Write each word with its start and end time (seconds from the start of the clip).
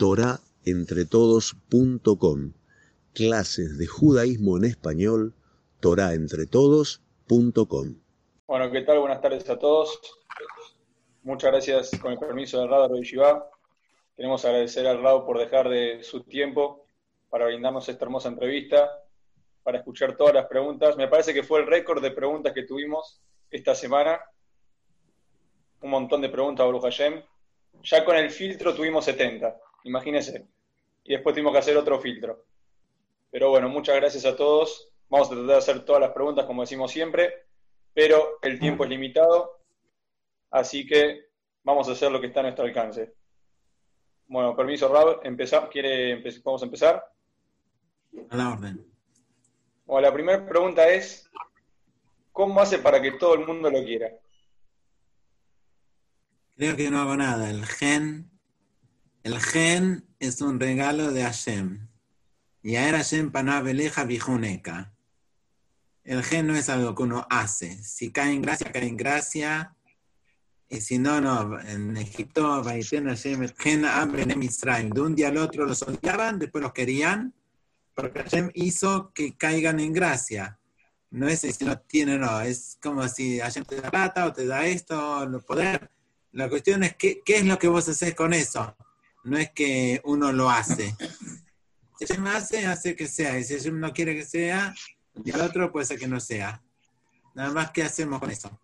torahentretodos.com. 0.00 2.52
Clases 3.12 3.76
de 3.76 3.86
judaísmo 3.86 4.56
en 4.56 4.64
español, 4.64 5.34
torahentretodos.com. 5.80 7.96
Bueno, 8.46 8.70
¿qué 8.70 8.80
tal? 8.80 9.00
Buenas 9.00 9.20
tardes 9.20 9.50
a 9.50 9.58
todos. 9.58 10.00
Muchas 11.22 11.50
gracias 11.50 11.90
con 12.00 12.12
el 12.12 12.18
permiso 12.18 12.58
del 12.58 12.70
Rado 12.70 12.88
de 12.88 13.00
Yeshiva. 13.00 13.50
Queremos 14.16 14.42
agradecer 14.46 14.86
al 14.86 15.02
Rado 15.02 15.26
por 15.26 15.38
dejar 15.38 15.68
de 15.68 16.02
su 16.02 16.22
tiempo 16.22 16.86
para 17.28 17.44
brindarnos 17.44 17.86
esta 17.86 18.06
hermosa 18.06 18.30
entrevista, 18.30 18.90
para 19.62 19.76
escuchar 19.76 20.16
todas 20.16 20.32
las 20.32 20.46
preguntas. 20.46 20.96
Me 20.96 21.08
parece 21.08 21.34
que 21.34 21.42
fue 21.42 21.60
el 21.60 21.66
récord 21.66 22.02
de 22.02 22.12
preguntas 22.12 22.54
que 22.54 22.62
tuvimos 22.62 23.20
esta 23.50 23.74
semana. 23.74 24.18
Un 25.82 25.90
montón 25.90 26.22
de 26.22 26.30
preguntas, 26.30 26.64
Baruch 26.64 26.84
Hashem. 26.84 27.22
Ya 27.82 28.02
con 28.02 28.16
el 28.16 28.30
filtro 28.30 28.74
tuvimos 28.74 29.04
70, 29.04 29.60
imagínense. 29.84 30.46
Y 31.04 31.12
después 31.12 31.34
tuvimos 31.34 31.52
que 31.52 31.58
hacer 31.58 31.76
otro 31.76 32.00
filtro. 32.00 32.44
Pero 33.30 33.50
bueno, 33.50 33.68
muchas 33.68 33.96
gracias 33.96 34.24
a 34.24 34.36
todos. 34.36 34.92
Vamos 35.08 35.28
a 35.28 35.30
tratar 35.30 35.46
de 35.46 35.56
hacer 35.56 35.84
todas 35.84 36.00
las 36.00 36.12
preguntas 36.12 36.46
como 36.46 36.62
decimos 36.62 36.90
siempre, 36.90 37.46
pero 37.92 38.38
el 38.42 38.60
tiempo 38.60 38.84
es 38.84 38.90
limitado, 38.90 39.58
así 40.50 40.86
que 40.86 41.26
vamos 41.64 41.88
a 41.88 41.92
hacer 41.92 42.12
lo 42.12 42.20
que 42.20 42.28
está 42.28 42.40
a 42.40 42.44
nuestro 42.44 42.64
alcance. 42.64 43.12
Bueno, 44.28 44.54
permiso, 44.54 44.88
Rab, 44.88 45.20
empezar, 45.24 45.68
¿quiere 45.68 46.12
a 46.12 46.62
empezar? 46.62 47.04
A 48.28 48.36
la 48.36 48.50
orden. 48.50 48.86
Bueno, 49.84 50.06
la 50.06 50.14
primera 50.14 50.46
pregunta 50.46 50.88
es, 50.88 51.28
¿cómo 52.30 52.60
hace 52.60 52.78
para 52.78 53.02
que 53.02 53.12
todo 53.12 53.34
el 53.34 53.44
mundo 53.44 53.68
lo 53.68 53.82
quiera? 53.84 54.12
Creo 56.56 56.76
que 56.76 56.90
no 56.90 57.00
hago 57.00 57.16
nada. 57.16 57.50
El 57.50 57.66
gen, 57.66 58.29
el 59.22 59.40
gen 59.40 60.06
es 60.18 60.40
un 60.40 60.58
regalo 60.58 61.12
de 61.12 61.22
Hashem. 61.22 61.88
Y 62.62 62.76
a 62.76 62.90
Hashem 62.90 63.30
panabeleja 63.30 64.04
vijuneca. 64.04 64.92
El 66.04 66.22
gen 66.22 66.46
no 66.46 66.54
es 66.54 66.68
algo 66.68 66.94
que 66.94 67.02
uno 67.02 67.26
hace. 67.30 67.82
Si 67.82 68.10
cae 68.10 68.32
en 68.32 68.42
gracia, 68.42 68.72
cae 68.72 68.86
en 68.86 68.96
gracia. 68.96 69.74
Y 70.68 70.80
si 70.80 70.98
no, 70.98 71.20
no. 71.20 71.58
En 71.60 71.96
Egipto, 71.96 72.62
Hashem, 72.62 73.16
gen 73.58 73.82
De 73.82 75.00
un 75.00 75.14
día 75.14 75.28
al 75.28 75.36
otro 75.38 75.66
los 75.66 75.82
odiaban, 75.82 76.38
después 76.38 76.62
los 76.62 76.72
querían, 76.72 77.34
porque 77.94 78.22
Hashem 78.22 78.50
hizo 78.54 79.12
que 79.12 79.36
caigan 79.36 79.80
en 79.80 79.92
gracia. 79.92 80.58
No 81.10 81.28
es 81.28 81.40
si 81.40 81.64
no 81.64 81.78
tiene, 81.80 82.18
no. 82.18 82.40
Es 82.40 82.78
como 82.80 83.06
si 83.08 83.40
Hashem 83.40 83.64
te 83.64 83.80
da 83.80 83.90
plata 83.90 84.26
o 84.26 84.32
te 84.32 84.46
da 84.46 84.66
esto, 84.66 85.24
el 85.24 85.40
poder 85.42 85.90
la 86.32 86.48
cuestión 86.48 86.84
es 86.84 86.94
qué, 86.96 87.22
qué 87.24 87.38
es 87.38 87.44
lo 87.44 87.58
que 87.58 87.68
vos 87.68 87.88
haces 87.88 88.14
con 88.14 88.32
eso. 88.32 88.76
No 89.24 89.36
es 89.36 89.50
que 89.50 90.00
uno 90.04 90.32
lo 90.32 90.50
hace. 90.50 90.94
Si 91.98 92.06
Hashem 92.06 92.26
hace, 92.28 92.66
hace 92.66 92.96
que 92.96 93.06
sea. 93.06 93.38
Y 93.38 93.44
si 93.44 93.54
Hashem 93.54 93.78
no 93.78 93.92
quiere 93.92 94.14
que 94.14 94.24
sea, 94.24 94.74
y 95.24 95.30
al 95.32 95.42
otro 95.42 95.70
puede 95.70 95.86
ser 95.86 95.98
que 95.98 96.08
no 96.08 96.20
sea. 96.20 96.62
Nada 97.34 97.50
más, 97.52 97.70
¿qué 97.70 97.82
hacemos 97.82 98.18
con 98.18 98.30
eso? 98.30 98.58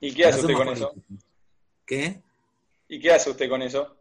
¿Y 0.00 0.14
qué 0.14 0.26
hace 0.26 0.40
usted 0.40 0.54
con 0.54 0.68
eso? 0.68 0.94
¿Qué? 1.84 2.22
¿Y 2.88 3.00
qué 3.00 3.12
hace 3.12 3.30
usted 3.30 3.48
con 3.48 3.62
eso? 3.62 3.96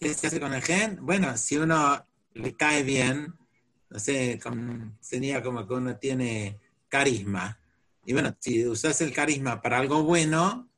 ¿Qué 0.00 0.12
se 0.12 0.26
hace 0.26 0.40
con 0.40 0.52
el 0.52 0.62
gen? 0.62 0.98
Bueno, 1.00 1.36
si 1.36 1.56
uno 1.56 2.04
le 2.32 2.56
cae 2.56 2.82
bien, 2.82 3.34
no 3.90 3.98
sé, 3.98 4.40
sería 5.00 5.42
como 5.42 5.66
que 5.66 5.74
uno 5.74 5.96
tiene 5.96 6.58
carisma. 6.88 7.58
Y 8.04 8.12
bueno, 8.12 8.36
si 8.38 8.66
usas 8.66 9.00
el 9.00 9.12
carisma 9.12 9.62
para 9.62 9.78
algo 9.78 10.02
bueno, 10.02 10.68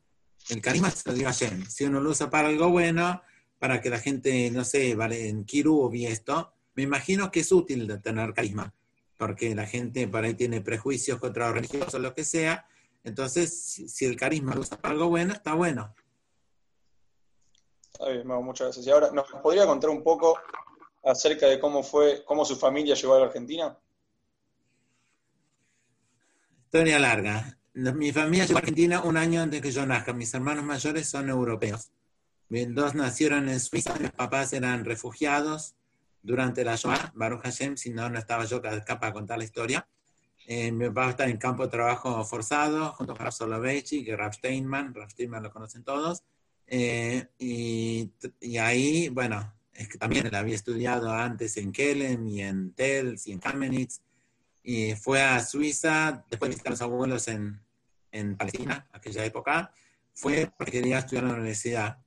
el 0.49 0.61
carisma 0.61 0.91
se 0.91 1.11
lo 1.11 1.17
dio 1.17 1.29
a 1.29 1.33
Shem. 1.33 1.67
Si 1.67 1.85
uno 1.85 2.01
lo 2.01 2.11
usa 2.11 2.31
para 2.31 2.49
algo 2.49 2.71
bueno, 2.71 3.23
para 3.59 3.81
que 3.81 3.91
la 3.91 3.99
gente, 3.99 4.51
no 4.51 4.65
sé, 4.65 4.95
vale, 4.95 5.29
en 5.29 5.45
Kiru 5.45 5.89
vi 5.89 6.07
esto, 6.07 6.53
me 6.75 6.83
imagino 6.83 7.31
que 7.31 7.41
es 7.41 7.51
útil 7.53 8.01
tener 8.03 8.33
carisma, 8.35 8.73
porque 9.17 9.55
la 9.55 9.67
gente 9.67 10.07
por 10.07 10.25
ahí 10.25 10.35
tiene 10.35 10.61
prejuicios 10.61 11.19
contra 11.19 11.47
los 11.47 11.55
religiosos, 11.55 12.01
lo 12.01 12.15
que 12.15 12.25
sea. 12.25 12.67
Entonces, 13.03 13.89
si, 13.89 14.05
el 14.05 14.17
carisma 14.17 14.55
lo 14.55 14.61
usa 14.61 14.77
para 14.77 14.93
algo 14.93 15.09
bueno, 15.09 15.33
está 15.33 15.55
bueno. 15.55 15.95
muchas 18.25 18.67
gracias. 18.67 18.87
Y 18.87 18.91
ahora, 18.91 19.11
¿nos 19.11 19.27
podría 19.43 19.67
contar 19.67 19.91
un 19.91 20.03
poco 20.03 20.39
acerca 21.03 21.47
de 21.47 21.59
cómo 21.59 21.83
fue, 21.83 22.25
cómo 22.25 22.45
su 22.45 22.57
familia 22.57 22.95
llegó 22.95 23.15
a 23.15 23.21
la 23.21 23.27
Argentina? 23.27 23.79
Historia 26.65 26.99
larga. 26.99 27.59
Mi 27.77 28.11
familia 28.11 28.47
llegó 28.47 28.57
a 28.57 28.61
Argentina 28.61 29.03
un 29.03 29.19
año 29.19 29.43
antes 29.43 29.61
que 29.61 29.71
yo 29.71 29.85
nazca. 29.85 30.15
Mis 30.15 30.33
hermanos 30.33 30.65
mayores 30.65 31.11
son 31.11 31.29
europeos. 31.29 31.91
Mis 32.49 32.75
dos 32.75 32.95
nacieron 32.95 33.51
en 33.51 33.61
Suiza. 33.61 33.95
Mis 34.01 34.13
papás 34.13 34.55
eran 34.55 34.87
refugiados 34.87 35.75
durante 36.23 36.65
la 36.65 36.77
Shoah. 36.77 37.13
Baruch 37.15 37.43
Hashem, 37.43 37.77
si 37.77 37.91
no, 37.91 38.09
no 38.09 38.19
estaba 38.19 38.47
yo 38.47 38.63
acá 38.65 38.99
para 38.99 39.13
contar 39.13 39.37
la 39.37 39.45
historia. 39.45 39.87
Eh, 40.47 40.73
mi 40.73 40.87
papá 40.87 41.11
está 41.11 41.29
en 41.29 41.37
campo 41.37 41.65
de 41.65 41.69
trabajo 41.69 42.25
forzado, 42.25 42.93
junto 42.93 43.15
con 43.15 43.23
Rav 43.23 43.33
Soloveitchik 43.35 44.09
y 44.09 44.15
Rav 44.15 44.33
Steinman. 44.33 44.95
Rav 44.95 45.11
Steinman 45.11 45.43
lo 45.43 45.51
conocen 45.51 45.85
todos. 45.85 46.23
Eh, 46.67 47.29
y, 47.39 48.11
y, 48.41 48.57
ahí, 48.57 49.11
bueno, 49.11 49.53
es 49.75 49.87
que 49.89 49.99
también 49.99 50.27
él 50.27 50.35
había 50.35 50.55
estudiado 50.55 51.11
antes 51.13 51.59
en 51.59 51.73
Kelem 51.73 52.27
y 52.27 52.41
en 52.41 52.73
Tels 52.73 53.27
y 53.27 53.33
en 53.33 53.39
Kamenitz 53.39 54.01
y 54.63 54.97
fue 54.97 55.23
a 55.23 55.39
Suiza, 55.45 56.25
después 56.29 56.49
de 56.49 56.55
visitar 56.55 56.71
a 56.71 56.73
los 56.73 56.83
abuelos 56.83 57.29
en, 57.29 57.61
en 58.19 58.37
Palestina, 58.37 58.87
aquella 58.93 59.25
época, 59.25 59.73
fue 60.15 60.51
porque 60.57 60.73
quería 60.73 60.99
estudiar 60.99 61.25
en 61.25 61.29
la 61.31 61.37
universidad. 61.37 61.99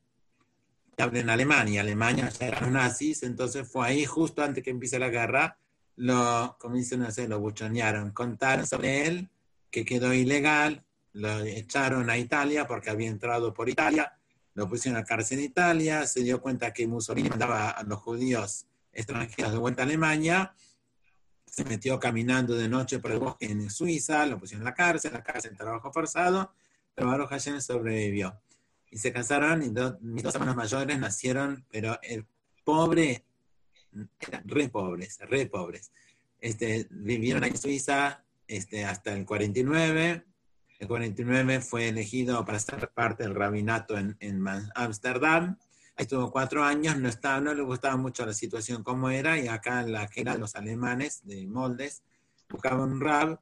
En 0.97 1.30
Alemania, 1.30 1.81
Alemania 1.81 2.30
ya 2.30 2.47
eran 2.47 2.74
nazis, 2.74 3.24
entonces 3.24 3.72
fue 3.72 3.88
ahí 3.88 4.06
justo 4.06 4.44
antes 4.44 4.64
que 4.64 4.69
empiece 4.69 5.00
la 5.00 5.09
guerra, 5.09 5.58
lo, 5.96 6.58
como 6.59 6.75
dicen, 6.75 7.00
no 7.00 7.12
sé, 7.12 7.28
lo 7.28 7.40
buchonearon, 7.40 8.12
contaron 8.12 8.68
sobre 8.68 9.08
él, 9.08 9.30
que 9.72 9.86
quedó 9.86 10.14
ilegal, 10.14 10.84
lo 11.14 11.40
echaron 11.40 12.09
a 12.09 12.18
Italia 12.18 12.68
porque 12.68 12.90
había 12.90 13.08
entrado 13.08 13.53
por 13.53 13.69
Italia, 13.69 14.14
lo 14.56 14.68
pusieron 14.68 15.00
a 15.00 15.06
cárcel 15.06 15.40
en 15.40 15.46
Italia, 15.46 16.06
se 16.06 16.22
dio 16.22 16.42
cuenta 16.42 16.74
que 16.74 16.88
Mussolini 16.88 17.30
mandaba 17.30 17.69
a 17.69 17.84
los 17.84 18.00
judíos 18.00 18.66
extranjeros 18.92 19.53
de 19.53 19.58
vuelta 19.58 19.84
a 19.84 19.86
Alemania, 19.86 20.53
se 21.59 21.66
metió 21.66 22.00
caminando 22.00 22.56
de 22.56 22.70
noche 22.70 23.00
por 23.00 23.12
el 23.12 23.20
bosque 23.20 23.47
en 23.47 23.70
Suiza, 23.70 24.25
lo 24.25 24.40
pusieron 24.40 24.62
en 24.62 24.66
la 24.66 24.74
cárcel, 24.74 25.12
la 25.12 25.22
cárcel 25.22 25.58
trabajo 25.58 25.92
forzado, 25.92 26.53
pero 26.96 27.28
Hashem 27.28 27.59
sobrevivió. 27.59 28.40
Y 28.90 28.97
se 28.97 29.12
casaron 29.12 29.62
y 29.62 29.69
mis 30.00 30.24
dos 30.24 30.36
hermanos 30.36 30.56
mayores 30.56 30.98
nacieron, 30.98 31.66
pero 31.69 32.00
el 32.02 32.25
pobre, 32.64 33.25
eran 34.22 34.48
re 34.48 34.69
pobres, 34.69 35.19
re 35.19 35.48
pobres. 35.48 35.92
Este, 36.40 36.88
vivieron 36.92 37.44
en 37.44 37.58
Suiza 37.58 38.24
este, 38.48 38.86
hasta 38.86 39.12
el 39.12 39.25
49. 39.25 40.24
El 40.80 40.88
49 40.88 41.59
fue 41.59 41.90
elegido 41.90 42.46
para 42.46 42.58
ser 42.58 42.90
parte 42.92 43.24
del 43.24 43.36
rabinato 43.36 43.98
en 43.98 44.18
Ámsterdam 44.75 45.58
estuvo 46.04 46.32
cuatro 46.32 46.64
años, 46.64 46.98
no, 46.98 47.10
estaba, 47.10 47.40
no 47.42 47.54
le 47.54 47.62
gustaba 47.62 47.98
mucho 47.98 48.26
la 48.26 48.34
situación 48.34 48.84
como 48.84 49.10
era, 49.10 49.38
y 49.38 49.48
acá 49.48 49.82
en 49.82 49.92
la 49.92 50.10
eran 50.16 50.40
los 50.40 50.56
alemanes 50.56 51.22
de 51.26 51.46
moldes 51.48 52.04
buscaban 52.50 52.92
un 52.92 53.02
rab, 53.02 53.40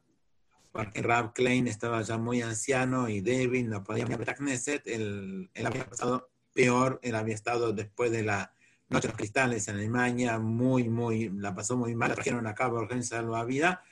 porque 0.71 1.01
Rab 1.01 1.33
Klein 1.33 1.67
estaba 1.67 2.01
ya 2.01 2.17
muy 2.17 2.41
anciano 2.41 3.09
y 3.09 3.21
débil, 3.21 3.69
no 3.69 3.83
podía 3.83 4.05
ir 4.05 4.29
a 4.29 4.35
Knesset, 4.35 4.85
él, 4.87 5.49
él 5.53 5.65
había 5.65 5.85
pasado 5.89 6.29
peor, 6.53 6.99
él 7.01 7.15
había 7.15 7.35
estado 7.35 7.73
después 7.73 8.11
de 8.11 8.23
la 8.23 8.53
Noche 8.89 9.07
de 9.07 9.11
los 9.13 9.17
Cristales 9.17 9.67
en 9.67 9.75
Alemania, 9.75 10.39
muy, 10.39 10.89
muy, 10.89 11.29
la 11.29 11.53
pasó 11.53 11.75
muy 11.77 11.95
mal, 11.95 12.13
trajeron 12.13 12.47
acá 12.47 12.69
por 12.69 12.83
urgencia 12.83 13.21
vida, 13.43 13.83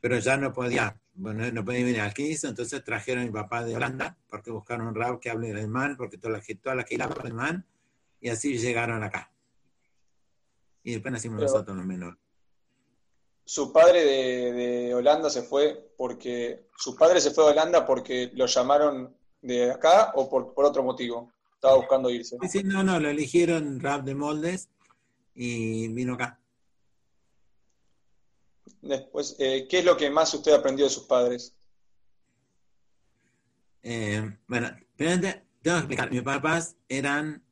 pero 0.00 0.18
ya 0.18 0.36
no 0.36 0.52
podía, 0.52 0.96
bueno, 1.14 1.50
no 1.50 1.64
podía 1.64 1.84
venir 1.84 2.00
aquí, 2.02 2.36
entonces 2.42 2.84
trajeron 2.84 3.22
a 3.22 3.26
mi 3.26 3.32
papá 3.32 3.64
de 3.64 3.74
Holanda, 3.74 4.16
porque 4.28 4.50
buscaron 4.50 4.88
un 4.88 4.94
rab 4.94 5.18
que 5.18 5.30
hable 5.30 5.50
alemán, 5.50 5.96
porque 5.96 6.18
toda 6.18 6.38
la, 6.38 6.42
toda 6.62 6.74
la 6.76 6.84
que 6.84 6.94
hablaba 6.94 7.22
alemán, 7.22 7.64
y 8.24 8.30
así 8.30 8.56
llegaron 8.56 9.02
acá. 9.02 9.30
Y 10.82 10.92
después 10.92 11.12
nacimos 11.12 11.42
nosotros 11.42 11.76
los 11.76 11.84
menores. 11.84 12.18
Su 13.44 13.70
padre 13.70 14.02
de, 14.02 14.94
Holanda 14.94 15.28
se 15.28 15.42
fue 15.42 15.92
porque. 15.98 16.70
¿Su 16.78 16.96
padre 16.96 17.20
se 17.20 17.32
fue 17.32 17.44
a 17.44 17.48
Holanda 17.48 17.84
porque 17.84 18.30
lo 18.32 18.46
llamaron 18.46 19.14
de 19.42 19.70
acá 19.70 20.12
o 20.14 20.30
por, 20.30 20.54
otro 20.56 20.82
motivo? 20.82 21.30
Estaba 21.52 21.76
buscando 21.76 22.08
irse. 22.08 22.38
Sí, 22.48 22.62
no, 22.64 22.82
no, 22.82 22.98
lo 22.98 23.10
eligieron 23.10 23.78
Rap 23.78 24.04
de 24.04 24.14
Moldes 24.14 24.70
y 25.34 25.88
vino 25.88 26.14
acá. 26.14 26.40
Después, 28.80 29.36
eh, 29.38 29.66
¿qué 29.68 29.80
es 29.80 29.84
lo 29.84 29.98
que 29.98 30.08
más 30.08 30.32
usted 30.32 30.54
aprendió 30.54 30.86
de 30.86 30.90
sus 30.90 31.04
padres? 31.04 31.54
Eh, 33.82 34.38
bueno, 34.46 34.74
tengo 34.96 35.20
que 35.20 35.42
explicar. 35.62 36.10
Mis 36.10 36.22
papás 36.22 36.76
eran 36.88 37.43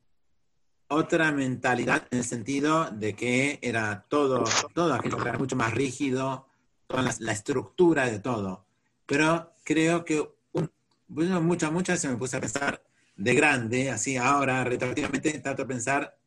otra 0.92 1.32
mentalidad 1.32 2.06
en 2.10 2.18
el 2.18 2.24
sentido 2.24 2.90
de 2.90 3.14
que 3.14 3.58
era 3.62 4.04
todo, 4.08 4.44
todo 4.74 4.94
aquello 4.94 5.20
era 5.20 5.38
mucho 5.38 5.56
más 5.56 5.72
rígido, 5.72 6.46
toda 6.86 7.02
la, 7.18 7.32
estructura 7.32 8.06
de 8.06 8.18
todo. 8.18 8.66
Pero 9.06 9.52
creo 9.64 10.04
que 10.04 10.28
muchas, 11.08 11.72
muchas 11.72 12.00
se 12.00 12.08
me 12.08 12.16
puse 12.16 12.36
a 12.36 12.40
pensar 12.40 12.82
de 13.16 13.34
grande, 13.34 13.90
así 13.90 14.16
ahora 14.16 14.64
retroactivamente 14.64 15.38
trato 15.40 15.62
de 15.62 15.68
pensar 15.68 16.18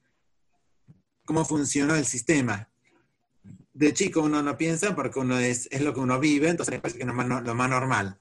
cómo 1.25 1.45
funcionó 1.45 1.95
el 1.95 2.05
sistema. 2.05 2.69
De 3.73 3.93
chico 3.93 4.21
uno 4.21 4.41
no 4.41 4.57
piensa 4.57 4.95
porque 4.95 5.19
uno 5.19 5.37
es, 5.37 5.67
es 5.71 5.81
lo 5.81 5.93
que 5.93 5.99
uno 5.99 6.19
vive, 6.19 6.49
entonces 6.49 6.79
parece 6.79 6.97
que 6.97 7.03
es 7.03 7.07
lo 7.07 7.13
más, 7.13 7.43
lo 7.43 7.55
más 7.55 7.69
normal. 7.69 8.17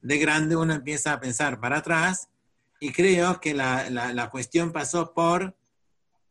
De 0.00 0.18
grande 0.18 0.56
uno 0.56 0.74
empieza 0.74 1.12
a 1.12 1.20
pensar 1.20 1.60
para 1.60 1.78
atrás 1.78 2.28
y 2.80 2.92
creo 2.92 3.40
que 3.40 3.54
la, 3.54 3.90
la, 3.90 4.12
la 4.12 4.30
cuestión 4.30 4.72
pasó 4.72 5.12
por 5.14 5.54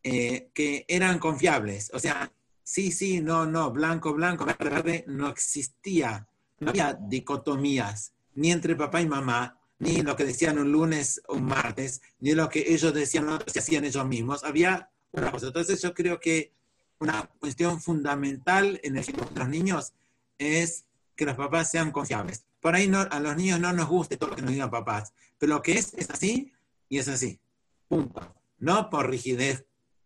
eh, 0.04 0.50
que 0.52 0.84
eran 0.86 1.18
confiables. 1.18 1.90
O 1.94 1.98
sea, 1.98 2.30
sí, 2.62 2.92
sí, 2.92 3.20
no, 3.20 3.46
no, 3.46 3.70
blanco, 3.70 4.12
blanco, 4.12 4.44
verde, 4.44 4.68
verde, 4.68 5.04
no 5.08 5.28
existía, 5.28 6.28
no 6.60 6.70
había 6.70 6.92
dicotomías, 6.92 8.12
ni 8.34 8.52
entre 8.52 8.76
papá 8.76 9.00
y 9.00 9.06
mamá, 9.06 9.58
ni 9.78 10.02
lo 10.02 10.14
que 10.14 10.24
decían 10.24 10.58
un 10.58 10.70
lunes 10.70 11.22
o 11.26 11.36
un 11.36 11.46
martes, 11.46 12.02
ni 12.20 12.34
lo 12.34 12.50
que 12.50 12.74
ellos 12.74 12.92
decían 12.92 13.28
o 13.30 13.38
se 13.46 13.58
hacían 13.58 13.86
ellos 13.86 14.06
mismos. 14.06 14.44
Había 14.44 14.90
una 15.12 15.30
cosa. 15.30 15.46
Entonces 15.46 15.80
yo 15.80 15.94
creo 15.94 16.20
que 16.20 16.52
una 16.98 17.30
cuestión 17.40 17.80
fundamental 17.80 18.78
en 18.82 18.98
el 18.98 19.04
de 19.06 19.14
los 19.34 19.48
niños 19.48 19.94
es 20.36 20.84
que 21.16 21.24
los 21.24 21.34
papás 21.34 21.70
sean 21.70 21.92
confiables. 21.92 22.44
Por 22.60 22.74
ahí 22.74 22.88
no, 22.88 23.00
a 23.00 23.20
los 23.20 23.36
niños 23.36 23.58
no 23.58 23.72
nos 23.72 23.88
guste 23.88 24.18
todo 24.18 24.30
lo 24.30 24.36
que 24.36 24.42
nos 24.42 24.50
digan 24.52 24.70
papás, 24.70 25.14
pero 25.38 25.54
lo 25.54 25.62
que 25.62 25.72
es 25.72 25.94
es 25.94 26.10
así 26.10 26.52
y 26.90 26.98
es 26.98 27.08
así. 27.08 27.40
Punto. 27.88 28.34
No 28.58 28.90
por 28.90 29.08
rigidez 29.10 29.64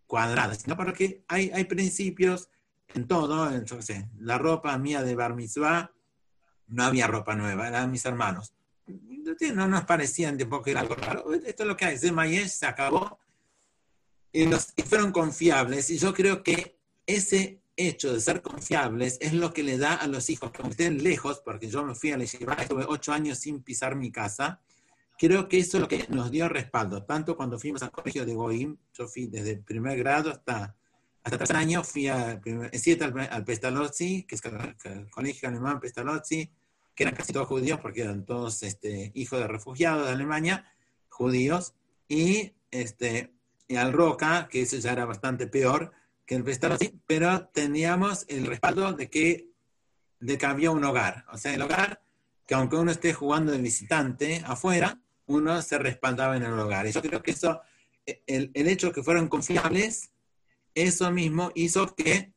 cuadrada, 0.08 0.56
sino 0.56 0.76
porque 0.76 1.22
hay, 1.28 1.52
hay 1.54 1.64
principios 1.64 2.48
en 2.94 3.06
todo. 3.06 3.62
yo 3.62 3.80
sé, 3.80 4.08
la 4.18 4.38
ropa 4.38 4.76
mía 4.78 5.02
de 5.02 5.14
bar 5.14 5.36
mitzvah, 5.36 5.92
no 6.66 6.84
había 6.84 7.06
ropa 7.06 7.36
nueva, 7.36 7.68
eran 7.68 7.92
mis 7.92 8.04
hermanos. 8.04 8.52
No 9.54 9.68
nos 9.68 9.84
parecían 9.84 10.36
de 10.36 10.46
poco 10.46 10.70
era 10.70 10.80
algo 10.80 10.96
raro. 10.96 11.32
Esto 11.32 11.62
es 11.62 11.68
lo 11.68 11.76
que 11.76 11.84
hay. 11.84 11.98
Zemayesh 11.98 12.48
se 12.48 12.66
acabó 12.66 13.18
y, 14.32 14.46
los, 14.46 14.72
y 14.74 14.82
fueron 14.82 15.12
confiables. 15.12 15.90
Y 15.90 15.98
yo 15.98 16.14
creo 16.14 16.42
que 16.42 16.78
ese 17.06 17.60
hecho 17.76 18.12
de 18.12 18.20
ser 18.20 18.42
confiables 18.42 19.18
es 19.20 19.34
lo 19.34 19.52
que 19.52 19.62
le 19.62 19.78
da 19.78 19.94
a 19.94 20.06
los 20.06 20.30
hijos, 20.30 20.50
que 20.50 20.66
estén 20.66 21.02
lejos, 21.02 21.40
porque 21.44 21.68
yo 21.68 21.84
me 21.84 21.94
fui 21.94 22.10
a 22.10 22.16
la 22.16 22.24
Yeshiva, 22.24 22.54
estuve 22.54 22.84
ocho 22.88 23.12
años 23.12 23.38
sin 23.38 23.62
pisar 23.62 23.94
mi 23.94 24.10
casa, 24.10 24.60
creo 25.18 25.48
que 25.48 25.58
eso 25.58 25.76
es 25.76 25.80
lo 25.82 25.88
que 25.88 26.06
nos 26.08 26.30
dio 26.30 26.48
respaldo, 26.48 27.04
tanto 27.04 27.36
cuando 27.36 27.58
fuimos 27.58 27.82
al 27.82 27.90
colegio 27.90 28.24
de 28.24 28.34
Goim, 28.34 28.76
yo 28.94 29.08
fui 29.08 29.26
desde 29.26 29.50
el 29.50 29.60
primer 29.64 29.98
grado 29.98 30.30
hasta, 30.30 30.76
hasta 31.24 31.38
tercer 31.38 31.56
año, 31.56 31.82
fui 31.82 32.06
a, 32.06 32.40
siete 32.72 33.04
al, 33.04 33.18
al 33.30 33.44
Pestalozzi, 33.44 34.22
que 34.24 34.36
es 34.36 34.42
el, 34.44 35.10
colegio 35.10 35.48
alemán 35.48 35.80
Pestalozzi, 35.80 36.50
que 36.94 37.02
eran 37.02 37.16
casi 37.16 37.32
todos 37.32 37.48
judíos, 37.48 37.80
porque 37.80 38.02
eran 38.02 38.24
todos 38.24 38.62
este, 38.62 39.10
hijos 39.14 39.40
de 39.40 39.48
refugiados 39.48 40.06
de 40.06 40.12
Alemania, 40.12 40.72
judíos, 41.08 41.74
y, 42.08 42.52
este, 42.70 43.34
y 43.66 43.76
al 43.76 43.92
Roca, 43.92 44.48
que 44.48 44.62
eso 44.62 44.76
ya 44.76 44.92
era 44.92 45.04
bastante 45.04 45.48
peor, 45.48 45.92
que 46.26 46.36
el 46.36 46.44
así, 46.72 47.00
pero 47.06 47.48
teníamos 47.48 48.24
el 48.28 48.46
respaldo 48.46 48.92
de 48.92 49.08
que, 49.08 49.48
de 50.20 50.38
que 50.38 50.46
había 50.46 50.70
un 50.70 50.84
hogar. 50.84 51.24
O 51.32 51.38
sea, 51.38 51.54
el 51.54 51.62
hogar, 51.62 52.02
que 52.46 52.54
aunque 52.54 52.76
uno 52.76 52.90
esté 52.90 53.14
jugando 53.14 53.50
de 53.50 53.58
visitante 53.58 54.42
afuera, 54.44 55.00
uno 55.28 55.62
se 55.62 55.78
respaldaba 55.78 56.36
en 56.36 56.42
el 56.42 56.58
hogar. 56.58 56.86
Yo 56.88 57.00
creo 57.00 57.22
que 57.22 57.30
eso, 57.30 57.60
el, 58.04 58.50
hecho 58.54 58.88
de 58.88 58.92
que 58.94 59.02
fueran 59.02 59.28
confiables, 59.28 60.10
eso 60.74 61.10
mismo 61.10 61.52
hizo 61.54 61.94
que 61.94 62.32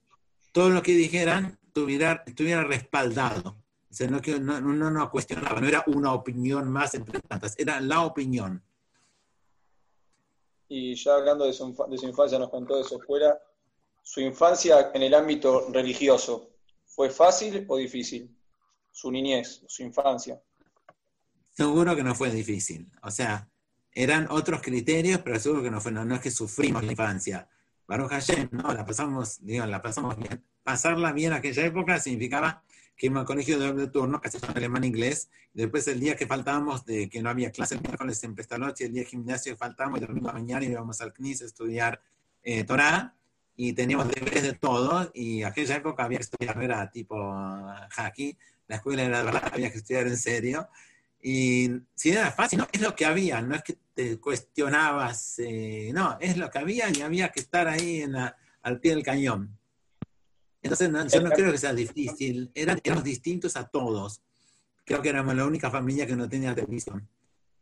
todo 0.51 0.69
lo 0.69 0.81
que 0.83 0.93
dijeran 0.93 1.59
tuviera, 1.73 2.23
estuviera 2.25 2.63
respaldado. 2.63 3.57
O 3.89 3.93
sea, 3.93 4.07
no, 4.07 4.21
que 4.21 4.35
uno 4.35 4.91
no 4.91 5.11
cuestionaba, 5.11 5.59
no 5.59 5.67
era 5.67 5.83
una 5.87 6.13
opinión 6.13 6.69
más 6.69 6.93
entre 6.93 7.19
tantas, 7.19 7.57
era 7.57 7.81
la 7.81 8.03
opinión. 8.03 8.63
Y 10.69 10.95
ya 10.95 11.15
hablando 11.15 11.45
de 11.45 11.51
su, 11.51 11.75
de 11.89 11.97
su 11.97 12.07
infancia, 12.07 12.39
nos 12.39 12.49
contó 12.49 12.77
de 12.77 12.85
su 12.85 12.95
escuela, 12.95 13.37
¿Su 14.03 14.19
infancia 14.19 14.91
en 14.93 15.03
el 15.03 15.13
ámbito 15.13 15.69
religioso 15.69 16.49
fue 16.85 17.09
fácil 17.09 17.65
o 17.69 17.77
difícil? 17.77 18.35
Su 18.91 19.11
niñez, 19.11 19.63
su 19.67 19.83
infancia. 19.83 20.41
Seguro 21.51 21.95
que 21.95 22.03
no 22.03 22.15
fue 22.15 22.31
difícil. 22.31 22.91
O 23.03 23.11
sea, 23.11 23.49
eran 23.93 24.27
otros 24.29 24.61
criterios, 24.61 25.19
pero 25.19 25.39
seguro 25.39 25.63
que 25.63 25.71
no 25.71 25.81
fue, 25.81 25.91
no, 25.91 26.15
es 26.15 26.21
que 26.21 26.31
sufrimos 26.31 26.83
la 26.83 26.91
infancia. 26.91 27.47
Baruch 27.87 28.09
Hashem, 28.09 28.49
no, 28.51 28.73
la 28.73 28.85
pasamos, 28.85 29.43
digo, 29.45 29.65
la 29.65 29.81
pasamos 29.81 30.17
bien. 30.17 30.43
Pasarla 30.63 31.11
bien 31.11 31.33
en 31.33 31.39
aquella 31.39 31.65
época 31.65 31.99
significaba 31.99 32.63
que 32.95 33.07
íbamos 33.07 33.21
al 33.21 33.27
colegio 33.27 33.59
de 33.59 33.67
doble 33.67 33.87
turno, 33.87 34.21
casi 34.21 34.37
en 34.37 34.57
alemán 34.57 34.83
inglés, 34.83 35.29
y 35.53 35.61
después 35.61 35.87
el 35.87 35.99
día 35.99 36.15
que 36.15 36.27
faltábamos, 36.27 36.85
de 36.85 37.09
que 37.09 37.21
no 37.21 37.29
había 37.29 37.51
clase 37.51 37.75
el 37.75 37.81
miércoles 37.81 38.23
en 38.23 38.35
Pestalozzi, 38.35 38.83
el 38.85 38.93
día 38.93 39.01
de 39.03 39.09
gimnasio 39.09 39.57
faltábamos, 39.57 39.99
y 39.99 40.05
domingo 40.05 40.31
mañana 40.31 40.63
íbamos 40.63 41.01
al 41.01 41.11
CNIS 41.11 41.41
a 41.41 41.45
estudiar 41.45 42.01
eh, 42.43 42.63
Torah, 42.63 43.15
y 43.55 43.73
teníamos 43.73 44.07
deberes 44.09 44.43
de 44.43 44.53
todo, 44.53 45.11
y 45.13 45.43
aquella 45.43 45.77
época 45.77 46.03
había 46.03 46.19
que 46.19 46.23
estudiar, 46.23 46.55
no 46.55 46.61
era 46.61 46.91
tipo 46.91 47.15
hacky, 47.89 48.37
la 48.67 48.75
escuela 48.77 49.03
era 49.03 49.23
verdad, 49.23 49.51
había 49.51 49.71
que 49.71 49.79
estudiar 49.79 50.07
en 50.07 50.17
serio, 50.17 50.69
y 51.21 51.69
si 51.93 52.11
era 52.11 52.31
fácil, 52.31 52.59
no, 52.59 52.67
es 52.71 52.81
lo 52.81 52.95
que 52.95 53.05
había, 53.05 53.41
no 53.41 53.55
es 53.55 53.63
que 53.63 53.77
te 53.93 54.19
cuestionabas, 54.19 55.39
eh, 55.39 55.91
no, 55.93 56.17
es 56.19 56.37
lo 56.37 56.49
que 56.49 56.59
había 56.59 56.89
y 56.89 57.01
había 57.01 57.29
que 57.29 57.39
estar 57.39 57.67
ahí 57.67 58.01
en 58.01 58.15
al 58.15 58.79
pie 58.79 58.95
del 58.95 59.03
cañón. 59.03 59.57
Entonces, 60.61 60.91
yo 61.11 61.21
no 61.21 61.31
creo 61.31 61.51
que 61.51 61.57
sea 61.57 61.73
difícil, 61.73 62.51
eran, 62.53 62.79
éramos 62.83 63.03
distintos 63.03 63.55
a 63.55 63.67
todos. 63.67 64.21
Creo 64.85 65.01
que 65.01 65.09
éramos 65.09 65.35
la 65.35 65.45
única 65.45 65.71
familia 65.71 66.05
que 66.05 66.15
no 66.15 66.29
tenía 66.29 66.53
televisión, 66.53 67.07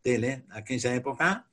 tele, 0.01 0.45
aquella 0.49 0.93
época, 0.93 1.47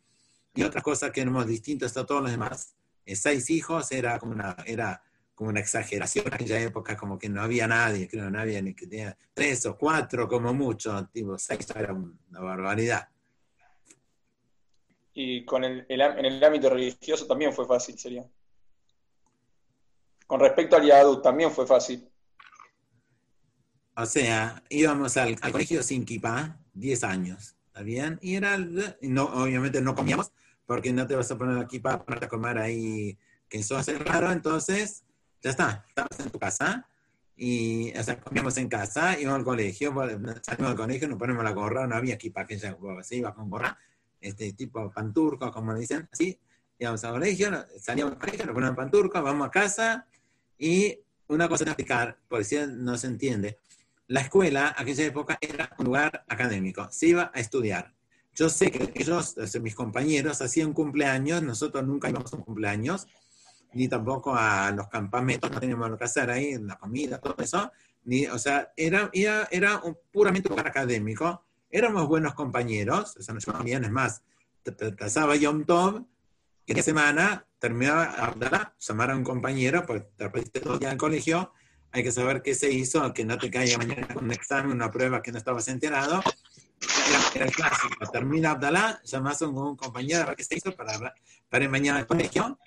y 0.55 0.63
otra 0.63 0.81
cosa 0.81 1.13
que 1.13 1.21
éramos 1.21 1.47
distintos 1.47 1.97
a 1.97 2.05
todos 2.05 2.23
los 2.23 2.31
demás 2.31 2.77
seis 3.15 3.51
hijos 3.51 3.93
era 3.93 4.19
como 4.19 4.33
una, 4.33 4.57
era 4.67 5.01
como 5.37 5.51
una 5.51 5.61
exageración 5.61 6.27
en 6.27 6.35
aquella 6.35 6.59
época, 6.59 6.97
como 6.97 7.19
que 7.19 7.29
no 7.29 7.43
había 7.43 7.69
nadie, 7.69 8.09
creo 8.09 8.25
que 8.25 8.31
no 8.31 8.41
había 8.41 8.61
ni 8.63 8.75
que 8.75 8.87
tenía 8.87 9.17
tres 9.35 9.67
o 9.67 9.77
cuatro 9.77 10.27
como 10.27 10.55
mucho, 10.55 11.07
tipo 11.13 11.39
seis 11.39 11.69
era 11.77 11.93
una 11.93 12.41
barbaridad. 12.41 13.07
Y 15.13 15.45
con 15.45 15.63
el, 15.63 15.85
en 15.89 16.25
el 16.25 16.43
ámbito 16.43 16.71
religioso 16.71 17.27
también 17.27 17.53
fue 17.53 17.67
fácil, 17.67 17.99
sería. 17.99 18.25
Con 20.27 20.41
respecto 20.41 20.77
al 20.77 20.87
Yadut, 20.87 21.23
también 21.23 21.51
fue 21.51 21.67
fácil. 21.67 22.09
O 23.95 24.07
sea, 24.07 24.63
íbamos 24.71 25.19
al, 25.19 25.39
colegio 25.39 25.83
sin 25.83 26.07
kippah, 26.07 26.59
10 26.73 27.05
años, 27.05 27.57
¿está 27.67 27.83
bien? 27.83 28.19
Y 28.23 28.37
era, 28.37 28.57
no, 29.03 29.25
obviamente 29.25 29.83
no 29.83 29.95
comíamos, 29.95 30.33
porque 30.65 30.95
no 30.95 31.07
te 31.07 31.15
vas 31.15 31.31
a 31.31 31.37
poner 31.37 31.59
aquí 31.59 31.79
para 31.79 32.03
ponerte 32.03 32.25
a 32.27 32.29
comer 32.31 32.59
ahí, 32.59 33.19
que 33.49 33.59
eso 33.59 33.77
hace 33.77 33.99
raro, 33.99 34.33
entonces 34.33 35.06
ya 35.47 35.51
está, 35.51 35.85
estamos 35.87 36.19
en 36.19 36.31
tu 36.31 36.41
casa 36.41 36.85
y 37.37 37.97
o 37.97 38.03
sea, 38.03 38.19
comíamos 38.19 38.57
en 38.57 38.69
casa, 38.69 39.17
íbamos 39.17 39.39
al 39.39 39.45
colegio, 39.45 39.95
salimos 40.43 40.71
del 40.71 40.77
colegio, 40.77 41.07
nos 41.07 41.19
ponemos 41.19 41.45
la 41.45 41.53
gorra, 41.53 41.87
no 41.87 41.95
había 41.95 42.15
equipa 42.15 42.45
que 42.45 42.59
ya 42.59 42.77
se 43.03 43.17
iba 43.17 43.33
con 43.33 43.49
gorra, 43.49 43.79
este 44.21 44.53
tipo 44.55 44.91
panturco, 44.91 45.53
como 45.53 45.73
dicen, 45.77 46.09
así, 46.11 46.37
íbamos 46.81 47.05
al 47.05 47.13
colegio, 47.13 47.65
salíamos 47.81 48.15
del 48.15 48.19
colegio, 48.19 48.47
nos 48.47 48.55
ponemos 48.55 48.75
panturco, 48.75 49.23
vamos 49.23 49.47
a 49.47 49.51
casa 49.53 50.09
y 50.59 50.99
una 51.29 51.49
cosa 51.49 51.63
a 51.63 51.69
explicar, 51.69 52.19
por 52.27 52.45
si 52.45 52.57
no 52.67 52.99
se 52.99 53.07
entiende, 53.07 53.57
la 54.09 54.23
escuela, 54.23 54.75
aquella 54.77 55.05
época, 55.05 55.39
era 55.41 55.71
un 55.79 55.85
lugar 55.85 56.25
académico, 56.27 56.89
se 56.91 57.07
iba 57.07 57.31
a 57.33 57.39
estudiar. 57.39 57.95
Yo 58.35 58.49
sé 58.49 58.73
que 58.73 58.93
ellos, 58.97 59.37
mis 59.63 59.77
compañeros, 59.77 60.43
hacían 60.43 60.73
cumpleaños, 60.73 61.41
nosotros 61.45 61.87
nunca 61.87 62.11
íbamos 62.11 62.33
a 62.33 62.37
un 62.37 62.43
cumpleaños, 62.43 63.07
ni 63.73 63.89
tampoco 63.89 64.35
a 64.35 64.71
los 64.71 64.89
campamentos, 64.89 65.51
no 65.51 65.61
teníamos 65.61 65.91
lo 65.91 65.99
que 65.99 66.05
hacer 66.05 66.31
ahí, 66.31 66.57
la 66.59 66.77
comida, 66.77 67.19
todo 67.19 67.37
eso. 67.39 67.71
Ni, 68.05 68.27
o 68.27 68.39
sea, 68.39 68.73
era, 68.77 69.11
era, 69.13 69.49
era 69.51 69.79
un 69.79 69.97
puramente 70.13 70.49
lugar 70.49 70.67
académico. 70.67 71.45
Éramos 71.71 72.07
buenos 72.09 72.35
compañeros, 72.35 73.17
eso 73.17 73.35
nos 73.35 73.45
llevaba 73.45 73.65
bien, 73.65 73.85
es 73.85 73.91
más, 73.91 74.23
pasaba 74.99 75.37
Yom 75.37 75.65
Tov, 75.65 76.05
y 76.65 76.73
en 76.73 76.83
semana 76.83 77.47
terminaba 77.59 78.05
Abdalá, 78.05 78.75
llamar 78.79 79.11
a 79.11 79.17
un 79.17 79.25
compañero, 79.25 79.85
pues 79.87 80.05
te 80.17 80.31
perdiste 80.31 80.61
todo 80.61 80.75
el 80.75 80.79
día 80.81 80.89
en 80.89 80.93
el 80.93 80.99
colegio, 80.99 81.53
hay 81.93 82.03
que 82.03 82.13
saber 82.13 82.43
qué 82.43 82.55
se 82.55 82.71
hizo, 82.71 83.13
que 83.15 83.25
no 83.25 83.39
te 83.39 83.51
caiga 83.51 83.79
mañana 83.79 84.09
un 84.17 84.31
examen, 84.31 84.73
una 84.73 84.91
prueba 84.91 85.23
que 85.23 85.33
no 85.33 85.39
estabas 85.39 85.69
enterado, 85.69 86.23
era, 87.35 87.47
el 87.47 87.53
clásico. 87.53 88.11
Termina 88.13 88.51
Abdalá, 88.53 89.01
llamas 89.05 89.43
a 89.43 89.49
un 89.49 89.77
compañero 89.77 90.23
a 90.23 90.27
ver 90.27 90.37
qué 90.37 90.45
se 90.45 90.57
hizo 90.57 90.75
para, 90.75 91.15
para 91.49 91.65
ir 91.65 91.71
mañana 91.71 92.01
al 92.01 92.07
colegio. 92.07 92.59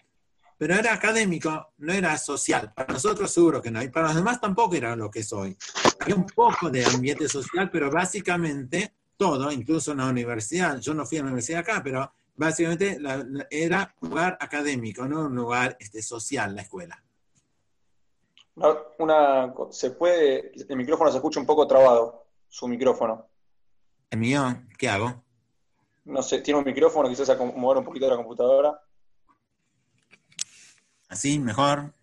Pero 0.59 0.75
era 0.75 0.93
académico, 0.93 1.71
no 1.77 1.93
era 1.93 2.17
social. 2.17 2.73
Para 2.75 2.91
nosotros 2.93 3.31
seguro 3.31 3.61
que 3.61 3.71
no. 3.71 3.81
Y 3.81 3.87
para 3.87 4.07
los 4.07 4.17
demás 4.17 4.41
tampoco 4.41 4.75
era 4.75 4.93
lo 4.93 5.09
que 5.09 5.23
soy. 5.23 5.57
Había 6.01 6.15
un 6.15 6.25
poco 6.25 6.69
de 6.69 6.85
ambiente 6.85 7.29
social, 7.29 7.71
pero 7.71 7.89
básicamente 7.89 8.93
todo, 9.15 9.49
incluso 9.53 9.93
en 9.93 9.99
la 9.99 10.07
universidad. 10.07 10.77
Yo 10.79 10.93
no 10.93 11.05
fui 11.05 11.17
a 11.17 11.21
la 11.21 11.27
universidad 11.27 11.61
acá, 11.61 11.81
pero 11.81 12.11
básicamente 12.35 12.99
era 13.49 13.95
un 14.01 14.09
lugar 14.09 14.37
académico, 14.41 15.07
no 15.07 15.27
un 15.27 15.35
lugar 15.35 15.77
este, 15.79 16.01
social, 16.01 16.53
la 16.53 16.63
escuela. 16.63 17.01
Una, 18.97 19.53
se 19.71 19.91
puede, 19.91 20.51
el 20.67 20.75
micrófono 20.75 21.09
se 21.09 21.17
escucha 21.19 21.39
un 21.39 21.45
poco 21.45 21.65
trabado, 21.65 22.25
su 22.49 22.67
micrófono. 22.67 23.25
¿El 24.09 24.19
mío? 24.19 24.61
¿Qué 24.77 24.89
hago? 24.89 25.23
no 26.09 26.23
sé, 26.23 26.41
tiene 26.41 26.59
un 26.59 26.65
micrófono, 26.65 27.07
quizás 27.07 27.29
a 27.29 27.35
mover 27.35 27.77
un 27.77 27.85
poquito 27.85 28.05
de 28.05 28.11
la 28.11 28.17
computadora. 28.17 28.81
Así, 31.09 31.39
mejor. 31.39 31.93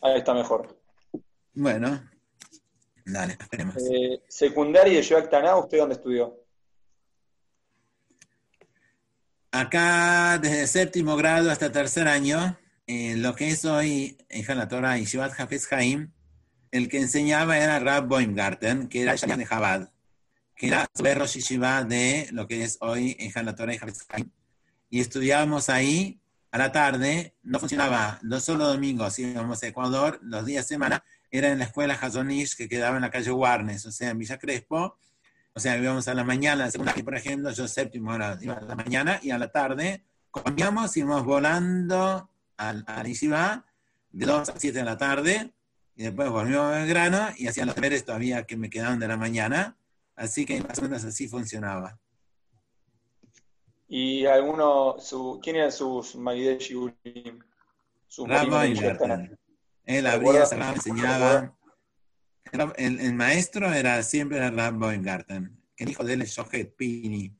Ahí 0.00 0.18
está 0.18 0.32
mejor. 0.32 0.80
Bueno, 1.52 2.02
dale, 3.04 3.34
esperemos. 3.38 3.76
Eh, 3.76 4.22
secundaria 4.28 4.96
de 4.96 5.02
Yoactaná, 5.02 5.56
¿usted 5.56 5.78
dónde 5.78 5.94
estudió? 5.94 6.34
Acá, 9.52 10.38
desde 10.38 10.66
séptimo 10.66 11.16
grado 11.16 11.50
hasta 11.50 11.70
tercer 11.70 12.08
año, 12.08 12.58
en 12.86 13.22
lo 13.22 13.34
que 13.34 13.48
es 13.48 13.64
hoy 13.64 14.16
en 14.28 14.58
la 14.58 14.68
Torah 14.68 14.98
y 14.98 15.04
Shivat 15.04 15.38
Hafez 15.38 15.70
Haim, 15.72 16.12
el 16.70 16.88
que 16.88 16.98
enseñaba 16.98 17.58
era 17.58 17.78
Rab 17.78 18.06
Boimgarten, 18.06 18.88
que 18.88 19.02
era 19.02 19.12
de 19.12 19.18
Chabad, 19.18 19.90
que 20.54 20.68
era 20.68 20.88
Rosh 20.94 21.34
Yeshiva 21.34 21.84
de 21.84 22.28
lo 22.32 22.46
que 22.46 22.64
es 22.64 22.78
hoy 22.80 23.16
en 23.18 23.46
la 23.46 23.54
Torah 23.54 23.74
y 23.74 23.76
Hafez 23.76 24.06
Haim. 24.10 24.30
Y 24.88 25.00
estudiábamos 25.00 25.68
ahí 25.68 26.20
a 26.50 26.58
la 26.58 26.72
tarde, 26.72 27.34
no 27.42 27.58
funcionaba, 27.58 28.18
no 28.22 28.40
solo 28.40 28.68
domingos, 28.68 29.18
íbamos 29.18 29.62
a 29.62 29.66
Ecuador, 29.66 30.18
los 30.22 30.44
días 30.46 30.66
de 30.66 30.74
semana, 30.74 31.04
era 31.30 31.50
en 31.50 31.58
la 31.58 31.64
escuela 31.64 31.94
Hazonish 31.94 32.56
que 32.56 32.68
quedaba 32.68 32.96
en 32.96 33.02
la 33.02 33.10
calle 33.10 33.30
Warnes, 33.30 33.84
o 33.86 33.92
sea, 33.92 34.10
en 34.10 34.18
Villa 34.18 34.38
Crespo, 34.38 34.96
o 35.52 35.60
sea, 35.60 35.76
íbamos 35.76 36.06
a 36.08 36.14
la 36.14 36.24
mañana, 36.24 36.68
por 37.04 37.14
ejemplo, 37.14 37.50
yo 37.50 37.66
séptimo 37.66 38.14
iba 38.14 38.54
a 38.54 38.60
la 38.60 38.74
mañana 38.74 39.18
y 39.22 39.30
a 39.30 39.38
la 39.38 39.48
tarde 39.48 40.04
comíamos, 40.30 40.96
íbamos 40.96 41.24
volando 41.24 42.28
al, 42.56 42.84
al 42.86 43.06
de 43.06 44.26
2 44.26 44.48
a 44.48 44.54
7 44.56 44.78
de 44.78 44.84
la 44.84 44.96
tarde 44.96 45.52
y 45.94 46.04
después 46.04 46.30
volvíamos 46.30 46.74
a 46.74 46.84
grano 46.84 47.28
y 47.36 47.48
hacía 47.48 47.64
los 47.64 47.74
deberes 47.74 48.04
todavía 48.04 48.44
que 48.44 48.56
me 48.56 48.70
quedaban 48.70 48.98
de 48.98 49.08
la 49.08 49.16
mañana. 49.16 49.76
Así 50.14 50.46
que 50.46 50.60
más 50.62 50.78
o 50.78 50.82
menos 50.82 51.04
así 51.04 51.28
funcionaba. 51.28 51.98
¿Y 53.88 54.26
alguno, 54.26 54.96
su, 54.98 55.40
quién 55.42 55.56
eran 55.56 55.72
sus 55.72 56.16
Maidesh 56.16 56.74
Su 58.08 58.26
Él 59.84 60.06
abría, 60.06 60.44
me 60.56 60.68
enseñaba 60.72 61.56
el, 62.76 63.14
maestro 63.14 63.72
era 63.72 64.02
siempre 64.02 64.44
el 64.44 64.56
Rab 64.56 64.74
Boingarten, 64.74 65.56
que 65.74 65.84
el 65.84 65.90
hijo 65.90 66.04
de 66.04 66.14
él 66.14 66.22
es 66.22 66.30
Shohet 66.30 66.74
Pini, 66.76 67.34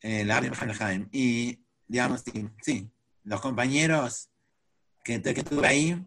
el 0.00 0.30
Hanheim. 0.30 1.08
Y, 1.12 1.60
digamos, 1.86 2.22
sí, 2.62 2.90
los 3.24 3.40
compañeros 3.40 4.30
que, 5.04 5.20
que 5.22 5.42
tuve 5.42 5.66
ahí, 5.66 6.06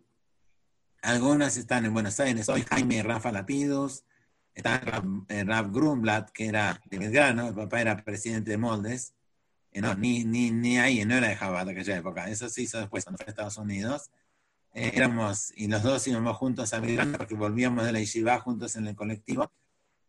algunos 1.02 1.58
están 1.58 1.86
en 1.86 1.94
Buenos 1.94 2.20
Aires. 2.20 2.50
Hoy 2.50 2.64
Jaime 2.70 3.04
Rafa 3.04 3.32
Lapidus, 3.32 4.04
está 4.54 4.80
Rab, 4.80 5.06
eh, 5.30 5.46
Grumblat, 5.72 6.32
que 6.32 6.48
era 6.48 6.82
de 6.86 7.00
Belgrano, 7.00 7.50
el 7.50 7.56
papá 7.56 7.82
era 7.82 7.98
presidente 7.98 8.52
de 8.52 8.58
Moldes. 8.58 9.14
Eh, 9.76 9.82
no, 9.82 9.94
ni, 9.94 10.24
ni, 10.24 10.52
ni 10.52 10.78
ahí, 10.80 11.04
no 11.04 11.16
era 11.16 11.28
de 11.28 11.36
de 11.36 11.72
aquella 11.72 11.98
época. 11.98 12.30
Eso 12.30 12.48
se 12.48 12.62
hizo 12.62 12.80
después, 12.80 13.04
cuando 13.04 13.18
fue 13.18 13.26
a 13.28 13.30
Estados 13.32 13.58
Unidos. 13.58 14.10
Eh, 14.74 14.92
éramos, 14.96 15.52
y 15.58 15.68
los 15.68 15.84
dos 15.84 16.08
íbamos 16.08 16.38
juntos 16.38 16.74
a 16.74 16.80
Belgrano 16.80 17.18
porque 17.18 17.36
volvíamos 17.36 17.86
de 17.86 17.92
la 17.92 18.00
Yeshiva 18.00 18.40
juntos 18.40 18.78
en 18.78 18.88
el 18.88 18.96
colectivo. 18.96 19.52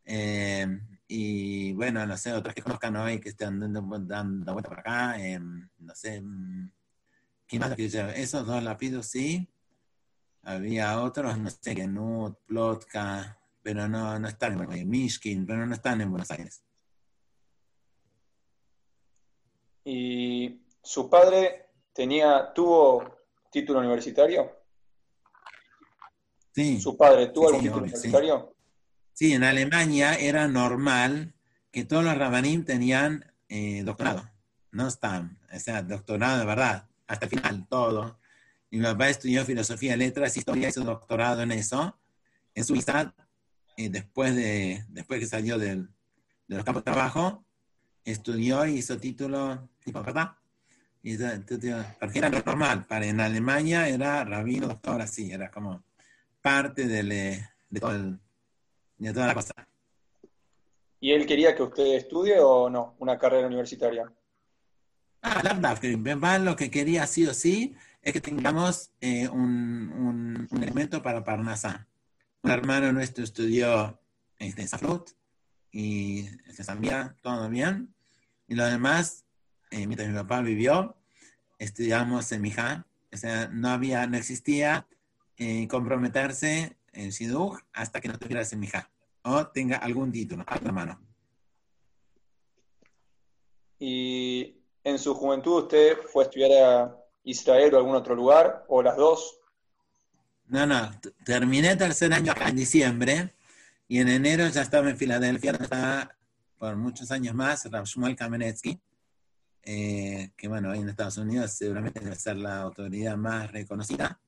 Eh, 0.05 0.69
y 1.09 1.73
bueno, 1.73 2.07
no 2.07 2.17
sé, 2.17 2.33
otros 2.33 2.55
que 2.55 2.63
conozcan 2.63 2.95
hoy 2.95 3.19
que 3.19 3.31
estén 3.31 3.59
dando, 3.59 3.83
dando 3.99 4.53
vuelta 4.53 4.69
por 4.69 4.79
acá, 4.79 5.17
no 5.79 5.95
sé, 5.97 6.21
mm, 6.21 6.71
¿quién 7.49 7.61
más 7.61 7.75
que 7.75 7.87
Esos 7.87 8.47
dos 8.47 8.63
lápidos 8.63 9.07
sí. 9.07 9.49
Había 10.45 11.01
otros, 11.03 11.39
no 11.39 11.51
sé, 11.51 11.75
Genut, 11.75 12.39
Plotka, 12.47 13.37
pero 13.63 13.89
no, 13.89 14.17
no 14.21 14.29
están 14.29 14.53
en 14.53 14.59
Buenos 14.59 14.75
Aires, 14.75 14.89
Mishkin, 14.89 15.45
pero 15.45 15.67
no 15.67 15.75
están 15.75 16.01
en 16.01 16.11
Buenos 16.11 16.31
Aires. 16.31 16.66
¿Y 19.89 20.67
su 20.83 21.09
padre 21.09 21.69
tenía, 21.93 22.53
tuvo 22.53 23.19
título 23.53 23.79
universitario? 23.79 24.51
Sí. 26.53 26.81
¿Su 26.81 26.97
padre 26.97 27.29
tuvo 27.29 27.47
algún 27.47 27.63
título 27.63 27.83
universitario? 27.83 28.57
Sí. 29.13 29.33
en 29.33 29.45
Alemania 29.45 30.15
era 30.15 30.49
normal 30.49 31.35
que 31.71 31.85
todos 31.85 32.03
los 32.03 32.19
rabanim 32.19 32.65
tenían 32.65 33.33
eh, 33.49 33.85
doctorado. 33.85 34.29
No 34.73 34.89
están, 34.89 35.39
o 35.55 35.59
sea, 35.61 35.83
doctorado 35.83 36.41
de 36.41 36.47
verdad, 36.47 36.89
hasta 37.07 37.27
el 37.27 37.31
final, 37.31 37.69
todo. 37.69 38.19
Mi 38.73 38.83
papá 38.83 39.09
estudió 39.09 39.45
filosofía, 39.45 39.97
letras, 39.97 40.37
historia, 40.37 40.69
hizo 40.69 40.83
doctorado 40.83 41.43
en 41.43 41.53
eso. 41.53 41.97
En 42.57 42.65
Suiza, 42.65 43.15
eh, 43.77 43.89
después, 43.89 44.35
de, 44.35 44.85
después 44.89 45.21
que 45.21 45.27
salió 45.27 45.59
del, 45.59 45.91
de 46.49 46.57
los 46.57 46.65
campos 46.65 46.83
de 46.83 46.91
trabajo, 46.91 47.46
estudió 48.07 48.65
y 48.65 48.77
hizo 48.77 48.97
título, 48.99 49.69
tipo, 49.85 50.03
¿verdad? 50.03 50.33
Y 51.03 51.17
porque 52.01 52.19
era 52.19 52.29
normal, 52.31 52.87
para 52.87 53.07
en 53.07 53.21
Alemania 53.21 53.89
era 53.89 54.25
rabino, 54.25 54.69
doctor, 54.69 55.01
así, 55.01 55.31
era 55.31 55.51
como 55.51 55.85
parte 56.41 56.87
del, 56.87 57.09
de, 57.09 57.81
todo 57.81 58.19
de 58.99 59.13
toda 59.13 59.27
la 59.27 59.35
cosa. 59.35 59.53
¿Y 60.99 61.13
él 61.13 61.27
quería 61.27 61.55
que 61.55 61.63
usted 61.63 61.95
estudie 61.95 62.41
o 62.41 62.71
no, 62.71 62.97
una 62.99 63.19
carrera 63.19 63.47
universitaria? 63.47 64.13
Ah, 65.23 65.43
la 65.45 65.55
verdad, 65.55 66.41
lo 66.41 66.57
que 66.57 66.71
quería 66.71 67.07
sí 67.07 67.27
o 67.27 67.35
sí 67.35 67.75
es 68.03 68.13
que 68.13 68.21
tengamos 68.21 68.91
eh, 69.01 69.29
un, 69.29 70.49
un, 70.51 70.63
elemento 70.63 71.03
para 71.03 71.25
Parnasá. 71.25 71.87
Un 72.43 72.51
hermano 72.53 72.93
nuestro 72.93 73.25
estudió 73.25 74.01
este, 74.39 74.67
Safrut 74.67 75.11
y 75.73 76.29
se 76.53 76.63
sabía 76.63 77.17
todo 77.23 77.49
bien. 77.49 77.96
Y 78.49 78.55
lo 78.55 78.65
demás, 78.65 79.25
eh, 79.71 79.87
mientras 79.87 80.09
mi 80.09 80.15
papá 80.15 80.41
vivió, 80.41 80.97
estudiamos 81.59 82.31
en 82.33 82.43
Mijá, 82.43 82.87
o 83.13 83.17
sea, 83.17 83.49
no 83.49 83.69
había, 83.69 84.07
no 84.07 84.17
existía 84.17 84.87
eh, 85.37 85.67
comprometerse 85.69 86.77
en 86.93 87.11
Shidduch 87.11 87.61
hasta 87.73 88.01
que 88.01 88.09
no 88.09 88.19
tuvieras 88.19 88.53
en 88.53 88.61
Mijá 88.61 88.91
o 89.27 89.47
tenga 89.49 89.79
algún 89.79 90.13
título 90.13 90.45
a 90.47 90.61
la 90.61 90.73
mano. 90.73 91.01
¿Y 93.79 94.57
en 94.85 94.99
su 94.99 95.15
juventud 95.15 95.65
usted 95.65 95.99
fue 96.13 96.23
a 96.23 96.27
estudiar 96.27 96.53
a 96.53 96.97
Israel 97.25 97.75
o 97.75 97.79
algún 97.79 97.97
otro 97.97 98.15
lugar 98.15 98.65
o 98.69 98.83
las 98.83 98.97
dos? 98.97 99.41
No, 100.47 100.65
no, 100.65 100.91
terminé 101.25 101.75
tercer 101.75 102.13
año 102.13 102.33
en 102.41 102.57
diciembre 102.57 103.35
y 103.89 103.99
en 103.99 104.09
enero 104.09 104.47
ya 104.49 104.63
estaba 104.63 104.89
en 104.89 104.97
Filadelfia, 104.97 105.51
estaba 105.51 106.16
por 106.59 106.77
muchos 106.77 107.11
años 107.11 107.35
más, 107.35 107.71
Rav 107.71 107.85
Shmuel 107.85 108.17
Kamenetsky, 108.17 108.81
eh, 109.63 110.31
que 110.37 110.49
bueno, 110.49 110.71
hoy 110.71 110.79
en 110.79 110.89
Estados 110.89 111.19
Unidos 111.19 111.53
seguramente 111.53 112.01
debe 112.01 112.17
ser 112.17 112.37
la 112.37 112.61
autoridad 112.61 113.17
más 113.17 113.51
reconocida. 113.51 114.21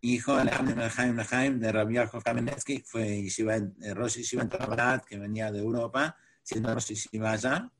Hijo 0.00 0.36
de 0.36 0.50
Chaim 0.50 1.16
Nahaim 1.16 1.58
de 1.58 1.72
Rabbi 1.72 1.94
Yaakov 1.94 2.22
Kamenetsky, 2.22 2.82
fue 2.84 3.22
Yeshiva, 3.22 3.56
eh, 3.56 3.94
Rosh 3.94 4.16
Yeshiva 4.16 5.02
que 5.06 5.18
venía 5.18 5.50
de 5.50 5.60
Europa, 5.60 6.16
siendo 6.42 6.74
Rosh 6.74 6.88
Yeshiva 6.88 7.32
allá. 7.32 7.70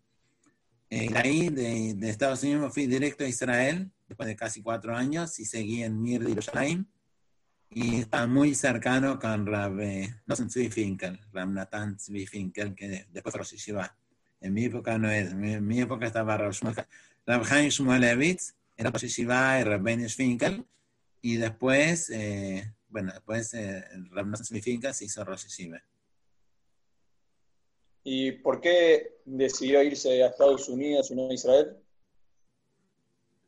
Eh, 0.88 1.10
de 1.10 1.18
ahí, 1.18 1.48
de, 1.48 1.94
de, 1.94 2.10
Estados 2.10 2.42
Unidos, 2.44 2.72
fui 2.72 2.86
directo 2.86 3.24
a 3.24 3.28
Israel, 3.28 3.90
después 4.06 4.28
de 4.28 4.36
casi 4.36 4.62
cuatro 4.62 4.94
años, 4.96 5.38
y 5.40 5.44
seguí 5.44 5.82
en 5.82 6.00
Mir 6.00 6.22
de 6.22 6.30
Yerushalayim. 6.30 6.86
Y 7.74 7.96
estaba 7.96 8.26
muy 8.26 8.54
cercano 8.54 9.18
con 9.18 9.46
Rab, 9.46 9.72
no 10.26 10.36
sé, 10.36 10.46
Tzvi 10.46 10.70
Finkel, 10.70 11.20
Rab 11.32 11.96
Tzvi 11.96 12.26
Finkel, 12.26 12.74
que 12.74 13.06
después 13.10 13.34
fue 13.34 13.44
Yeshiva 13.44 13.96
en 14.44 14.52
mi 14.52 14.66
época 14.66 14.98
no 14.98 15.10
es. 15.10 15.32
En 15.32 15.66
mi, 15.66 15.80
época 15.80 16.06
estaba 16.06 16.36
Rav 16.36 16.52
Chaim 17.48 17.70
Shmulevitz, 17.70 18.54
era 18.76 18.90
Rosh 18.90 19.02
Yeshiva 19.02 19.58
y 19.58 19.64
Rabben 19.64 20.06
Finkel. 20.10 20.66
Y 21.22 21.36
después, 21.36 22.10
eh, 22.10 22.74
bueno, 22.88 23.12
después 23.12 23.54
eh, 23.54 23.82
Nassim 24.12 24.60
Finkel 24.60 24.92
se 24.92 25.06
hizo 25.06 25.24
Rosh 25.24 25.44
Yeshiva. 25.44 25.82
¿Y 28.02 28.32
por 28.32 28.60
qué 28.60 29.16
decidió 29.24 29.82
irse 29.82 30.22
a 30.22 30.26
Estados 30.26 30.68
Unidos 30.68 31.10
y 31.10 31.14
no 31.14 31.30
a 31.30 31.32
Israel? 31.32 31.78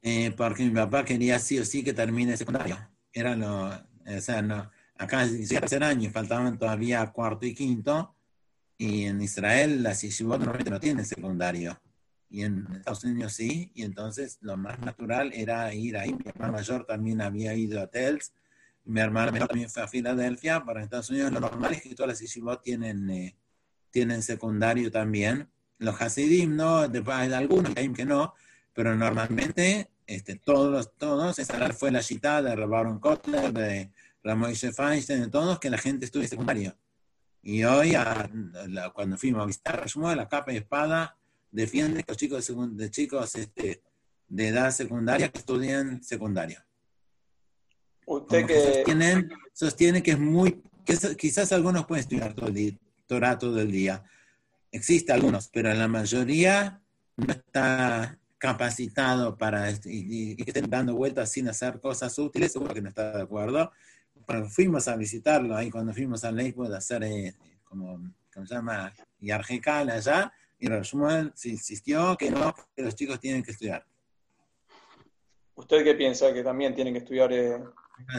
Eh, 0.00 0.33
porque 0.35 0.62
mi 0.62 0.71
papá 0.71 1.04
quería 1.04 1.38
sí 1.38 1.59
o 1.59 1.64
sí 1.66 1.85
que 1.85 1.92
termine 1.92 2.38
secundario. 2.38 2.78
Era 3.12 3.37
lo, 3.37 3.71
o 4.07 4.21
sea, 4.21 4.43
no, 4.43 4.71
acá 4.97 5.27
ya 5.27 5.61
tercer 5.61 5.85
año, 5.85 6.11
faltaban 6.11 6.59
todavía 6.59 7.07
cuarto 7.13 7.47
y 7.47 7.55
quinto, 7.55 8.15
y 8.79 9.05
en 9.05 9.23
Israel 9.23 9.83
las 9.83 10.03
yeshivot 10.03 10.39
normalmente 10.39 10.71
no 10.71 10.81
tienen 10.81 11.05
secundario. 11.05 11.81
Y 12.29 12.43
en 12.43 12.67
Estados 12.75 13.05
Unidos 13.05 13.33
sí. 13.33 13.71
Y 13.75 13.83
entonces 13.85 14.39
lo 14.41 14.57
más 14.57 14.79
natural 14.81 15.33
era 15.35 15.73
ir 15.73 15.97
ahí. 15.97 16.13
Mi 16.13 16.27
hermano 16.27 16.53
mayor 16.53 16.85
también 16.85 17.23
había 17.23 17.55
ido 17.55 17.81
a 17.81 17.87
Tels. 17.87 18.33
Mi 18.85 19.01
hermano 19.01 19.33
menor 19.33 19.49
también 19.49 19.71
fue 19.71 19.83
a 19.83 19.89
Filadelfia. 19.89 20.65
Para 20.65 20.83
Estados 20.83 21.11
Unidos 21.11 21.33
lo 21.33 21.41
normal 21.41 21.73
es 21.73 21.83
que 21.83 21.95
todas 21.95 22.09
las 22.09 22.21
yeshivot 22.21 22.63
tienen, 22.63 23.09
eh, 23.11 23.37
tienen 23.91 24.23
secundario 24.23 24.91
también. 24.91 25.49
Los 25.79 26.01
Hasidim 26.01 26.57
no, 26.57 26.89
después 26.89 27.17
hay 27.17 27.33
algunos 27.33 27.75
que 27.75 28.05
no, 28.05 28.35
pero 28.73 28.97
normalmente 28.97 29.91
este, 30.07 30.37
todos, 30.37 30.97
todos, 30.97 31.39
esa 31.39 31.73
fue 31.73 31.91
la 31.91 32.03
cita 32.03 32.41
de 32.41 32.55
Baron 32.65 32.99
Kotler, 32.99 33.53
de 33.53 33.91
Ramoy 34.26 34.56
Feinstein, 34.56 35.23
de 35.23 35.28
todos, 35.28 35.61
que 35.61 35.71
la 35.71 35.78
gente 35.78 36.04
estudia 36.04 36.26
secundario. 36.26 36.76
Y 37.42 37.62
hoy, 37.62 37.95
cuando 38.92 39.16
fuimos 39.16 39.42
a 39.42 39.47
visitar 39.47 39.87
a 39.87 40.16
la 40.16 40.28
capa 40.28 40.52
y 40.52 40.56
espada, 40.56 41.16
defiende 41.52 42.02
que 42.02 42.11
los 42.11 42.16
chicos 42.16 42.52
de, 42.76 42.90
chicos 42.90 43.37
este, 43.37 43.83
de 44.26 44.49
edad 44.49 44.73
secundaria 44.73 45.28
que 45.28 45.38
estudien 45.38 46.02
secundario. 46.02 46.61
Usted 48.04 48.47
que... 48.47 49.28
Sostiene, 49.52 50.02
que 50.02 50.11
es 50.11 50.18
muy, 50.18 50.61
que 50.85 50.97
quizás 51.16 51.52
algunos 51.52 51.87
pueden 51.87 52.02
estudiar 52.02 52.35
todo 52.35 52.49
el 52.49 52.54
día, 52.54 53.38
todo 53.38 53.61
el 53.61 53.71
día. 53.71 54.02
Existe 54.73 55.12
algunos, 55.12 55.49
pero 55.49 55.73
la 55.73 55.87
mayoría 55.87 56.83
no 57.16 57.33
está 57.33 58.18
capacitado 58.38 59.38
para 59.38 59.71
y, 59.85 60.37
que 60.37 60.50
estén 60.50 60.68
dando 60.68 60.95
vueltas 60.95 61.30
sin 61.30 61.49
hacer 61.49 61.80
cosas 61.80 62.18
útiles, 62.18 62.52
seguro 62.52 62.75
que 62.75 62.83
no 62.83 62.88
está 62.88 63.16
de 63.16 63.23
acuerdo. 63.23 63.71
Cuando 64.26 64.49
fuimos 64.49 64.88
a 64.88 64.97
visitarlo, 64.97 65.56
ahí 65.56 65.71
cuando 65.71 65.95
fuimos 65.95 66.25
a 66.25 66.33
Lakewood 66.33 66.75
a 66.75 66.78
hacer, 66.78 67.04
eh, 67.04 67.35
como, 67.62 68.12
¿cómo 68.35 68.45
se 68.45 68.54
llama? 68.54 68.92
Y 69.21 69.30
Argecal 69.30 69.88
allá, 69.88 70.33
y 70.59 70.66
Rashmuel 70.66 71.33
insistió 71.45 72.16
que 72.16 72.30
no, 72.30 72.54
que 72.75 72.83
los 72.83 72.95
chicos 72.97 73.21
tienen 73.21 73.42
que 73.42 73.52
estudiar. 73.52 73.87
¿Usted 75.54 75.85
qué 75.85 75.95
piensa? 75.95 76.35
¿Que 76.35 76.42
también 76.42 76.75
tienen 76.75 76.92
que 76.92 76.99
estudiar? 76.99 77.33
Eh? 77.33 77.62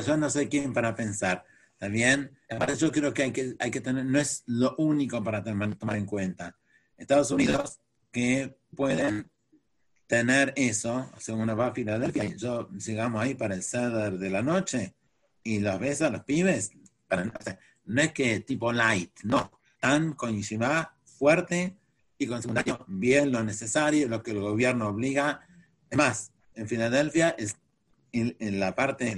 Yo 0.06 0.18
no 0.18 0.30
soy 0.30 0.48
quien 0.48 0.74
para 0.74 0.96
pensar, 0.96 1.44
¿está 1.74 1.88
bien? 1.88 2.38
yo 2.78 2.92
creo 2.92 3.14
que 3.14 3.24
hay 3.24 3.32
que, 3.32 3.56
hay 3.60 3.70
que 3.70 3.82
tener, 3.82 4.06
no 4.06 4.20
es 4.20 4.44
lo 4.46 4.76
único 4.78 5.24
para 5.24 5.44
tomar 5.44 5.98
en 5.98 6.06
cuenta. 6.06 6.58
Estados 6.96 7.32
Unidos 7.32 7.80
que 8.12 8.58
pueden 8.76 9.30
tener 10.08 10.54
eso, 10.56 11.12
según 11.20 11.42
uno 11.42 11.58
va 11.58 11.68
a 11.68 11.74
Filadelfia, 11.74 12.24
y 12.24 12.38
yo 12.38 12.70
llegamos 12.70 13.22
ahí 13.22 13.36
para 13.36 13.56
el 13.56 13.62
ceder 13.62 14.18
de 14.18 14.30
la 14.30 14.42
noche 14.42 14.96
y 15.48 15.60
los 15.60 15.80
ves 15.80 16.02
a 16.02 16.10
los 16.10 16.26
pibes, 16.26 16.72
para, 17.08 17.32
no 17.86 18.02
es 18.02 18.12
que 18.12 18.42
tipo 18.42 18.74
light, 18.74 19.12
no, 19.24 19.50
tan 19.80 20.12
con 20.12 20.42
fuerte 21.06 21.78
y 22.18 22.28
con 22.28 22.42
secundario 22.42 22.84
bien 22.88 23.32
lo 23.32 23.42
necesario, 23.44 24.10
lo 24.10 24.22
que 24.22 24.32
el 24.32 24.42
gobierno 24.42 24.90
obliga. 24.90 25.40
Es 25.90 25.98
más, 25.98 26.32
en 26.54 26.68
Filadelfia 26.68 27.30
es 27.38 27.56
en, 28.12 28.60
la 28.60 28.76
parte, 28.76 29.16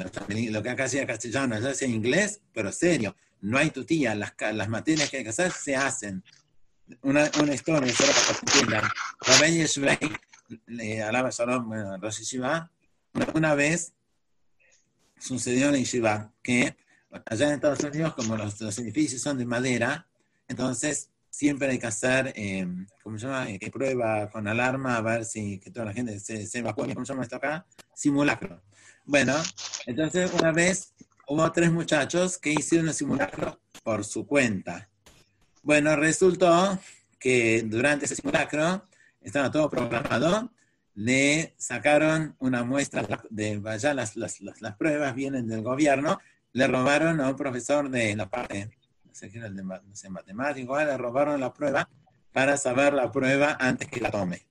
lo 0.51 0.61
que 0.61 0.69
acá 0.69 0.87
sea 0.87 1.07
castellano, 1.07 1.55
allá 1.55 1.73
sea 1.73 1.87
inglés, 1.87 2.41
pero 2.53 2.71
serio, 2.71 3.15
no 3.41 3.57
hay 3.57 3.71
tutía, 3.71 4.13
las, 4.13 4.33
las 4.53 4.69
materias 4.69 5.09
que 5.09 5.17
hay 5.17 5.23
que 5.23 5.29
hacer 5.29 5.51
se 5.51 5.75
hacen. 5.75 6.23
Una, 7.01 7.29
una 7.41 7.55
historia, 7.55 7.91
solo 7.91 8.11
para 8.13 8.39
que 8.39 8.45
entiendan 8.45 8.83
le 10.67 11.01
alaba 11.01 11.29
Shalom 11.31 11.71
Rosh 11.99 12.19
Yeshiva, 12.19 12.71
una 13.33 13.55
vez 13.55 13.93
sucedió 15.19 15.67
en 15.67 15.73
la 15.73 15.77
Yeshiva 15.79 16.33
que 16.41 16.75
allá 17.25 17.47
en 17.47 17.53
Estados 17.53 17.83
Unidos, 17.83 18.13
como 18.15 18.35
los, 18.37 18.61
edificios 18.79 19.21
son 19.21 19.37
de 19.37 19.45
madera, 19.45 20.07
entonces 20.47 21.09
siempre 21.29 21.69
hay 21.69 21.79
que 21.79 21.87
hacer, 21.87 22.33
eh, 22.35 22.67
¿cómo 23.03 23.17
se 23.17 23.27
llama? 23.27 23.49
Eh, 23.49 23.71
prueba 23.71 24.29
con 24.29 24.47
alarma 24.47 24.97
a 24.97 25.01
ver 25.01 25.25
si 25.25 25.59
que 25.59 25.71
toda 25.71 25.85
la 25.85 25.93
gente 25.93 26.19
se, 26.19 26.45
se 26.47 26.59
evacúe. 26.59 26.93
¿Cómo 26.93 27.05
se 27.05 27.13
llama 27.13 27.23
esto 27.23 27.35
acá? 27.35 27.65
Simulacro. 27.93 28.61
Bueno, 29.05 29.35
entonces 29.85 30.31
una 30.33 30.51
vez 30.51 30.93
hubo 31.27 31.51
tres 31.51 31.71
muchachos 31.71 32.37
que 32.37 32.51
hicieron 32.51 32.87
el 32.87 32.93
simulacro 32.93 33.59
por 33.83 34.03
su 34.03 34.25
cuenta. 34.25 34.89
Bueno, 35.63 35.95
resultó 35.95 36.79
que 37.19 37.63
durante 37.63 38.05
ese 38.05 38.15
simulacro 38.15 38.83
estaba 39.21 39.51
todo 39.51 39.69
programado, 39.69 40.51
le 40.99 41.55
sacaron 41.57 42.35
una 42.39 42.65
muestra 42.65 43.07
de, 43.29 43.57
vaya, 43.57 43.93
las, 43.93 44.17
las, 44.17 44.41
las, 44.41 44.75
pruebas 44.75 45.15
vienen 45.15 45.47
del 45.47 45.61
gobierno, 45.61 46.19
le 46.51 46.67
robaron 46.67 47.21
a 47.21 47.29
un 47.29 47.37
profesor 47.37 47.89
de 47.89 48.13
la 48.17 48.29
parte, 48.29 48.69
no 49.05 49.15
sé 49.15 49.29
qué 49.29 49.37
era 49.37 49.47
el 49.47 49.55
de 49.55 49.63
no 49.63 49.79
sé, 49.93 50.09
matemático, 50.09 50.77
le 50.77 50.97
robaron 50.97 51.39
la 51.39 51.53
prueba 51.53 51.89
para 52.33 52.57
saber 52.57 52.93
la 52.93 53.09
prueba 53.09 53.55
antes 53.61 53.87
que 53.87 54.01
la 54.01 54.11
tome. 54.11 54.45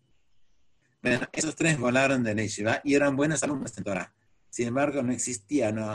Bueno, 1.02 1.28
esos 1.33 1.55
tres 1.55 1.78
volaron 1.78 2.23
de 2.23 2.35
Yeshiva 2.35 2.81
y 2.83 2.95
eran 2.95 3.14
buenos 3.14 3.43
alumnos 3.43 3.76
en 3.76 3.85
Torah. 3.85 4.14
Sin 4.49 4.69
embargo, 4.69 5.02
no 5.02 5.12
existía, 5.12 5.71
no, 5.71 5.95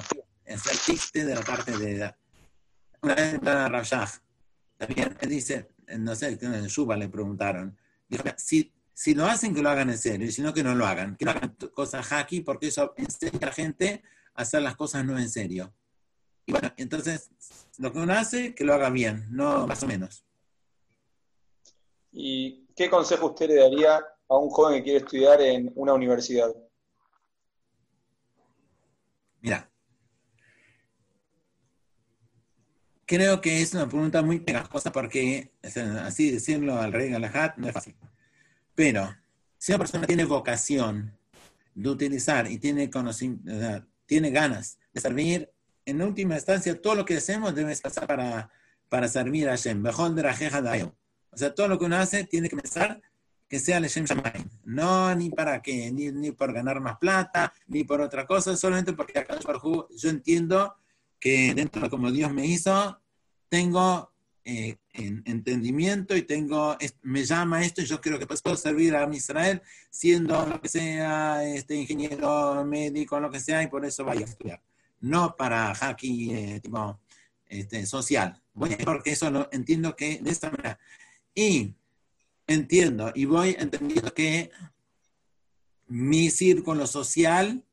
chiste 0.86 1.26
de 1.26 1.34
la 1.34 1.42
parte 1.42 1.76
de 1.76 2.14
Una 3.02 3.16
vez 3.16 3.40
a 3.44 3.70
Rashach, 3.70 4.20
también 4.78 5.18
él 5.20 5.30
dice, 5.30 5.72
no 5.98 6.14
sé, 6.16 6.38
en 6.40 6.68
Shuba 6.68 6.96
le 6.96 7.10
preguntaron, 7.10 7.76
si, 8.38 8.72
si 8.94 9.14
lo 9.16 9.26
hacen, 9.26 9.56
que 9.56 9.62
lo 9.62 9.70
hagan 9.70 9.90
en 9.90 9.98
serio, 9.98 10.28
y 10.28 10.32
si 10.32 10.42
no, 10.42 10.54
que 10.54 10.64
no 10.64 10.76
lo 10.76 10.86
hagan. 10.86 11.16
Que 11.16 11.26
no 11.26 11.32
hagan 11.32 11.56
cosas 11.74 12.06
hacky, 12.06 12.42
porque 12.42 12.68
eso 12.68 12.94
enseña 12.98 13.40
a 13.42 13.46
la 13.48 13.52
gente 13.52 14.04
a 14.36 14.44
hacer 14.44 14.62
las 14.62 14.76
cosas 14.76 15.04
no 15.06 15.18
en 15.18 15.30
serio. 15.30 15.74
Y 16.46 16.52
bueno, 16.52 16.72
entonces, 16.78 17.30
lo 17.78 17.92
que 17.92 18.00
uno 18.00 18.14
hace, 18.14 18.54
que 18.54 18.64
lo 18.64 18.74
haga 18.74 18.90
bien, 18.90 19.28
no 19.32 19.66
más 19.66 19.82
o 19.84 19.88
menos. 19.88 20.26
¿Y 22.12 22.68
qué 22.76 22.90
consejo 22.90 23.28
usted 23.28 23.48
le 23.48 23.56
daría 23.56 23.98
a 24.28 24.38
un 24.38 24.50
joven 24.50 24.78
que 24.78 24.84
quiere 24.84 25.00
estudiar 25.00 25.42
en 25.42 25.72
una 25.76 25.94
universidad? 25.94 26.54
Mira, 29.42 29.70
creo 33.06 33.42
que 33.42 33.62
es 33.62 33.74
una 33.74 33.88
pregunta 33.88 34.22
muy 34.22 34.40
pegajosa 34.40 34.92
porque, 34.92 35.52
así 35.62 36.32
decirlo 36.32 36.80
al 36.80 36.94
rey 36.94 37.10
Galahad 37.10 37.56
no 37.58 37.68
es 37.68 37.74
fácil. 37.74 37.96
Pero 38.76 39.16
si 39.58 39.72
una 39.72 39.80
persona 39.80 40.08
tiene 40.08 40.26
vocación 40.26 41.18
de 41.76 41.90
utilizar 41.90 42.50
y 42.50 42.58
tiene 42.58 42.90
conocimiento, 42.90 43.86
tiene 44.06 44.32
ganas 44.32 44.78
de 44.94 45.02
servir, 45.02 45.50
en 45.86 46.02
última 46.02 46.36
instancia, 46.36 46.80
todo 46.82 46.96
lo 46.96 47.06
que 47.06 47.18
hacemos 47.18 47.54
debe 47.54 47.76
pasar 47.76 48.08
para, 48.08 48.50
para 48.90 49.08
servir 49.08 49.50
a 49.50 49.52
Hashem. 49.52 49.84
O 49.86 51.38
sea, 51.38 51.54
todo 51.54 51.68
lo 51.68 51.80
que 51.80 51.86
uno 51.86 51.98
hace 51.98 52.24
tiene 52.26 52.50
que 52.50 52.56
pensar 52.56 53.02
que 53.48 53.60
sea 53.60 53.78
el 53.78 53.86
Shem 53.86 54.06
No 54.64 55.14
ni 55.16 55.30
para 55.30 55.62
qué, 55.62 55.92
ni, 55.92 56.12
ni, 56.12 56.32
por 56.32 56.54
ganar 56.54 56.80
más 56.80 56.98
plata, 56.98 57.54
ni 57.68 57.84
por 57.84 58.02
otra 58.02 58.26
cosa, 58.26 58.56
solamente 58.56 58.94
porque 58.94 59.20
acá 59.20 59.38
yo 59.40 60.10
entiendo 60.10 60.76
que 61.20 61.54
dentro 61.54 61.82
de 61.82 61.90
como 61.90 62.12
Dios 62.12 62.34
me 62.34 62.46
hizo, 62.46 63.00
tengo 63.50 64.13
eh, 64.46 64.78
entendimiento 64.94 66.18
y 66.18 66.24
tengo, 66.24 66.78
me 67.02 67.24
llama 67.24 67.64
esto 67.64 67.82
y 67.82 67.86
yo 67.86 68.02
creo 68.02 68.20
que 68.20 68.28
puedo 68.28 68.58
servir 68.58 68.96
a 68.96 69.10
Israel 69.14 69.62
siendo 69.90 70.46
lo 70.46 70.60
que 70.60 70.68
sea, 70.68 71.46
este 71.46 71.76
ingeniero, 71.76 72.66
médico, 72.66 73.20
lo 73.20 73.32
que 73.32 73.40
sea, 73.40 73.64
y 73.64 73.68
por 73.68 73.86
eso 73.86 74.04
vaya 74.04 74.26
a 74.26 74.30
estudiar. 74.30 74.62
No 75.00 75.36
para 75.36 75.74
hacking 75.74 76.36
eh, 76.36 76.60
tipo 76.60 77.00
este, 77.48 77.86
social. 77.86 78.42
Voy 78.54 78.76
porque 78.84 79.12
eso 79.12 79.30
lo 79.32 79.48
entiendo 79.52 79.96
que 79.96 80.20
de 80.20 80.32
esta 80.32 80.52
manera. 80.52 80.80
Y 81.34 81.74
entiendo 82.48 83.12
y 83.16 83.26
voy 83.26 83.56
entendiendo 83.58 84.14
que 84.14 84.52
mi 85.88 86.30
círculo 86.30 86.86
social, 86.88 87.64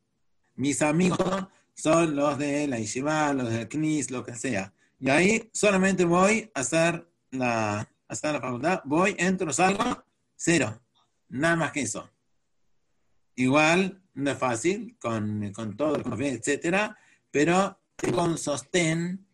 mis 0.55 0.83
amigos, 0.83 1.47
son 1.75 2.15
los 2.15 2.39
de 2.39 2.67
la 2.69 2.79
Yeshiva, 2.79 3.33
los 3.33 3.49
del 3.49 3.69
CNIS, 3.69 4.11
lo 4.11 4.25
que 4.25 4.37
sea. 4.37 4.73
Y 5.01 5.09
ahí 5.09 5.51
solamente 5.53 6.05
voy 6.05 6.51
a 6.55 6.61
hacer 6.61 7.09
la, 7.31 7.89
hasta 8.07 8.33
la 8.33 8.41
facultad, 8.41 8.83
voy, 8.85 9.17
entro, 9.19 9.53
salgo, 9.53 10.05
cero. 10.37 10.81
Nada 11.29 11.57
más 11.57 11.73
que 11.73 11.83
eso. 11.83 12.11
Igual, 13.35 14.03
no 14.15 14.31
es 14.31 14.39
fácil, 14.39 14.97
con, 15.01 15.53
con 15.53 15.77
todo 15.77 15.97
el 15.97 16.03
conocimiento, 16.03 16.41
etcétera, 16.41 16.99
pero 17.31 17.81
un 18.13 18.39
sostén 18.39 19.27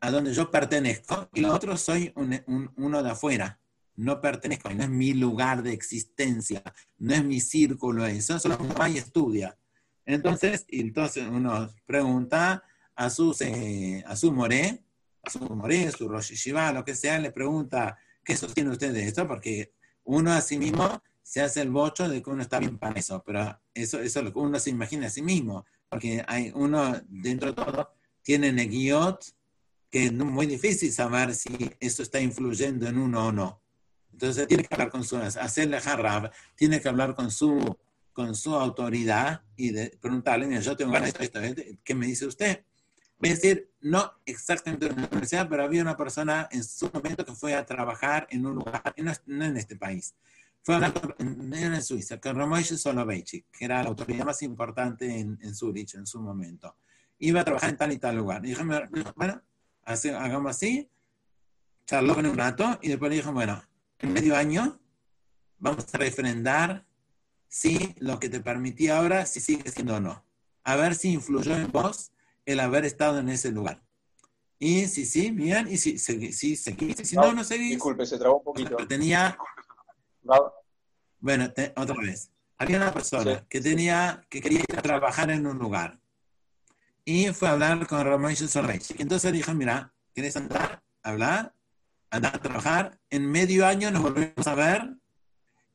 a 0.00 0.10
donde 0.10 0.32
yo 0.32 0.50
pertenezco 0.50 1.28
y 1.34 1.40
lo 1.40 1.52
otro 1.52 1.76
soy 1.76 2.12
uno 2.14 3.02
de 3.02 3.10
afuera. 3.10 3.58
No 3.96 4.20
pertenezco, 4.20 4.68
no 4.70 4.82
es 4.82 4.90
mi 4.90 5.14
lugar 5.14 5.62
de 5.62 5.72
existencia, 5.72 6.62
no 6.98 7.14
es 7.14 7.24
mi 7.24 7.40
círculo 7.40 8.04
eso, 8.04 8.38
solo 8.38 8.58
va 8.78 8.90
y 8.90 8.98
estudia. 8.98 9.56
Entonces, 10.04 10.66
entonces 10.68 11.26
uno 11.26 11.70
pregunta, 11.86 12.62
a, 12.96 13.10
sus, 13.10 13.40
eh, 13.42 14.02
a 14.06 14.16
su 14.16 14.32
moré, 14.32 14.82
a 15.22 15.30
su 15.30 15.38
moré, 15.40 15.90
su 15.92 16.08
Rosh 16.08 16.48
lo 16.74 16.84
que 16.84 16.94
sea, 16.94 17.18
le 17.18 17.30
pregunta, 17.30 17.98
¿qué 18.24 18.36
sostiene 18.36 18.70
usted 18.70 18.92
de 18.92 19.06
esto? 19.06 19.28
Porque 19.28 19.72
uno 20.04 20.32
a 20.32 20.40
sí 20.40 20.58
mismo 20.58 21.02
se 21.22 21.42
hace 21.42 21.60
el 21.60 21.70
bocho 21.70 22.08
de 22.08 22.22
que 22.22 22.30
uno 22.30 22.42
está 22.42 22.58
bien 22.58 22.78
para 22.78 22.98
eso, 22.98 23.22
pero 23.24 23.60
eso, 23.74 24.00
eso 24.00 24.18
es 24.20 24.24
lo 24.24 24.32
que 24.32 24.38
uno 24.38 24.58
se 24.58 24.70
imagina 24.70 25.08
a 25.08 25.10
sí 25.10 25.22
mismo, 25.22 25.66
porque 25.88 26.24
hay 26.26 26.52
uno, 26.54 27.00
dentro 27.08 27.52
de 27.52 27.54
todo, 27.54 27.92
tiene 28.22 28.52
negiot, 28.52 29.24
que 29.90 30.06
es 30.06 30.12
muy 30.12 30.46
difícil 30.46 30.92
saber 30.92 31.34
si 31.34 31.70
eso 31.80 32.02
está 32.02 32.20
influyendo 32.20 32.86
en 32.88 32.98
uno 32.98 33.28
o 33.28 33.32
no. 33.32 33.60
Entonces 34.12 34.46
tiene 34.46 34.64
que 34.64 34.74
hablar 34.74 34.90
con 34.90 35.04
su, 35.04 35.16
hacerle 35.16 35.80
jarrab, 35.80 36.32
tiene 36.54 36.80
que 36.80 36.88
hablar 36.88 37.14
con 37.14 37.30
su, 37.30 37.76
con 38.12 38.34
su 38.34 38.54
autoridad 38.54 39.42
y 39.56 39.70
de, 39.70 39.96
preguntarle, 40.00 40.46
mira, 40.46 40.60
yo 40.60 40.76
tengo 40.76 40.92
ganas 40.92 41.12
de 41.12 41.24
esto, 41.24 41.40
esto, 41.40 41.62
¿qué 41.84 41.94
me 41.94 42.06
dice 42.06 42.26
usted? 42.26 42.64
A 43.22 43.28
decir, 43.28 43.70
no 43.80 44.12
exactamente 44.26 44.86
en 44.86 44.96
la 44.96 45.08
universidad, 45.08 45.48
pero 45.48 45.64
había 45.64 45.82
una 45.82 45.96
persona 45.96 46.48
en 46.50 46.62
su 46.62 46.90
momento 46.92 47.24
que 47.24 47.32
fue 47.32 47.54
a 47.54 47.64
trabajar 47.64 48.26
en 48.30 48.44
un 48.46 48.56
lugar, 48.56 48.94
no, 48.98 49.44
en 49.44 49.56
este 49.56 49.76
país, 49.76 50.14
fue 50.62 50.74
a 50.74 50.78
hablar 50.78 50.92
en 51.18 51.82
Suiza, 51.82 52.20
con 52.20 52.36
Ramoy 52.36 52.64
Soloveitchik, 52.64 53.46
que 53.50 53.64
era 53.64 53.82
la 53.82 53.88
autoridad 53.88 54.24
más 54.24 54.42
importante 54.42 55.18
en, 55.18 55.38
en 55.40 55.54
Zurich 55.54 55.94
en 55.94 56.06
su 56.06 56.20
momento. 56.20 56.76
Iba 57.18 57.40
a 57.40 57.44
trabajar 57.44 57.70
en 57.70 57.76
tal 57.76 57.92
y 57.92 57.98
tal 57.98 58.16
lugar. 58.16 58.44
Y 58.44 58.54
bueno, 59.14 59.40
hagamos 59.84 60.50
así, 60.50 60.90
charló 61.86 62.14
con 62.14 62.26
un 62.26 62.36
rato 62.36 62.78
y 62.82 62.88
después 62.88 63.10
le 63.10 63.16
dijo, 63.16 63.32
bueno, 63.32 63.62
en 64.00 64.12
medio 64.12 64.36
año 64.36 64.78
vamos 65.58 65.86
a 65.94 65.98
refrendar 65.98 66.84
si 67.48 67.94
lo 67.98 68.18
que 68.18 68.28
te 68.28 68.40
permití 68.40 68.88
ahora, 68.88 69.24
si 69.24 69.40
sigue 69.40 69.70
siendo 69.70 69.96
o 69.96 70.00
no. 70.00 70.24
A 70.64 70.76
ver 70.76 70.96
si 70.96 71.12
influyó 71.12 71.56
en 71.56 71.70
vos 71.70 72.10
el 72.46 72.60
haber 72.60 72.84
estado 72.84 73.18
en 73.18 73.28
ese 73.28 73.50
lugar. 73.50 73.82
Y 74.58 74.86
si 74.86 75.04
sí, 75.04 75.30
bien, 75.32 75.68
y 75.68 75.76
si, 75.76 75.98
si, 75.98 76.32
si 76.32 76.56
si 76.56 77.16
no, 77.16 77.32
no, 77.32 77.44
seguís. 77.44 77.72
Disculpe, 77.72 78.06
se 78.06 78.18
trabó 78.18 78.38
un 78.38 78.44
poquito. 78.44 78.76
Tenía. 78.88 79.36
Bueno, 81.20 81.52
otra 81.76 81.96
vez. 81.96 82.30
Había 82.58 82.78
una 82.78 82.92
persona 82.92 83.44
que 83.50 83.60
tenía, 83.60 84.24
que 84.30 84.40
quería 84.40 84.60
ir 84.60 84.78
a 84.78 84.80
trabajar 84.80 85.30
en 85.30 85.46
un 85.46 85.58
lugar. 85.58 86.00
Y 87.04 87.26
fue 87.28 87.48
a 87.48 87.52
hablar 87.52 87.86
con 87.86 88.02
Ramón 88.02 88.34
Sorreich. 88.34 88.98
Entonces 88.98 89.30
dijo, 89.32 89.52
mira, 89.52 89.92
¿quieres 90.14 90.36
andar? 90.36 90.82
¿Hablar? 91.02 91.54
¿Andar 92.10 92.36
a 92.36 92.38
trabajar? 92.40 92.98
En 93.10 93.30
medio 93.30 93.66
año 93.66 93.90
nos 93.90 94.02
volvemos 94.02 94.46
a 94.46 94.54
ver. 94.54 94.96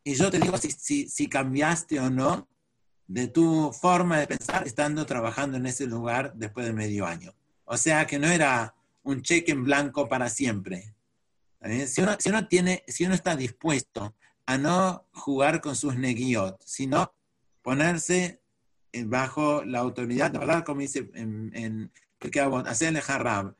Y 0.03 0.15
yo 0.15 0.31
te 0.31 0.39
digo 0.39 0.57
si, 0.57 0.71
si, 0.71 1.07
si 1.07 1.29
cambiaste 1.29 1.99
o 1.99 2.09
no 2.09 2.49
de 3.11 3.27
tu 3.27 3.73
forma 3.73 4.19
de 4.19 4.27
pensar 4.27 4.65
estando 4.65 5.05
trabajando 5.05 5.57
en 5.57 5.65
ese 5.65 5.85
lugar 5.85 6.33
después 6.35 6.65
de 6.65 6.71
medio 6.71 7.05
año. 7.05 7.33
O 7.65 7.75
sea 7.75 8.07
que 8.07 8.17
no 8.17 8.27
era 8.27 8.73
un 9.03 9.21
cheque 9.21 9.51
en 9.51 9.65
blanco 9.65 10.07
para 10.07 10.29
siempre. 10.29 10.95
Si 11.87 12.01
uno, 12.01 12.15
si 12.17 12.29
uno, 12.29 12.47
tiene, 12.47 12.85
si 12.87 13.03
uno 13.03 13.13
está 13.13 13.35
dispuesto 13.35 14.15
a 14.45 14.57
no 14.57 15.05
jugar 15.11 15.59
con 15.59 15.75
sus 15.75 15.97
neguiot, 15.97 16.63
sino 16.65 17.13
ponerse 17.61 18.41
bajo 19.07 19.65
la 19.65 19.79
autoridad, 19.79 20.31
¿verdad? 20.31 20.63
Como 20.63 20.79
dice 20.79 21.11
en, 21.13 21.51
en 21.53 21.91
hacerle 22.65 23.01
jarrab, 23.01 23.53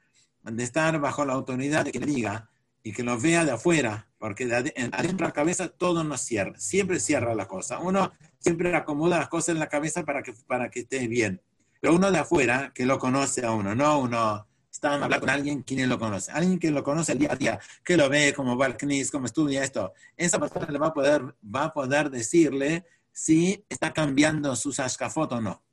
de 0.44 0.64
estar 0.64 0.98
bajo 1.02 1.26
la 1.26 1.34
autoridad 1.34 1.84
de 1.84 1.92
que 1.92 2.00
le 2.00 2.06
diga 2.06 2.50
y 2.84 2.94
que 2.94 3.04
lo 3.04 3.20
vea 3.20 3.44
de 3.44 3.52
afuera, 3.52 4.08
porque 4.22 4.46
de 4.46 4.56
adentro 4.56 5.18
de 5.18 5.24
la 5.24 5.32
cabeza 5.32 5.68
todo 5.68 6.04
nos 6.04 6.22
cierra, 6.22 6.54
siempre 6.60 7.00
cierra 7.00 7.34
la 7.34 7.48
cosa. 7.48 7.80
Uno 7.80 8.12
siempre 8.38 8.74
acomoda 8.76 9.18
las 9.18 9.30
cosas 9.30 9.50
en 9.50 9.60
la 9.60 9.68
cabeza 9.68 10.06
para 10.06 10.22
que, 10.22 10.32
para 10.46 10.70
que 10.70 10.82
esté 10.82 11.08
bien. 11.08 11.42
Pero 11.80 11.96
uno 11.96 12.12
de 12.12 12.20
afuera, 12.20 12.72
que 12.72 12.86
lo 12.86 13.00
conoce 13.00 13.44
a 13.44 13.52
uno, 13.52 13.74
no 13.74 14.00
uno 14.00 14.48
está 14.72 14.94
hablando 14.94 15.20
con 15.20 15.30
alguien 15.32 15.64
quien 15.64 15.90
lo 15.90 15.98
conoce, 15.98 16.32
alguien 16.32 16.60
que 16.60 16.70
lo 16.70 16.84
conoce 16.84 17.14
el 17.14 17.18
día 17.18 17.32
a 17.32 17.36
día, 17.36 17.60
que 17.84 17.98
lo 17.98 18.10
ve, 18.10 18.32
como 18.36 18.56
va 18.56 18.68
al 18.68 18.78
CNIS, 18.78 19.10
cómo 19.10 19.26
estudia 19.26 19.64
esto, 19.64 19.92
esa 20.16 20.38
persona 20.38 20.68
le 20.70 20.78
va 20.78 20.88
a 20.88 20.94
poder, 20.94 21.24
va 21.44 21.64
a 21.64 21.74
poder 21.74 22.12
decirle 22.12 22.86
si 23.12 23.66
está 23.70 23.92
cambiando 23.92 24.56
sus 24.56 24.80
ashkafot 24.80 25.32
o 25.32 25.42
no. 25.42 25.64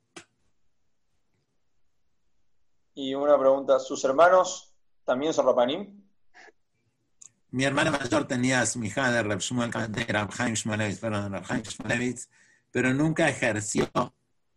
Y 2.95 3.13
una 3.13 3.37
pregunta, 3.37 3.77
¿sus 3.77 4.03
hermanos 4.05 4.73
también 5.05 5.33
son 5.33 5.45
Rapanim? 5.45 5.98
Mi 7.51 7.63
hermana 7.63 7.91
mayor 7.91 8.27
tenía 8.27 8.63
hija 8.83 9.11
de 9.11 9.23
Reb 9.23 9.39
Shmuel, 9.39 9.71
de 9.91 10.03
Rab 10.05 10.31
Shmulevitz, 10.53 12.29
pero 12.71 12.93
nunca 12.93 13.27
ejerció 13.27 13.89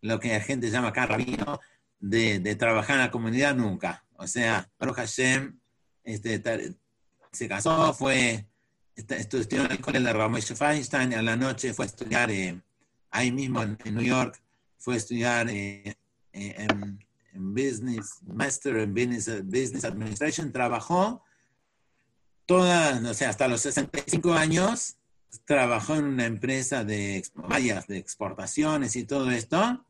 lo 0.03 0.21
que 0.21 0.33
la 0.33 0.41
gente 0.41 0.71
llama 0.71 0.89
acá 0.89 1.07
rabino, 1.07 1.61
de, 2.01 2.41
de, 2.41 2.57
trabajar 2.57 2.97
en 2.97 3.03
la 3.03 3.11
comunidad 3.11 3.55
nunca. 3.55 4.05
O 4.17 4.27
sea, 4.27 4.69
Baruch 4.79 4.97
Hashem 4.97 5.59
este, 6.05 6.43
se 7.31 7.49
casó, 7.49 7.95
fue, 7.95 8.47
estudió 8.95 9.65
en 9.65 9.73
el 9.73 9.81
colegio 9.81 10.09
de 10.09 10.13
Ramesh 10.13 10.55
Feinstein, 10.55 11.15
a 11.15 11.23
la 11.23 11.37
noche 11.37 11.73
fue 11.73 11.87
a 11.87 11.89
estudiar 11.89 12.31
eh, 12.31 12.61
ahí 13.11 13.31
mismo 13.31 13.63
en, 13.63 13.79
New 13.85 14.03
York, 14.03 14.43
fue 14.79 14.95
a 14.95 14.97
estudiar 14.99 15.49
eh, 15.49 15.97
eh, 16.33 16.67
en, 16.69 16.99
Business, 17.35 18.19
Master 18.27 18.77
en 18.77 18.93
business, 18.93 19.27
business, 19.45 19.85
Administration, 19.87 20.53
trabajó 20.53 21.23
toda, 22.53 23.01
o 23.11 23.15
sea, 23.15 23.31
hasta 23.31 23.49
los 23.49 23.63
65 23.63 24.35
años, 24.35 24.97
trabajó 25.47 25.95
en 25.95 26.05
una 26.05 26.27
empresa 26.27 26.85
de, 26.85 27.25
de 27.89 27.97
exportaciones 27.97 28.95
y 28.95 29.05
todo 29.05 29.31
esto, 29.31 29.87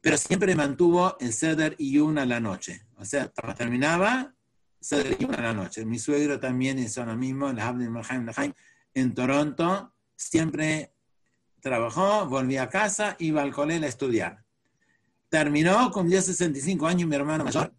pero 0.00 0.16
siempre 0.16 0.54
mantuvo 0.54 1.18
el 1.20 1.34
Seder 1.34 1.74
y 1.76 1.98
una 1.98 2.22
a 2.22 2.26
la 2.26 2.40
noche. 2.40 2.86
O 2.96 3.04
sea, 3.04 3.30
terminaba, 3.54 4.32
Seder 4.80 5.18
y 5.20 5.26
una 5.26 5.36
a 5.36 5.42
la 5.42 5.52
noche. 5.52 5.84
Mi 5.84 5.98
suegro 5.98 6.40
también 6.40 6.78
hizo 6.78 7.04
lo 7.04 7.14
mismo, 7.14 7.52
en 8.94 9.14
Toronto, 9.14 9.92
siempre 10.16 10.94
trabajó, 11.60 12.26
volvía 12.26 12.62
a 12.62 12.68
casa, 12.70 13.16
iba 13.18 13.42
al 13.42 13.52
colegio 13.52 13.84
a 13.84 13.88
estudiar. 13.90 14.42
Terminó 15.28 15.90
con 15.90 16.10
65 16.10 16.86
años 16.86 17.06
mi 17.06 17.16
hermano 17.16 17.44
mayor. 17.44 17.70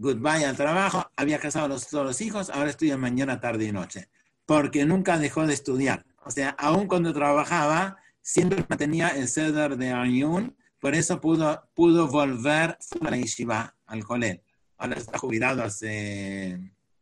Goodbye 0.00 0.46
al 0.46 0.56
trabajo, 0.56 1.10
había 1.14 1.38
casado 1.38 1.66
a 1.66 1.68
los, 1.68 1.88
todos 1.88 2.06
los 2.06 2.20
hijos, 2.22 2.48
ahora 2.48 2.70
estudia 2.70 2.96
mañana, 2.96 3.38
tarde 3.38 3.66
y 3.66 3.72
noche. 3.72 4.08
Porque 4.46 4.86
nunca 4.86 5.18
dejó 5.18 5.46
de 5.46 5.52
estudiar. 5.52 6.06
O 6.24 6.30
sea, 6.30 6.56
aún 6.58 6.86
cuando 6.86 7.12
trabajaba, 7.12 7.98
siempre 8.22 8.64
mantenía 8.66 9.08
el 9.08 9.28
ceder 9.28 9.76
de 9.76 9.92
Ayun, 9.92 10.56
por 10.78 10.94
eso 10.94 11.20
pudo, 11.20 11.68
pudo 11.74 12.08
volver 12.08 12.78
a 13.02 13.10
la 13.10 13.16
yeshiva, 13.18 13.76
al 13.84 14.02
colegio. 14.02 14.42
Ahora 14.78 14.96
está 14.96 15.18
jubilado 15.18 15.62
hace 15.62 16.58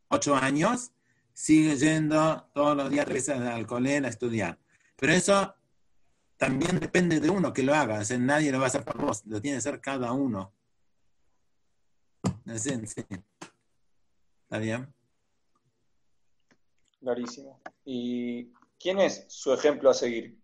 ocho 0.09 0.35
años, 0.35 0.91
sigue 1.31 1.77
yendo 1.77 2.49
todos 2.53 2.75
los 2.75 2.89
días 2.89 3.07
al 3.29 3.65
colegio 3.65 4.07
a 4.07 4.09
estudiar. 4.09 4.59
Pero 4.97 5.13
eso 5.13 5.55
también 6.35 6.77
depende 6.81 7.21
de 7.21 7.29
uno 7.29 7.53
que 7.53 7.63
lo 7.63 7.73
haga. 7.73 8.01
O 8.01 8.17
nadie 8.17 8.51
lo 8.51 8.59
va 8.59 8.65
a 8.65 8.67
hacer 8.67 8.83
por 8.83 8.97
vos, 8.97 9.23
lo 9.25 9.39
tiene 9.39 9.55
que 9.55 9.59
hacer 9.59 9.79
cada 9.79 10.11
uno. 10.11 10.51
Sí, 12.55 12.71
¿Está 12.71 14.57
bien? 14.57 14.93
Clarísimo. 16.99 17.61
¿Y 17.85 18.51
quién 18.79 18.99
es 18.99 19.25
su 19.29 19.53
ejemplo 19.53 19.89
a 19.89 19.93
seguir? 19.93 20.37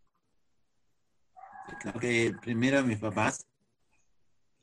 Creo 1.79 1.93
que 1.93 2.35
primero 2.41 2.83
mis 2.83 2.99
papás, 2.99 3.47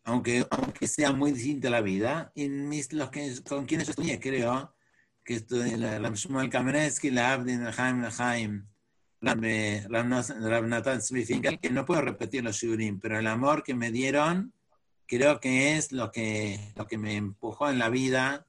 aunque, 0.04 0.46
aunque 0.50 0.86
sea 0.86 1.12
muy 1.12 1.32
distinta 1.32 1.68
la 1.68 1.80
vida, 1.80 2.30
y 2.34 2.48
mis, 2.48 2.92
los 2.92 3.10
que, 3.10 3.34
con 3.48 3.66
quienes 3.66 3.88
estudié, 3.88 4.20
creo, 4.20 4.74
que 5.24 5.34
estudié 5.34 5.76
la 5.76 5.98
Shmuel 6.10 6.48
Kamenetsky, 6.48 7.10
la 7.10 7.32
Abdin, 7.32 7.64
la 7.64 7.70
Haim, 7.76 8.00
la 8.02 8.14
Haim, 8.16 8.66
Rabnatan 9.22 11.00
que 11.60 11.70
no 11.70 11.84
puedo 11.84 12.00
repetir 12.00 12.42
los 12.42 12.56
shurim, 12.56 12.98
pero 12.98 13.18
el 13.18 13.26
amor 13.28 13.62
que 13.62 13.74
me 13.74 13.92
dieron 13.92 14.52
creo 15.12 15.40
que 15.40 15.76
es 15.76 15.92
lo 15.92 16.10
que, 16.10 16.58
lo 16.74 16.86
que 16.86 16.96
me 16.96 17.16
empujó 17.16 17.68
en 17.68 17.78
la 17.78 17.90
vida 17.90 18.46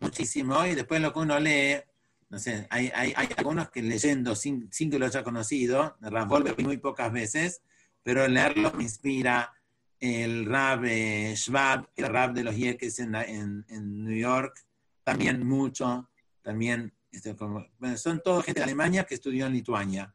muchísimo 0.00 0.64
y 0.64 0.74
después 0.74 1.02
lo 1.02 1.12
que 1.12 1.18
uno 1.18 1.38
lee 1.38 1.82
no 2.30 2.38
sé, 2.38 2.66
hay, 2.70 2.90
hay, 2.94 3.12
hay 3.14 3.28
algunos 3.36 3.70
que 3.70 3.82
leyendo 3.82 4.34
sin, 4.34 4.72
sin, 4.72 4.90
que 4.90 4.98
lo 4.98 5.06
haya 5.06 5.22
conocido, 5.22 5.96
Volver 6.26 6.58
muy 6.62 6.76
pocas 6.76 7.10
veces, 7.10 7.62
pero 8.02 8.26
leerlo 8.28 8.72
me 8.72 8.82
inspira. 8.84 9.52
El 10.00 10.46
rap 10.46 10.84
eh, 10.84 11.34
Schwab, 11.36 11.88
el 11.96 12.06
rap 12.06 12.32
de 12.32 12.44
los 12.44 12.54
Yeques 12.54 13.00
en, 13.00 13.16
en, 13.16 13.64
en, 13.68 14.04
New 14.04 14.16
York, 14.16 14.64
también 15.02 15.44
mucho, 15.44 16.08
también, 16.40 16.92
este, 17.10 17.34
como, 17.34 17.66
bueno, 17.78 17.96
son 17.96 18.20
todos 18.22 18.44
gente 18.44 18.60
de 18.60 18.64
Alemania 18.64 19.04
que 19.04 19.14
estudió 19.14 19.46
en 19.46 19.54
Lituania. 19.54 20.14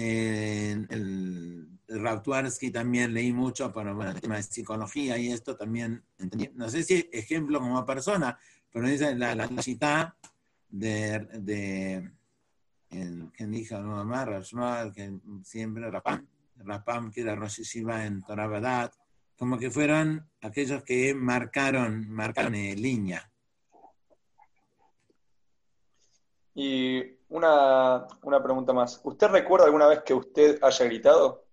Eh, 0.00 0.86
el, 0.90 1.68
el 1.88 2.70
también 2.72 3.12
leí 3.12 3.32
mucho, 3.32 3.72
pero 3.72 3.96
bueno, 3.96 4.12
el 4.12 4.20
tema 4.20 4.36
de 4.36 4.44
psicología 4.44 5.18
y 5.18 5.32
esto 5.32 5.56
también, 5.56 6.04
entendí. 6.18 6.48
no 6.54 6.68
sé 6.68 6.84
si 6.84 7.10
ejemplo 7.12 7.58
como 7.58 7.84
persona, 7.84 8.38
pero 8.70 8.86
dice 8.86 9.16
la, 9.16 9.34
la, 9.34 9.48
cita 9.60 10.16
de, 10.68 11.18
de 11.40 12.12
que 12.88 13.46
dijo 13.46 13.76
mamá, 13.80 14.24
que 14.94 15.18
siempre 15.42 15.90
Rapam, 15.90 16.28
Rapam, 16.58 17.10
que 17.10 17.22
era 17.22 17.34
Rosh 17.34 17.76
en 17.76 18.22
Torabadat, 18.22 18.94
como 19.36 19.58
que 19.58 19.68
fueron 19.68 20.30
aquellos 20.42 20.84
que 20.84 21.12
marcaron, 21.12 22.08
marcaron 22.08 22.52
línea. 22.52 23.28
Y 26.54 27.17
una, 27.28 28.06
una 28.22 28.42
pregunta 28.42 28.72
más. 28.72 29.00
¿Usted 29.04 29.28
recuerda 29.28 29.66
alguna 29.66 29.86
vez 29.86 30.02
que 30.04 30.14
usted 30.14 30.58
haya 30.62 30.84
gritado? 30.86 31.44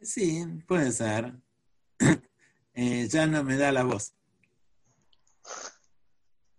Sí, 0.00 0.44
puede 0.66 0.92
ser. 0.92 1.34
eh, 2.74 3.08
ya 3.08 3.26
no 3.26 3.42
me 3.42 3.56
da 3.56 3.72
la 3.72 3.84
voz 3.84 4.14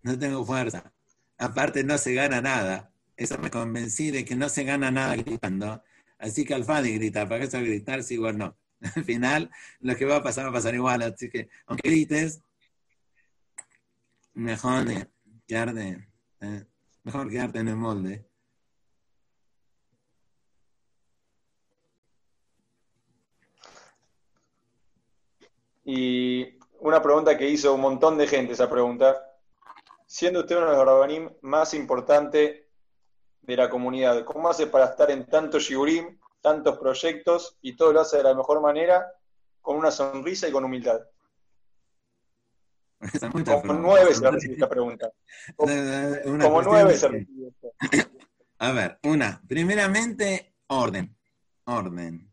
no 0.06 0.20
tengo 0.20 0.46
fuerza. 0.46 0.94
Aparte 1.38 1.84
no 1.84 1.98
se 1.98 2.14
gana 2.14 2.40
nada. 2.40 2.94
Eso 3.18 3.40
me 3.40 3.50
convencí 3.50 4.12
de 4.12 4.24
que 4.24 4.36
no 4.36 4.50
se 4.50 4.64
gana 4.64 4.92
nada 4.92 5.16
gritando. 5.16 5.84
Así 6.20 6.46
que 6.46 6.54
al 6.54 6.64
Fadi 6.64 6.94
grita, 6.94 7.28
¿para 7.28 7.48
se 7.48 7.60
gritar 7.62 8.04
si 8.04 8.14
igual 8.14 8.38
no? 8.38 8.56
Al 8.96 9.04
final 9.04 9.50
lo 9.80 9.96
que 9.96 10.06
va 10.06 10.18
a 10.18 10.24
pasar 10.24 10.46
va 10.46 10.50
a 10.50 10.54
pasar 10.54 10.76
igual. 10.76 11.02
Así 11.02 11.30
que 11.30 11.50
aunque 11.66 11.90
grites, 11.90 12.42
mejor 14.36 14.86
quedarte, 15.48 16.08
eh, 16.42 16.66
mejor 17.04 17.30
quedarte 17.30 17.60
en 17.60 17.68
el 17.68 17.76
molde. 17.76 18.30
Y 25.84 26.58
una 26.80 27.02
pregunta 27.02 27.38
que 27.38 27.50
hizo 27.50 27.74
un 27.74 27.82
montón 27.82 28.18
de 28.18 28.28
gente, 28.28 28.54
esa 28.54 28.70
pregunta 28.70 29.22
siendo 30.08 30.42
usted 30.42 30.58
uno 30.58 30.70
de 30.70 30.78
los 30.78 30.86
rabanim 30.86 31.30
más 31.42 31.74
importantes 31.74 32.66
de 33.42 33.56
la 33.56 33.70
comunidad? 33.70 34.24
¿Cómo 34.26 34.50
hace 34.50 34.68
para 34.68 34.86
estar 34.86 35.12
en 35.12 35.28
tanto 35.28 35.60
Shigurim, 35.60 36.20
tantos 36.42 36.78
proyectos 36.78 37.58
y 37.62 37.76
todo 37.76 37.94
lo 37.94 38.02
hace 38.02 38.18
de 38.18 38.24
la 38.24 38.34
mejor 38.34 38.62
manera, 38.62 39.06
con 39.62 39.78
una 39.78 39.92
sonrisa 39.92 40.48
y 40.48 40.52
con 40.52 40.66
humildad? 40.66 41.02
Como 43.46 43.74
nueve 43.74 44.14
se 44.14 44.52
esta 44.52 44.70
pregunta. 44.70 45.12
Como, 45.56 46.62
nueve 46.62 46.98
se 46.98 47.28
A 48.60 48.72
ver, 48.72 49.00
una, 49.04 49.42
primeramente, 49.48 50.56
orden. 50.68 51.16
Orden. 51.66 52.32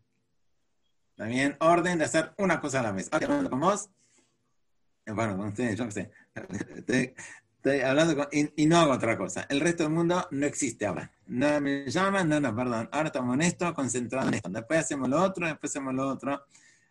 También 1.17 1.57
orden 1.61 1.99
de 1.99 2.05
hacer 2.05 2.33
una 2.39 2.61
cosa 2.61 2.81
a 2.81 2.83
la 2.85 2.93
vez. 2.93 3.11
con 3.11 3.61
vos. 3.61 3.91
Bueno, 5.07 5.37
con 5.37 5.49
ustedes, 5.49 5.77
yo 5.77 5.85
no 5.85 5.91
sé. 5.91 6.11
Estoy, 6.35 7.81
hablando 7.81 8.17
con, 8.17 8.29
y, 8.33 8.67
no 8.67 8.79
hago 8.79 8.93
otra 8.93 9.17
cosa. 9.19 9.47
El 9.49 9.61
resto 9.61 9.83
del 9.83 9.93
mundo 9.93 10.27
no 10.31 10.47
existe 10.47 10.87
ahora. 10.87 11.11
No 11.27 11.61
me 11.61 11.87
llaman, 11.91 12.29
no, 12.29 12.41
no, 12.41 12.55
perdón. 12.55 12.89
Ahora 12.93 13.09
estamos 13.09 13.35
en 13.35 13.43
esto, 13.43 13.75
concentrados 13.75 14.29
en 14.29 14.35
esto. 14.35 14.49
Después 14.49 14.81
hacemos 14.81 15.09
lo 15.09 15.23
otro, 15.23 15.47
después 15.47 15.71
hacemos 15.71 15.95
lo 15.95 16.09
otro. 16.09 16.45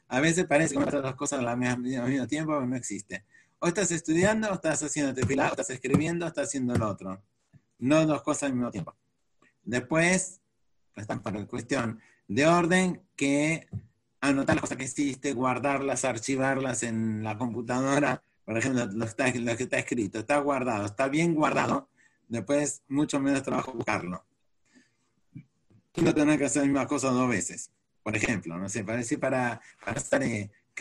A 0.10 0.20
veces 0.20 0.46
parece 0.46 0.76
que 0.76 0.84
hacer 0.84 1.02
las 1.02 1.16
cosas 1.16 1.40
al 1.40 1.58
mismo 1.58 2.28
tiempo, 2.28 2.52
pero 2.52 2.68
no 2.68 2.76
existe. 2.76 3.26
O 3.64 3.68
estás 3.68 3.92
estudiando, 3.92 4.50
o 4.50 4.56
estás 4.56 4.82
haciendo 4.82 5.14
tefilá, 5.14 5.46
o 5.46 5.52
estás 5.52 5.70
escribiendo, 5.70 6.26
o 6.26 6.28
estás 6.28 6.48
haciendo 6.48 6.74
lo 6.76 6.90
otro. 6.90 7.22
No 7.78 8.08
dos 8.08 8.24
cosas 8.24 8.44
al 8.50 8.54
mismo 8.54 8.72
tiempo. 8.72 8.96
Después, 9.64 10.42
están 10.96 11.22
para 11.22 11.40
la 11.40 11.46
cuestión 11.46 12.00
de 12.28 12.48
orden, 12.48 13.04
que 13.16 13.68
anotar 14.20 14.56
las 14.56 14.62
cosas 14.62 14.78
que 14.78 14.86
hiciste, 14.86 15.34
guardarlas, 15.34 16.06
archivarlas 16.06 16.82
en 16.82 17.24
la 17.24 17.38
computadora. 17.38 18.24
Por 18.46 18.58
ejemplo, 18.58 18.88
lo, 18.88 19.06
que 19.06 19.64
está 19.64 19.78
escrito, 19.78 20.20
está 20.20 20.40
guardado, 20.40 20.88
está 20.88 21.08
bien 21.08 21.36
guardado. 21.36 21.88
Después, 22.30 22.82
mucho 22.88 23.20
menos 23.20 23.44
trabajo 23.44 23.74
buscarlo. 23.74 24.26
No 25.98 26.16
tener 26.16 26.40
que 26.40 26.46
hacer 26.46 26.64
la 26.64 26.68
misma 26.68 26.88
cosa 26.88 27.10
dos 27.10 27.30
veces. 27.30 27.70
Por 28.02 28.16
ejemplo, 28.16 28.58
no 28.58 28.68
sé, 28.70 28.84
para 28.84 29.04
para, 29.20 29.62
para 29.86 30.00
estar, 30.00 30.24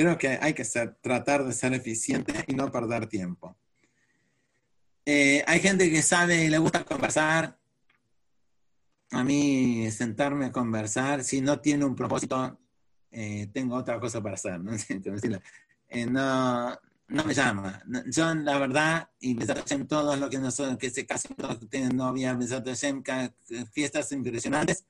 creo 0.01 0.17
que 0.17 0.39
hay 0.41 0.55
que 0.55 0.65
ser, 0.65 0.97
tratar 1.01 1.45
de 1.45 1.53
ser 1.53 1.75
eficiente 1.75 2.33
y 2.47 2.55
no 2.55 2.71
perder 2.71 3.07
tiempo. 3.07 3.57
Eh, 5.05 5.45
hay 5.47 5.61
gente 5.61 5.91
que 5.91 6.03
sabe 6.03 6.45
y 6.45 6.49
le 6.49 6.59
gusta 6.59 6.85
conversar. 6.85 7.59
A 9.11 9.25
mí 9.25 9.91
sentarme 9.91 10.47
a 10.47 10.53
conversar, 10.53 11.23
si 11.25 11.41
no 11.41 11.61
tiene 11.61 11.85
un 11.85 11.95
propósito, 11.95 12.59
eh, 13.11 13.49
tengo 13.53 13.77
otra 13.77 13.99
cosa 14.01 14.23
para 14.23 14.35
hacer. 14.35 14.61
¿no? 14.61 14.73
Eh, 15.93 16.07
no, 16.07 16.71
no 17.09 17.25
me 17.25 17.35
llama. 17.35 17.83
Yo, 18.07 18.33
la 18.33 18.59
verdad, 18.59 19.11
y 19.19 19.35
todos 19.89 20.17
los 20.17 20.31
que, 20.31 20.39
no 20.39 20.53
son, 20.53 20.77
que 20.77 20.89
se 20.89 21.05
casan, 21.05 21.35
que 21.59 21.67
tienen 21.67 21.97
novia, 21.97 22.39
fiestas 23.73 24.13
impresionantes, 24.13 24.85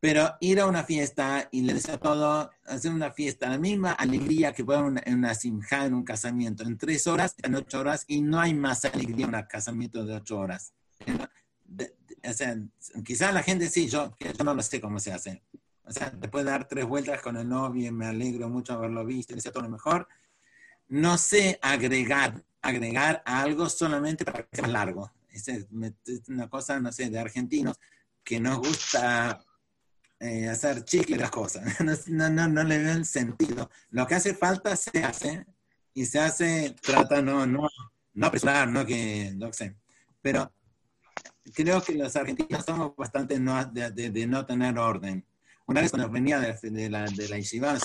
pero 0.00 0.36
ir 0.40 0.60
a 0.60 0.66
una 0.66 0.84
fiesta 0.84 1.48
y 1.50 1.62
le 1.62 1.74
deseo 1.74 1.98
todo, 1.98 2.50
hacer 2.66 2.92
una 2.92 3.12
fiesta, 3.12 3.48
la 3.48 3.58
misma 3.58 3.92
alegría 3.92 4.52
que 4.52 4.64
puede 4.64 4.80
en 5.04 5.14
una 5.14 5.34
simja, 5.34 5.86
en 5.86 5.94
un 5.94 6.04
casamiento, 6.04 6.62
en 6.62 6.76
tres 6.76 7.06
horas, 7.06 7.34
en 7.42 7.54
ocho 7.54 7.80
horas, 7.80 8.04
y 8.06 8.20
no 8.20 8.38
hay 8.38 8.54
más 8.54 8.84
alegría 8.84 9.26
en 9.26 9.34
un 9.34 9.42
casamiento 9.42 10.04
de 10.04 10.14
ocho 10.14 10.38
horas. 10.38 10.74
o 11.08 12.32
sea, 12.32 12.56
quizás 13.04 13.32
la 13.32 13.42
gente 13.42 13.68
sí, 13.68 13.88
yo, 13.88 14.14
yo 14.20 14.44
no 14.44 14.54
lo 14.54 14.62
sé 14.62 14.80
cómo 14.80 15.00
se 15.00 15.12
hace. 15.12 15.42
O 15.84 15.92
sea, 15.92 16.10
después 16.10 16.44
de 16.44 16.50
dar 16.50 16.66
tres 16.66 16.84
vueltas 16.84 17.22
con 17.22 17.36
el 17.36 17.48
novio, 17.48 17.92
me 17.92 18.06
alegro 18.06 18.48
mucho 18.48 18.74
haberlo 18.74 19.04
visto, 19.04 19.34
deseo 19.34 19.52
todo 19.52 19.62
lo 19.62 19.70
mejor. 19.70 20.08
No 20.88 21.16
sé 21.16 21.58
agregar, 21.62 22.44
agregar 22.60 23.22
algo 23.24 23.68
solamente 23.68 24.24
para 24.24 24.42
que 24.42 24.56
sea 24.56 24.66
largo. 24.66 25.12
Es 25.30 25.48
una 26.28 26.48
cosa, 26.48 26.80
no 26.80 26.90
sé, 26.92 27.08
de 27.08 27.18
argentinos 27.18 27.78
que 28.24 28.40
nos 28.40 28.58
gusta 28.58 29.45
eh, 30.20 30.48
hacer 30.48 30.84
chicle 30.84 31.16
las 31.16 31.30
cosas. 31.30 31.62
No, 32.08 32.30
no, 32.30 32.48
no, 32.48 32.64
le 32.64 32.78
veo 32.78 32.92
el 32.92 33.04
sentido. 33.04 33.70
Lo 33.90 34.06
que 34.06 34.14
hace 34.14 34.34
falta 34.34 34.76
se 34.76 35.04
hace 35.04 35.46
y 35.94 36.04
se 36.06 36.18
hace, 36.18 36.74
trata 36.80 37.22
no, 37.22 37.46
no, 37.46 37.68
no 38.14 38.26
apresurar, 38.26 38.68
no 38.68 38.84
que, 38.84 39.32
no 39.36 39.52
sé. 39.52 39.76
Pero 40.20 40.52
creo 41.54 41.82
que 41.82 41.94
los 41.94 42.14
argentinos 42.16 42.64
somos 42.64 42.94
bastante 42.96 43.38
no, 43.38 43.64
de, 43.66 43.90
de, 43.90 44.26
no 44.26 44.44
tener 44.44 44.78
orden. 44.78 45.24
Una 45.66 45.80
vez 45.80 45.90
cuando 45.90 46.10
venía 46.10 46.38
de, 46.38 46.70
de 46.70 46.90
la, 46.90 47.04
de 47.06 47.28
la 47.28 47.38
Yeshiva, 47.38 47.76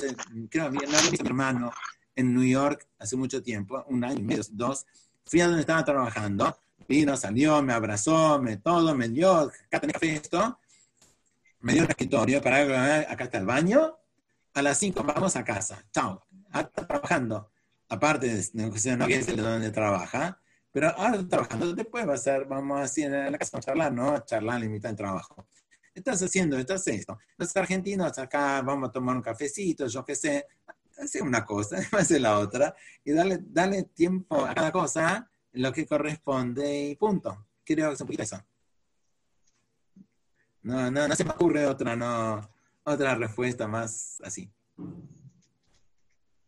creo 0.49 0.71
que 0.71 0.77
no 0.87 0.97
había 0.97 1.09
visto 1.09 1.23
mi 1.23 1.29
hermano 1.29 1.71
en 2.15 2.33
New 2.33 2.43
York 2.43 2.87
hace 2.99 3.15
mucho 3.15 3.41
tiempo, 3.41 3.83
un 3.87 4.03
año 4.03 4.19
y 4.19 4.23
medio, 4.23 4.43
dos, 4.51 4.85
fui 5.25 5.41
a 5.41 5.47
donde 5.47 5.61
estaba 5.61 5.83
trabajando, 5.83 6.57
vino, 6.87 7.15
salió, 7.15 7.61
me 7.61 7.73
abrazó, 7.73 8.41
me 8.41 8.57
todo, 8.57 8.93
me 8.95 9.07
dio, 9.09 9.33
acá 9.33 9.79
tenés 9.79 9.93
café 9.93 10.13
esto, 10.15 10.59
me 11.61 11.73
dio 11.73 11.83
un 11.83 11.89
escritorio 11.89 12.41
para 12.41 12.99
acá 13.09 13.23
está 13.25 13.37
el 13.37 13.45
baño, 13.45 13.97
a 14.53 14.61
las 14.61 14.77
5 14.77 15.03
vamos 15.03 15.35
a 15.35 15.43
casa, 15.43 15.83
chao, 15.91 16.21
ah, 16.51 16.61
está 16.61 16.87
trabajando, 16.87 17.51
aparte 17.89 18.27
de 18.27 18.49
no 18.53 19.05
es 19.05 19.25
de 19.27 19.35
donde 19.35 19.71
trabaja, 19.71 20.39
pero 20.71 20.89
ahora 20.89 21.27
trabajando, 21.27 21.73
después 21.73 22.07
va 22.07 22.13
a 22.13 22.17
ser, 22.17 22.45
vamos 22.45 22.79
a 22.79 22.81
decir, 22.83 23.05
en 23.05 23.31
la 23.31 23.37
casa 23.37 23.57
a 23.57 23.61
charlar, 23.61 23.91
¿no? 23.91 24.19
Charlar, 24.19 24.61
limitar 24.61 24.91
el 24.91 24.97
trabajo. 24.97 25.45
Estás 25.93 26.23
haciendo 26.23 26.57
esto, 26.57 26.75
esto. 26.75 27.19
Los 27.37 27.55
argentinos 27.57 28.17
acá 28.17 28.61
vamos 28.61 28.89
a 28.89 28.91
tomar 28.91 29.17
un 29.17 29.21
cafecito, 29.21 29.87
yo 29.87 30.05
qué 30.05 30.15
sé, 30.15 30.45
hace 30.97 31.21
una 31.21 31.45
cosa, 31.45 31.77
hace 31.91 32.19
la 32.19 32.39
otra, 32.39 32.73
y 33.03 33.11
dale, 33.11 33.39
dale 33.41 33.83
tiempo 33.83 34.45
a 34.45 34.53
cada 34.53 34.71
cosa 34.71 35.29
lo 35.53 35.73
que 35.73 35.85
corresponde 35.85 36.83
y 36.85 36.95
punto. 36.95 37.47
Creo 37.63 37.89
que 37.89 37.95
es 37.95 38.01
un 38.01 38.07
poquito 38.07 38.23
eso. 38.23 38.41
No, 40.63 40.91
no, 40.91 41.07
no 41.07 41.15
se 41.15 41.23
me 41.23 41.31
ocurre 41.31 41.65
otra, 41.65 41.95
no, 41.95 42.49
otra 42.83 43.15
respuesta 43.15 43.67
más 43.67 44.21
así. 44.23 44.51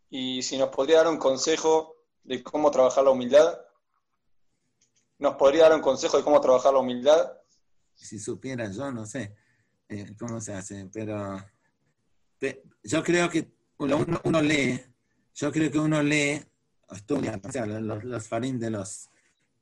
Y 0.10 0.44
si 0.44 0.58
nos 0.58 0.70
podría 0.70 0.98
dar 0.98 1.08
un 1.08 1.18
consejo 1.18 1.96
de 2.24 2.44
cómo 2.44 2.70
trabajar 2.70 3.04
la 3.04 3.12
humildad, 3.12 3.60
¿nos 5.18 5.36
podría 5.36 5.64
dar 5.64 5.76
un 5.76 5.82
consejo 5.82 6.18
de 6.18 6.24
cómo 6.24 6.40
trabajar 6.40 6.74
la 6.74 6.80
humildad? 6.80 7.34
Si 7.96 8.20
supiera 8.20 8.70
yo, 8.72 8.92
no 8.92 9.06
sé 9.06 9.36
eh, 9.90 10.14
cómo 10.18 10.40
se 10.40 10.54
hace, 10.54 10.90
pero 10.92 11.38
yo 12.84 13.04
creo 13.04 13.30
que 13.30 13.52
uno, 13.78 14.42
lee, 14.42 14.82
yo 15.34 15.52
creo 15.52 15.72
que 15.72 15.80
uno 15.80 16.02
lee, 16.04 16.42
estudia, 16.92 17.40
o 17.44 17.52
sea, 17.52 17.66
los, 17.66 18.04
los 18.04 18.28
farín 18.28 18.60
de 18.60 18.70
los, 18.70 19.10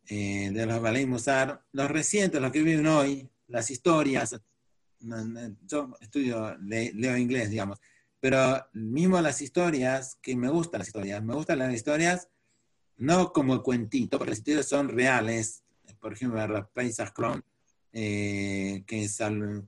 eh, 0.08 0.50
de 0.52 0.66
los 0.66 0.82
Balei 0.82 1.06
Musar, 1.06 1.64
los 1.72 1.90
recientes, 1.90 2.42
los 2.42 2.52
que 2.52 2.62
viven 2.62 2.88
hoy, 2.88 3.30
las 3.52 3.70
historias, 3.70 4.40
yo 5.00 5.98
estudio, 6.00 6.58
leo 6.60 7.18
inglés, 7.18 7.50
digamos, 7.50 7.80
pero 8.20 8.68
mismo 8.74 9.20
las 9.20 9.42
historias, 9.42 10.18
que 10.22 10.36
me 10.36 10.50
gustan 10.50 10.80
las 10.80 10.88
historias, 10.88 11.24
me 11.24 11.34
gustan 11.34 11.60
las 11.60 11.74
historias 11.74 12.30
no 12.98 13.34
como 13.34 13.64
cuentito, 13.64 14.18
porque 14.18 14.32
las 14.32 14.40
historias 14.40 14.68
son 14.68 14.90
reales, 14.90 15.64
por 16.00 16.14
ejemplo, 16.14 16.70
Paisas 16.74 17.12
Cron, 17.12 17.44
eh, 17.92 18.84
que, 18.86 19.04
es, 19.04 19.18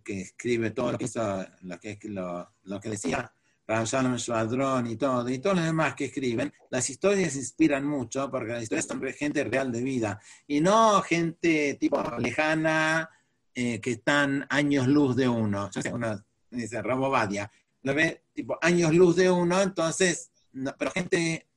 que 0.04 0.22
escribe 0.22 0.72
todo 0.72 0.91
lo 0.91 0.98
que 0.98 1.06
hizo, 1.06 1.46
lo 1.62 1.80
que, 1.80 2.00
lo, 2.04 2.54
lo 2.63 2.80
que 2.80 2.89
decía 2.91 3.34
Ramshalom 3.67 4.15
Shvadron 4.15 4.88
y 4.88 4.98
todo, 4.98 5.28
y 5.30 5.39
todos 5.39 5.56
los 5.56 5.65
demás 5.65 5.96
que 5.96 6.06
escriben, 6.06 6.54
las 6.69 6.89
historias 6.89 7.36
inspiran 7.36 7.86
mucho, 7.86 8.30
porque 8.30 8.54
las 8.54 8.63
historias 8.63 8.86
son 8.86 9.02
gente 9.13 9.43
real 9.46 9.72
de 9.72 9.82
vida, 9.82 10.22
y 10.48 10.62
no 10.62 11.02
gente 11.02 11.76
tipo 11.80 12.02
lejana, 12.19 13.10
eh, 13.56 13.80
que 13.80 13.92
están 13.92 14.46
años 14.50 14.88
luz 14.88 15.16
de 15.16 15.28
uno. 15.30 15.70
Yo 15.72 15.82
sé, 15.82 15.94
uno 15.94 16.24
dice 16.50 16.82
Rabo 16.82 17.10
Badia, 17.10 17.52
lo 17.84 17.94
ve 17.94 18.26
tipo 18.34 18.58
años 18.62 18.94
luz 18.94 19.16
de 19.16 19.30
uno, 19.30 19.62
entonces, 19.62 20.32
pero 20.78 20.92
gente 20.92 21.50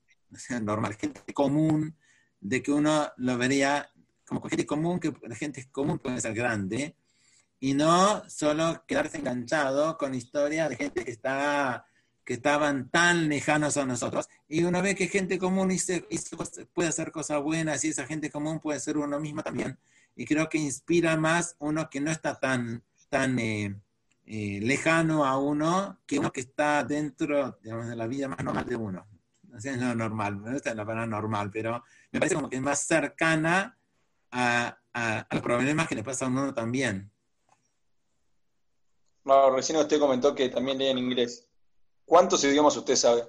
normal, 0.63 0.95
gente 0.95 1.33
común, 1.33 1.97
de 2.41 2.63
que 2.63 2.73
uno 2.73 3.11
lo 3.17 3.39
vería 3.39 3.91
como 4.27 4.41
gente 4.49 4.67
común, 4.67 5.01
que 5.01 5.13
la 5.23 5.37
gente 5.37 5.69
común 5.71 5.99
puede 5.99 6.21
ser 6.21 6.35
grande, 6.35 6.97
y 7.61 7.75
no 7.75 8.29
solo 8.29 8.85
quedarse 8.87 9.19
enganchado 9.19 9.97
con 9.97 10.15
historias 10.15 10.69
de 10.69 10.77
gente 10.77 11.05
que 11.05 11.11
está 11.11 11.87
que 12.27 12.35
estaban 12.35 12.91
tan 12.91 13.29
lejanos 13.29 13.77
a 13.77 13.87
nosotros. 13.87 14.29
Y 14.49 14.65
uno 14.65 14.83
ve 14.83 14.97
que 14.97 15.07
gente 15.07 15.39
común 15.39 15.73
puede 16.75 16.89
hacer 16.89 17.13
cosas 17.13 17.41
buenas 17.41 17.85
y 17.85 17.91
esa 17.91 18.05
gente 18.05 18.33
común 18.33 18.59
puede 18.59 18.81
ser 18.81 18.97
uno 18.97 19.21
mismo 19.21 19.45
también 19.45 19.79
y 20.17 20.25
creo 20.25 20.49
que 20.49 20.59
inspira 20.59 21.17
más 21.17 21.57
uno 21.59 21.89
que 21.91 22.01
no 22.01 22.11
está 22.11 22.41
tan, 22.41 22.83
tan 23.11 23.39
eh, 23.39 23.77
eh, 24.25 24.61
lejano 24.63 25.27
a 25.27 25.39
uno 25.39 26.01
que 26.07 26.19
uno 26.19 26.33
que 26.33 26.41
está 26.41 26.83
dentro 26.83 27.59
digamos, 27.63 27.89
de 27.89 27.97
la 27.97 28.07
vida 28.07 28.27
más 28.27 28.43
normal 28.43 28.65
de 28.65 28.77
uno. 28.77 29.07
No 29.43 29.61
sé, 29.61 29.77
no 29.77 29.95
normal, 29.95 30.43
no 30.43 30.57
está 30.57 30.75
la 30.75 30.85
palabra 30.85 31.07
normal, 31.07 31.51
pero 31.53 31.85
me 32.11 32.19
parece 32.19 32.35
como 32.35 32.49
que 32.49 32.57
es 32.57 32.63
más 32.63 32.81
cercana 32.81 33.79
a, 34.31 34.79
a, 34.93 35.27
los 35.31 35.43
problemas 35.43 35.87
que 35.87 35.95
le 35.95 36.03
pasa 36.03 36.25
a 36.25 36.29
uno 36.29 36.53
también. 36.53 37.11
No, 39.25 39.51
recién 39.51 39.79
usted 39.79 39.99
comentó 39.99 40.35
que 40.35 40.49
también 40.49 40.79
lee 40.79 40.89
en 40.89 40.99
inglés. 40.99 41.49
¿Cuántos 42.05 42.43
idiomas 42.45 42.77
usted 42.77 42.97
sabe? 42.97 43.25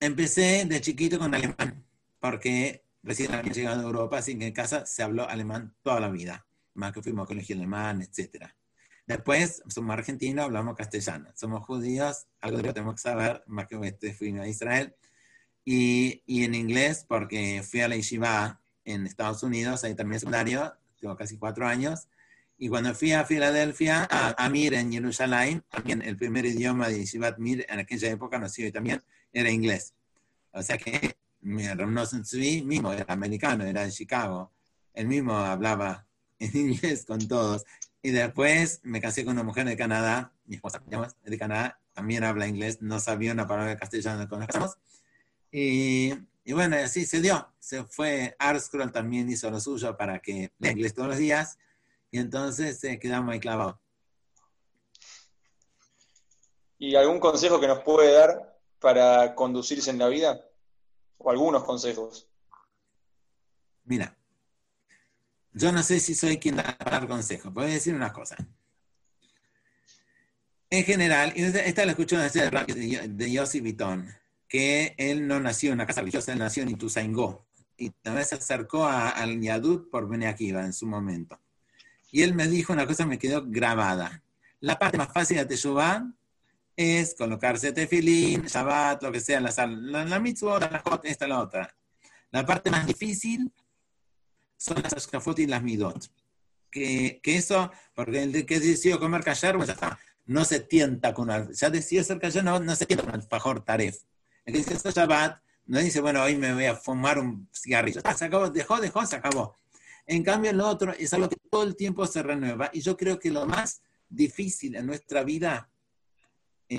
Empecé 0.00 0.64
de 0.66 0.80
chiquito 0.80 1.18
con 1.18 1.34
alemán, 1.34 1.84
porque 2.20 2.83
recién 3.04 3.34
había 3.34 3.52
llegado 3.52 3.80
a 3.80 3.84
Europa, 3.84 4.18
así 4.18 4.36
que 4.36 4.46
en 4.46 4.52
casa 4.52 4.86
se 4.86 5.02
habló 5.02 5.28
alemán 5.28 5.74
toda 5.82 6.00
la 6.00 6.08
vida. 6.08 6.46
más 6.74 6.92
que 6.92 7.02
fuimos 7.02 7.24
a 7.24 7.28
colegio 7.28 7.54
alemán, 7.54 8.02
etc. 8.02 8.46
Después, 9.06 9.62
somos 9.68 9.92
argentinos, 9.92 10.46
hablamos 10.46 10.74
castellano. 10.76 11.30
Somos 11.34 11.64
judíos, 11.64 12.26
algo 12.40 12.58
lo 12.58 12.74
tenemos 12.74 12.96
que 12.96 13.02
saber, 13.02 13.44
más 13.46 13.68
que 13.68 13.78
este, 13.86 14.12
fui 14.12 14.36
a 14.36 14.48
Israel. 14.48 14.96
Y, 15.64 16.22
y, 16.26 16.44
en 16.44 16.54
inglés, 16.54 17.04
porque 17.06 17.62
fui 17.62 17.82
a 17.82 17.88
la 17.88 17.96
yeshiva 17.96 18.60
en 18.84 19.06
Estados 19.06 19.42
Unidos, 19.42 19.84
ahí 19.84 19.94
también 19.94 20.20
secundario, 20.20 20.74
tengo 20.98 21.16
casi 21.16 21.38
cuatro 21.38 21.66
años. 21.66 22.08
Y 22.56 22.68
cuando 22.68 22.94
fui 22.94 23.12
a 23.12 23.24
Filadelfia, 23.24 24.08
a, 24.10 24.48
Mir 24.48 24.74
en 24.74 24.92
Jerusalén, 24.92 25.64
también 25.68 26.02
el 26.02 26.16
primer 26.16 26.46
idioma 26.46 26.88
de 26.88 26.98
Yeshivat 27.00 27.38
Mir 27.38 27.66
en 27.68 27.80
aquella 27.80 28.08
época, 28.10 28.38
no 28.38 28.48
sé, 28.48 28.70
también 28.72 29.02
era 29.32 29.50
inglés. 29.50 29.94
O 30.52 30.62
sea 30.62 30.78
que 30.78 31.16
mi 31.44 31.64
Tzvi 32.22 32.62
mismo 32.62 32.92
era 32.92 33.04
americano, 33.08 33.64
era 33.64 33.84
de 33.84 33.92
Chicago. 33.92 34.50
Él 34.92 35.06
mismo 35.06 35.36
hablaba 35.36 36.06
en 36.38 36.50
inglés 36.56 37.04
con 37.04 37.26
todos. 37.28 37.64
Y 38.02 38.10
después 38.10 38.80
me 38.82 39.00
casé 39.00 39.24
con 39.24 39.34
una 39.34 39.42
mujer 39.42 39.66
de 39.66 39.76
Canadá, 39.76 40.32
mi 40.46 40.56
esposa 40.56 40.82
de 41.24 41.38
Canadá, 41.38 41.80
también 41.92 42.24
habla 42.24 42.46
inglés, 42.46 42.82
no 42.82 42.98
sabía 42.98 43.32
una 43.32 43.46
palabra 43.46 43.70
de 43.70 43.78
castellano 43.78 44.28
con 44.28 44.40
nos 44.40 44.76
Y, 45.50 46.12
y, 46.44 46.52
bueno, 46.52 46.76
así 46.76 47.06
se 47.06 47.20
dio. 47.20 47.48
Se 47.58 47.84
fue, 47.84 48.36
Artscroll 48.38 48.92
también 48.92 49.30
hizo 49.30 49.50
lo 49.50 49.60
suyo 49.60 49.96
para 49.96 50.18
que 50.20 50.52
lea 50.58 50.72
inglés 50.72 50.94
todos 50.94 51.08
los 51.08 51.18
días. 51.18 51.58
Y 52.10 52.18
entonces 52.18 52.78
se 52.78 52.98
quedamos 52.98 53.32
ahí 53.32 53.40
clavados. 53.40 53.76
¿Y 56.78 56.96
algún 56.96 57.20
consejo 57.20 57.60
que 57.60 57.68
nos 57.68 57.80
puede 57.80 58.12
dar 58.12 58.58
para 58.80 59.34
conducirse 59.34 59.90
en 59.90 59.98
la 59.98 60.08
vida? 60.08 60.44
O 61.18 61.30
algunos 61.30 61.64
consejos. 61.64 62.28
Mira, 63.84 64.16
yo 65.52 65.70
no 65.72 65.82
sé 65.82 66.00
si 66.00 66.14
soy 66.14 66.38
quien 66.38 66.56
da 66.56 66.76
dar 66.78 67.06
consejos. 67.06 67.52
Voy 67.52 67.66
a 67.66 67.68
decir 67.68 67.94
una 67.94 68.12
cosa. 68.12 68.36
En 70.70 70.84
general, 70.84 71.32
esta 71.36 71.84
la 71.84 71.92
escuchó 71.92 72.18
de, 72.18 73.08
de 73.08 73.32
Yossi 73.32 73.60
Vitón, 73.60 74.08
que 74.48 74.94
él 74.98 75.26
no 75.28 75.38
nació 75.38 75.70
en 75.70 75.74
una 75.74 75.86
casa 75.86 76.00
religiosa, 76.00 76.32
él 76.32 76.38
nació 76.38 76.64
en 76.64 76.70
Ituzaingó. 76.70 77.46
Y 77.76 77.90
también 77.90 78.26
se 78.26 78.34
acercó 78.36 78.86
al 78.86 79.40
Yadut 79.40 79.90
por 79.90 80.08
Bene 80.08 80.26
Akiva 80.26 80.64
en 80.64 80.72
su 80.72 80.86
momento. 80.86 81.38
Y 82.10 82.22
él 82.22 82.34
me 82.34 82.48
dijo 82.48 82.72
una 82.72 82.86
cosa 82.86 83.04
que 83.04 83.10
me 83.10 83.18
quedó 83.18 83.44
grabada. 83.46 84.22
La 84.60 84.78
parte 84.78 84.98
más 84.98 85.12
fácil 85.12 85.36
de 85.36 85.46
Teshuvah 85.46 86.04
es 86.76 87.14
colocarse 87.14 87.72
tefilín, 87.72 88.42
Shabbat, 88.42 89.02
lo 89.02 89.12
que 89.12 89.20
sea, 89.20 89.40
la, 89.40 89.52
la, 89.66 90.04
la 90.04 90.18
mitzvah, 90.18 90.58
la 90.58 90.80
jot, 90.80 91.04
esta 91.04 91.26
la 91.26 91.40
otra. 91.40 91.74
La 92.30 92.44
parte 92.44 92.70
más 92.70 92.86
difícil 92.86 93.52
son 94.56 94.82
las 94.82 94.92
ashkafot 94.92 95.38
y 95.38 95.46
las 95.46 95.62
midot. 95.62 96.10
Que, 96.70 97.20
que 97.22 97.36
eso, 97.36 97.70
porque 97.94 98.22
el 98.22 98.46
que 98.46 98.58
decidió 98.58 98.98
comer 98.98 99.22
callar, 99.22 99.56
pues 99.56 99.68
ya 99.68 99.74
está, 99.74 99.98
no 100.26 100.44
se 100.44 100.60
tienta 100.60 101.14
con 101.14 101.30
al, 101.30 101.52
ya 101.52 101.70
decidió 101.70 102.02
ser 102.02 102.18
callar, 102.18 102.42
no, 102.42 102.58
no 102.58 102.74
se 102.74 102.86
tienta 102.86 103.04
con 103.04 103.14
el 103.14 103.22
fajor 103.22 103.64
taref. 103.64 103.98
El 104.44 104.54
que 104.54 104.58
dice 104.58 104.90
Shabbat, 104.90 105.40
no 105.66 105.78
dice, 105.78 106.00
bueno, 106.00 106.22
hoy 106.22 106.36
me 106.36 106.52
voy 106.52 106.66
a 106.66 106.74
fumar 106.74 107.18
un 107.18 107.48
cigarrillo. 107.52 108.00
Ah, 108.04 108.14
se 108.14 108.26
acabó, 108.26 108.50
dejó, 108.50 108.80
dejó, 108.80 109.06
se 109.06 109.16
acabó. 109.16 109.54
En 110.06 110.22
cambio, 110.22 110.52
lo 110.52 110.68
otro 110.68 110.92
es 110.92 111.12
algo 111.14 111.28
que 111.28 111.36
todo 111.50 111.62
el 111.62 111.76
tiempo 111.76 112.06
se 112.06 112.22
renueva. 112.22 112.70
Y 112.72 112.80
yo 112.80 112.96
creo 112.96 113.18
que 113.18 113.30
lo 113.30 113.46
más 113.46 113.80
difícil 114.08 114.76
en 114.76 114.86
nuestra 114.86 115.22
vida 115.24 115.70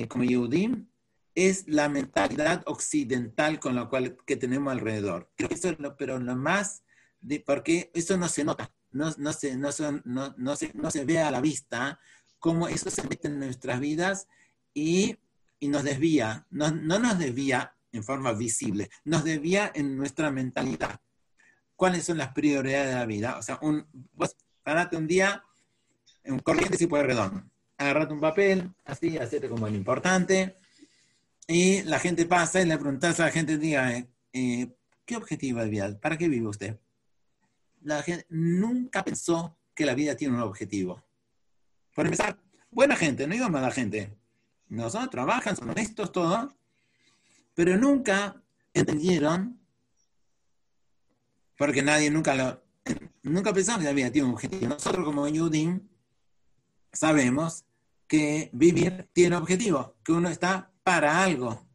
como 0.07 0.23
Yehudim 0.23 0.87
es 1.35 1.67
la 1.67 1.89
mentalidad 1.89 2.63
occidental 2.65 3.59
con 3.59 3.75
la 3.75 3.85
cual 3.89 4.17
que 4.25 4.37
tenemos 4.37 4.71
alrededor. 4.71 5.29
Creo 5.35 5.49
que 5.49 5.55
eso 5.55 5.69
es 5.69 5.79
lo, 5.79 5.97
pero 5.97 6.17
lo 6.17 6.35
más, 6.35 6.83
porque 7.45 7.91
eso 7.93 8.17
no 8.17 8.29
se 8.29 8.43
nota, 8.43 8.71
no, 8.91 9.11
se, 9.33 9.57
no, 9.57 9.69
no, 10.05 10.33
no, 10.37 10.55
se, 10.55 10.71
no 10.73 10.91
se 10.91 11.05
ve 11.05 11.19
a 11.19 11.31
la 11.31 11.41
vista 11.41 11.99
cómo 12.39 12.67
eso 12.67 12.89
se 12.89 13.03
mete 13.03 13.27
en 13.27 13.39
nuestras 13.39 13.79
vidas 13.79 14.27
y, 14.73 15.17
y 15.59 15.67
nos 15.67 15.83
desvía, 15.83 16.45
no, 16.51 16.71
no 16.71 16.99
nos 16.99 17.19
desvía 17.19 17.75
en 17.91 18.03
forma 18.03 18.31
visible, 18.33 18.89
nos 19.03 19.23
desvía 19.23 19.71
en 19.73 19.97
nuestra 19.97 20.31
mentalidad. 20.31 21.01
¿Cuáles 21.75 22.05
son 22.05 22.17
las 22.17 22.33
prioridades 22.33 22.87
de 22.87 22.95
la 22.95 23.05
vida? 23.05 23.37
O 23.37 23.41
sea, 23.41 23.59
un, 23.61 23.85
vos 24.13 24.37
parate 24.63 24.95
un 24.95 25.07
día, 25.07 25.43
un 26.23 26.39
corriente 26.39 26.77
si 26.77 26.87
puede 26.87 27.03
redondo 27.03 27.43
agarrate 27.77 28.13
un 28.13 28.19
papel, 28.19 28.73
así, 28.85 29.17
hacete 29.17 29.49
como 29.49 29.67
el 29.67 29.75
importante, 29.75 30.57
y 31.47 31.83
la 31.83 31.99
gente 31.99 32.25
pasa 32.25 32.61
y 32.61 32.65
le 32.65 32.77
preguntas 32.77 33.19
a 33.19 33.25
la 33.25 33.31
gente, 33.31 33.57
diga, 33.57 33.95
eh, 33.95 34.09
eh, 34.33 34.75
¿qué 35.05 35.15
objetivo 35.15 35.59
de 35.59 35.69
vida? 35.69 35.99
¿Para 35.99 36.17
qué 36.17 36.27
vive 36.27 36.47
usted? 36.47 36.79
La 37.81 38.01
gente 38.01 38.25
nunca 38.29 39.03
pensó 39.03 39.57
que 39.75 39.85
la 39.85 39.93
vida 39.93 40.15
tiene 40.15 40.35
un 40.35 40.41
objetivo. 40.41 41.03
Por 41.93 42.05
empezar, 42.05 42.39
buena 42.71 42.95
gente, 42.95 43.27
no 43.27 43.33
digo 43.33 43.49
mala 43.49 43.71
gente. 43.71 44.17
Nosotros 44.67 45.11
trabajan, 45.11 45.55
son 45.55 45.69
honestos, 45.69 46.11
todo, 46.11 46.57
pero 47.53 47.77
nunca 47.77 48.41
entendieron, 48.73 49.59
porque 51.57 51.83
nadie 51.83 52.09
nunca 52.09 52.33
lo, 52.33 52.63
nunca 53.21 53.53
pensó 53.53 53.77
que 53.77 53.83
la 53.83 53.93
vida 53.93 54.11
tiene 54.11 54.27
un 54.27 54.33
objetivo. 54.33 54.67
Nosotros 54.67 55.05
como 55.05 55.27
Yudim 55.27 55.87
sabemos 56.95 57.65
que 58.07 58.49
vivir 58.53 59.09
tiene 59.13 59.35
objetivo, 59.35 59.95
que 60.03 60.11
uno 60.11 60.29
está 60.29 60.71
para 60.83 61.23
algo. 61.23 61.65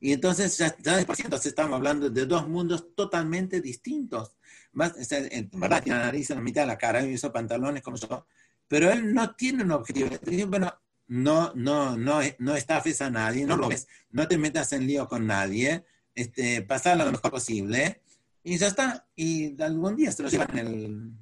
Y 0.00 0.12
entonces 0.12 0.58
ya, 0.58 0.76
ya 0.78 0.96
de 0.96 1.06
por 1.06 1.16
sí, 1.16 1.22
entonces 1.22 1.46
estamos 1.46 1.76
hablando 1.76 2.10
de 2.10 2.26
dos 2.26 2.48
mundos 2.48 2.94
totalmente 2.94 3.60
distintos. 3.60 4.36
Más, 4.72 4.94
en 5.12 5.48
verdad 5.52 5.82
tiene 5.82 5.98
la 5.98 6.06
nariz 6.06 6.30
en 6.30 6.36
la 6.36 6.42
mitad 6.42 6.62
de 6.62 6.66
la 6.66 6.78
cara, 6.78 7.04
y 7.04 7.14
usa 7.14 7.32
pantalones 7.32 7.82
como 7.82 7.96
yo, 7.96 8.26
pero 8.66 8.90
él 8.90 9.14
no 9.14 9.34
tiene 9.34 9.62
un 9.62 9.72
objetivo. 9.72 10.10
Bueno, 10.48 10.74
no, 11.08 11.52
no, 11.54 11.96
no, 11.96 12.20
no 12.38 12.56
estafes 12.56 13.02
a 13.02 13.10
nadie, 13.10 13.46
no 13.46 13.56
lo 13.56 13.68
ves, 13.68 13.86
no 14.10 14.26
te 14.26 14.38
metas 14.38 14.72
en 14.72 14.86
lío 14.86 15.06
con 15.06 15.26
nadie, 15.26 15.84
este, 16.14 16.62
pasar 16.62 16.96
lo 16.96 17.12
mejor 17.12 17.30
posible, 17.30 18.02
y 18.42 18.56
ya 18.56 18.68
está. 18.68 19.06
Y 19.14 19.60
algún 19.62 19.94
día 19.94 20.10
se 20.10 20.22
lo 20.22 20.28
llevan 20.28 20.58
el, 20.58 21.12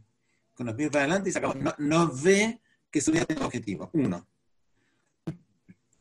con 0.55 0.67
los 0.67 0.75
pies 0.75 0.91
para 0.91 1.05
adelante 1.05 1.29
y 1.29 1.33
se 1.33 1.39
acabó. 1.39 1.55
No, 1.55 1.75
no 1.79 2.13
ve 2.15 2.61
que 2.91 3.01
su 3.01 3.13
vida 3.13 3.25
tiene 3.25 3.45
objetivo. 3.45 3.91
Uno. 3.93 4.27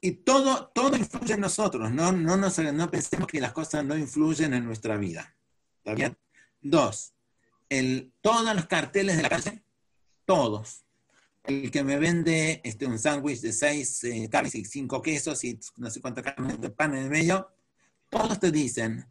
Y 0.02 0.12
todo, 0.12 0.68
todo 0.74 0.96
influye 0.96 1.34
en 1.34 1.42
nosotros. 1.42 1.92
No, 1.92 2.12
no, 2.12 2.38
no 2.38 2.92
pensemos 2.92 3.28
que 3.28 3.42
las 3.42 3.52
cosas 3.52 3.84
no 3.84 3.98
influyen 3.98 4.54
en 4.54 4.66
nuestra 4.66 4.98
vida. 4.98 5.36
¿Está 5.78 5.94
bien? 5.94 6.18
Dos. 6.62 7.14
El, 7.68 8.14
todos 8.22 8.56
los 8.56 8.66
carteles 8.66 9.18
de 9.18 9.24
la 9.24 9.30
calle, 9.30 9.64
todos. 10.26 10.86
El 11.44 11.70
que 11.72 11.84
me 11.84 11.98
vende 11.98 12.62
este, 12.64 12.86
un 12.86 12.98
sándwich 12.98 13.42
de 13.42 13.54
seis 13.54 14.04
eh, 14.04 14.28
carnes 14.32 14.56
y 14.56 14.66
cinco 14.66 15.02
quesos 15.02 15.44
y 15.44 15.60
no 15.78 15.90
sé 15.90 16.02
cuánto 16.02 16.24
carnes 16.24 16.60
de 16.60 16.70
pan 16.70 16.96
en 16.96 17.04
el 17.04 17.10
medio, 17.10 17.50
todos 18.10 18.40
te 18.40 18.52
dicen, 18.52 19.06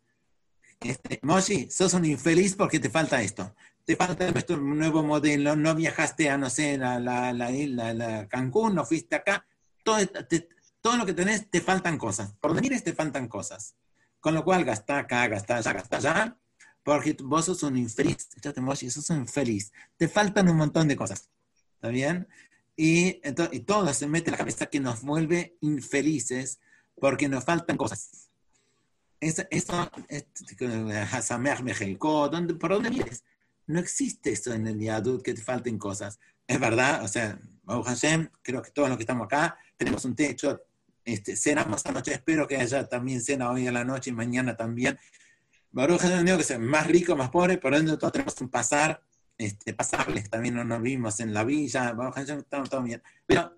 este, 0.80 1.18
Moshi, 1.22 1.70
sos 1.70 1.94
un 1.94 2.04
infeliz 2.04 2.54
porque 2.54 2.80
te 2.80 2.90
falta 2.90 3.22
esto 3.22 3.54
te 3.88 3.96
falta 3.96 4.30
nuestro 4.30 4.58
nuevo 4.58 5.02
modelo, 5.02 5.56
no 5.56 5.74
viajaste 5.74 6.28
a, 6.28 6.36
no 6.36 6.50
sé, 6.50 6.76
la, 6.76 7.00
la, 7.00 7.32
la, 7.32 7.94
la 7.94 8.28
Cancún, 8.28 8.74
no 8.74 8.84
fuiste 8.84 9.16
acá, 9.16 9.46
todo, 9.82 9.96
todo 10.82 10.98
lo 10.98 11.06
que 11.06 11.14
tenés 11.14 11.48
te 11.48 11.62
faltan 11.62 11.96
cosas. 11.96 12.34
Por 12.38 12.50
donde 12.50 12.60
mires 12.60 12.84
te 12.84 12.92
faltan 12.92 13.28
cosas. 13.28 13.76
Con 14.20 14.34
lo 14.34 14.44
cual, 14.44 14.66
gasta 14.66 14.98
acá, 14.98 15.26
gasta 15.28 15.56
allá, 15.56 15.72
gasta 15.72 15.96
allá, 15.96 16.36
porque 16.82 17.16
vos 17.18 17.46
sos 17.46 17.62
un 17.62 17.78
infeliz, 17.78 18.28
sos 18.90 19.08
un 19.08 19.20
infeliz. 19.20 19.72
Te 19.96 20.06
faltan 20.06 20.50
un 20.50 20.58
montón 20.58 20.86
de 20.86 20.94
cosas. 20.94 21.30
¿Está 21.76 21.88
bien? 21.88 22.28
Y, 22.76 23.22
y 23.52 23.60
todo 23.60 23.94
se 23.94 24.06
mete 24.06 24.28
en 24.28 24.32
la 24.32 24.38
cabeza 24.38 24.66
que 24.66 24.80
nos 24.80 25.00
vuelve 25.00 25.56
infelices 25.62 26.60
porque 27.00 27.26
nos 27.26 27.42
faltan 27.42 27.78
cosas. 27.78 28.28
Eso, 29.18 29.44
eso, 29.50 29.90
¿por 31.98 32.70
dónde 32.72 32.90
mires? 32.90 33.24
No 33.68 33.78
existe 33.78 34.32
eso 34.32 34.52
en 34.52 34.66
el 34.66 34.80
Yadut, 34.80 35.22
que 35.22 35.34
te 35.34 35.42
falten 35.42 35.78
cosas. 35.78 36.18
Es 36.46 36.58
verdad, 36.58 37.04
o 37.04 37.08
sea, 37.08 37.38
Baruch 37.62 37.86
Hashem, 37.86 38.30
creo 38.42 38.62
que 38.62 38.70
todos 38.70 38.88
los 38.88 38.96
que 38.96 39.02
estamos 39.02 39.26
acá 39.26 39.58
tenemos 39.76 40.04
un 40.06 40.16
techo, 40.16 40.62
este, 41.04 41.36
cenamos 41.36 41.76
esta 41.76 41.92
noche, 41.92 42.14
espero 42.14 42.48
que 42.48 42.56
haya 42.56 42.88
también 42.88 43.20
cena 43.20 43.50
hoy 43.50 43.66
a 43.66 43.72
la 43.72 43.84
noche 43.84 44.10
y 44.10 44.14
mañana 44.14 44.56
también. 44.56 44.98
Baruch 45.70 46.00
Hashem, 46.00 46.24
digo 46.24 46.38
que 46.38 46.44
sea 46.44 46.58
más 46.58 46.86
rico, 46.86 47.14
más 47.14 47.28
pobre, 47.28 47.60
ende 47.62 47.98
todos 47.98 48.12
tenemos 48.12 48.40
un 48.40 48.48
pasar, 48.48 49.02
este, 49.36 49.74
pasables, 49.74 50.30
también 50.30 50.54
no 50.54 50.64
nos 50.64 50.80
vimos 50.80 51.20
en 51.20 51.34
la 51.34 51.44
villa, 51.44 51.92
Baruch 51.92 52.14
Hashem, 52.14 52.38
estamos 52.38 52.70
todo 52.70 52.82
bien. 52.82 53.02
Pero 53.26 53.54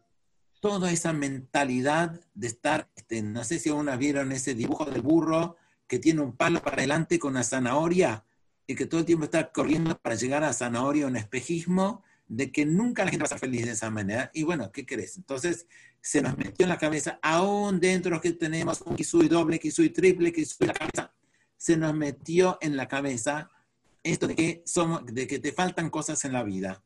toda 0.59 0.91
esa 0.91 1.13
mentalidad 1.13 2.21
de 2.35 2.47
estar, 2.49 2.91
este, 2.97 3.23
no 3.23 3.45
sé 3.45 3.61
si 3.61 3.71
aún 3.71 3.89
vieron 3.97 4.33
ese 4.33 4.55
dibujo 4.55 4.85
del 4.87 5.03
burro 5.03 5.57
que 5.87 6.01
tiene 6.01 6.21
un 6.21 6.37
palo 6.37 6.61
para 6.63 6.79
adelante 6.79 7.21
con 7.21 7.33
una 7.33 7.45
zanahoria, 7.45 8.25
y 8.71 8.77
que 8.77 8.87
todo 8.87 9.01
el 9.01 9.07
tiempo 9.07 9.25
está 9.25 9.51
corriendo 9.51 9.99
para 9.99 10.15
llegar 10.15 10.45
a 10.45 10.53
zanahoria, 10.53 11.09
un 11.09 11.17
espejismo 11.17 12.05
de 12.29 12.53
que 12.53 12.65
nunca 12.65 13.05
la 13.05 13.11
gente 13.11 13.25
va 13.25 13.27
a 13.27 13.31
ser 13.31 13.41
feliz 13.41 13.67
de 13.67 13.73
esa 13.73 13.91
manera. 13.91 14.31
Y 14.33 14.45
bueno, 14.45 14.71
¿qué 14.71 14.87
crees? 14.87 15.17
Entonces 15.17 15.67
se 16.01 16.23
nos 16.23 16.39
metió 16.39 16.67
en 16.67 16.69
la 16.69 16.79
cabeza, 16.79 17.19
aún 17.21 17.81
dentro 17.81 18.21
que 18.21 18.31
tenemos 18.33 18.81
un 18.83 18.95
Kisui 18.95 19.27
doble, 19.27 19.59
Kisui 19.59 19.91
triple, 19.91 20.33
Kisui 20.33 20.69
la 20.69 20.75
cabeza, 20.75 21.13
se 21.57 21.77
nos 21.77 21.93
metió 21.95 22.59
en 22.61 22.77
la 22.77 22.87
cabeza 22.87 23.51
esto 24.05 24.29
de 24.29 24.37
que, 24.37 24.63
somos, 24.65 25.05
de 25.05 25.27
que 25.27 25.41
te 25.41 25.51
faltan 25.51 25.91
cosas 25.91 26.25
en 26.25 26.33
la 26.33 26.45
vida. 26.45 26.81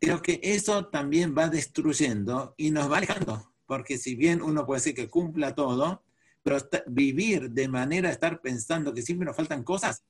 creo 0.00 0.22
que 0.22 0.40
eso 0.42 0.86
también 0.86 1.34
va 1.36 1.50
destruyendo 1.50 2.54
y 2.56 2.70
nos 2.70 2.90
va 2.90 2.96
alejando, 2.96 3.52
porque 3.66 3.98
si 3.98 4.14
bien 4.14 4.40
uno 4.40 4.64
puede 4.64 4.80
decir 4.80 4.94
que 4.94 5.10
cumpla 5.10 5.54
todo, 5.54 6.02
pero 6.42 6.56
vivir 6.86 7.50
de 7.50 7.68
manera 7.68 8.08
estar 8.08 8.40
pensando 8.40 8.94
que 8.94 9.02
siempre 9.02 9.26
nos 9.26 9.36
faltan 9.36 9.62
cosas, 9.62 10.02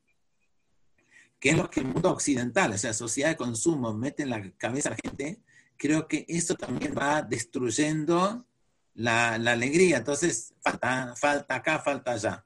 que 1.40 1.50
es 1.50 1.56
lo 1.56 1.70
que 1.70 1.80
el 1.80 1.86
mundo 1.86 2.10
occidental, 2.10 2.72
o 2.72 2.78
sea, 2.78 2.92
sociedad 2.92 3.30
de 3.30 3.36
consumo, 3.36 3.94
mete 3.94 4.22
en 4.22 4.30
la 4.30 4.52
cabeza 4.58 4.90
a 4.90 4.92
la 4.92 4.98
gente, 5.02 5.40
creo 5.78 6.06
que 6.06 6.26
eso 6.28 6.54
también 6.54 6.94
va 6.96 7.22
destruyendo 7.22 8.46
la, 8.94 9.34
alegría. 9.34 9.96
Entonces, 9.96 10.52
falta, 10.60 11.46
acá, 11.48 11.78
falta 11.78 12.12
allá. 12.12 12.44